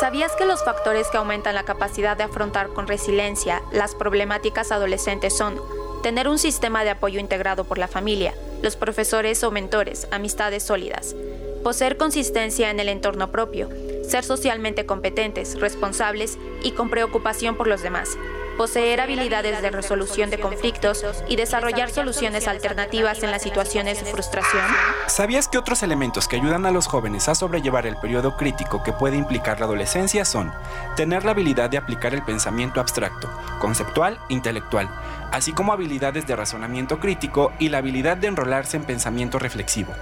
¿Sabías 0.00 0.34
que 0.34 0.46
los 0.46 0.64
factores 0.64 1.08
que 1.08 1.18
aumentan 1.18 1.54
la 1.54 1.64
capacidad 1.64 2.16
de 2.16 2.22
afrontar 2.22 2.68
con 2.68 2.86
resiliencia 2.86 3.62
las 3.70 3.94
problemáticas 3.94 4.72
adolescentes 4.72 5.36
son 5.36 5.60
tener 6.02 6.26
un 6.26 6.38
sistema 6.38 6.84
de 6.84 6.90
apoyo 6.90 7.20
integrado 7.20 7.64
por 7.64 7.76
la 7.76 7.86
familia, 7.86 8.32
los 8.62 8.76
profesores 8.76 9.44
o 9.44 9.50
mentores, 9.50 10.08
amistades 10.10 10.62
sólidas, 10.62 11.14
poseer 11.62 11.98
consistencia 11.98 12.70
en 12.70 12.80
el 12.80 12.88
entorno 12.88 13.30
propio, 13.30 13.68
ser 14.02 14.24
socialmente 14.24 14.86
competentes, 14.86 15.60
responsables 15.60 16.38
y 16.62 16.70
con 16.70 16.88
preocupación 16.88 17.54
por 17.54 17.66
los 17.66 17.82
demás, 17.82 18.16
poseer 18.60 19.00
habilidades 19.00 19.62
de 19.62 19.70
resolución 19.70 20.28
de 20.28 20.38
conflictos 20.38 21.02
y 21.26 21.36
desarrollar 21.36 21.88
soluciones 21.88 22.46
alternativas 22.46 23.22
en 23.22 23.30
las 23.30 23.40
situaciones 23.40 24.04
de 24.04 24.10
frustración? 24.10 24.62
¿Sabías 25.06 25.48
que 25.48 25.56
otros 25.56 25.82
elementos 25.82 26.28
que 26.28 26.36
ayudan 26.36 26.66
a 26.66 26.70
los 26.70 26.86
jóvenes 26.86 27.26
a 27.30 27.34
sobrellevar 27.34 27.86
el 27.86 27.96
periodo 27.96 28.36
crítico 28.36 28.82
que 28.82 28.92
puede 28.92 29.16
implicar 29.16 29.60
la 29.60 29.64
adolescencia 29.64 30.26
son 30.26 30.52
tener 30.94 31.24
la 31.24 31.30
habilidad 31.30 31.70
de 31.70 31.78
aplicar 31.78 32.12
el 32.12 32.22
pensamiento 32.22 32.82
abstracto, 32.82 33.30
conceptual, 33.60 34.18
intelectual, 34.28 34.90
así 35.32 35.54
como 35.54 35.72
habilidades 35.72 36.26
de 36.26 36.36
razonamiento 36.36 37.00
crítico 37.00 37.52
y 37.58 37.70
la 37.70 37.78
habilidad 37.78 38.18
de 38.18 38.26
enrolarse 38.26 38.76
en 38.76 38.84
pensamiento 38.84 39.38
reflexivo? 39.38 39.94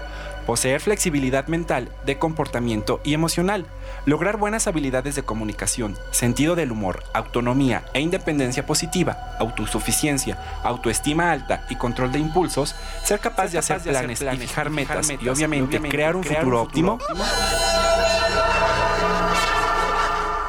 Poseer 0.48 0.80
flexibilidad 0.80 1.46
mental, 1.48 1.92
de 2.06 2.18
comportamiento 2.18 3.02
y 3.04 3.12
emocional, 3.12 3.66
lograr 4.06 4.38
buenas 4.38 4.66
habilidades 4.66 5.14
de 5.14 5.22
comunicación, 5.22 5.98
sentido 6.10 6.56
del 6.56 6.72
humor, 6.72 7.04
autonomía 7.12 7.84
e 7.92 8.00
independencia 8.00 8.64
positiva, 8.64 9.36
autosuficiencia, 9.38 10.38
autoestima 10.64 11.32
alta 11.32 11.66
y 11.68 11.76
control 11.76 12.12
de 12.12 12.20
impulsos, 12.20 12.74
ser 13.04 13.20
capaz 13.20 13.48
de 13.48 13.58
hacer 13.58 13.82
planes 13.82 14.22
y 14.22 14.36
fijar 14.38 14.70
metas 14.70 15.10
y 15.20 15.28
obviamente 15.28 15.82
crear 15.82 16.16
un 16.16 16.24
futuro 16.24 16.62
óptimo. 16.62 16.98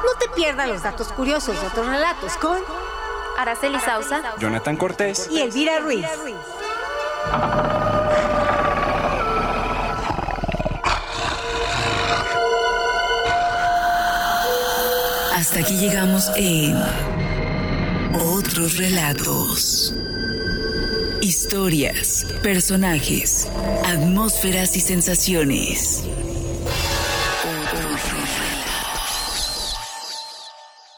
No 0.02 0.18
te 0.18 0.28
pierdas 0.34 0.66
los 0.66 0.82
datos 0.82 1.08
curiosos 1.12 1.60
de 1.60 1.66
otros 1.66 1.86
relatos 1.86 2.38
con 2.38 2.56
Araceli 3.36 3.78
Sausa, 3.80 4.22
Jonathan 4.38 4.78
Cortés 4.78 5.28
y 5.30 5.42
Elvira 5.42 5.78
Ruiz. 5.80 6.06
Hasta 15.40 15.60
aquí 15.60 15.78
llegamos 15.78 16.30
en 16.36 16.76
Otros 18.14 18.76
Relatos. 18.76 19.94
Historias, 21.22 22.26
personajes, 22.42 23.48
atmósferas 23.86 24.76
y 24.76 24.80
sensaciones. 24.80 26.04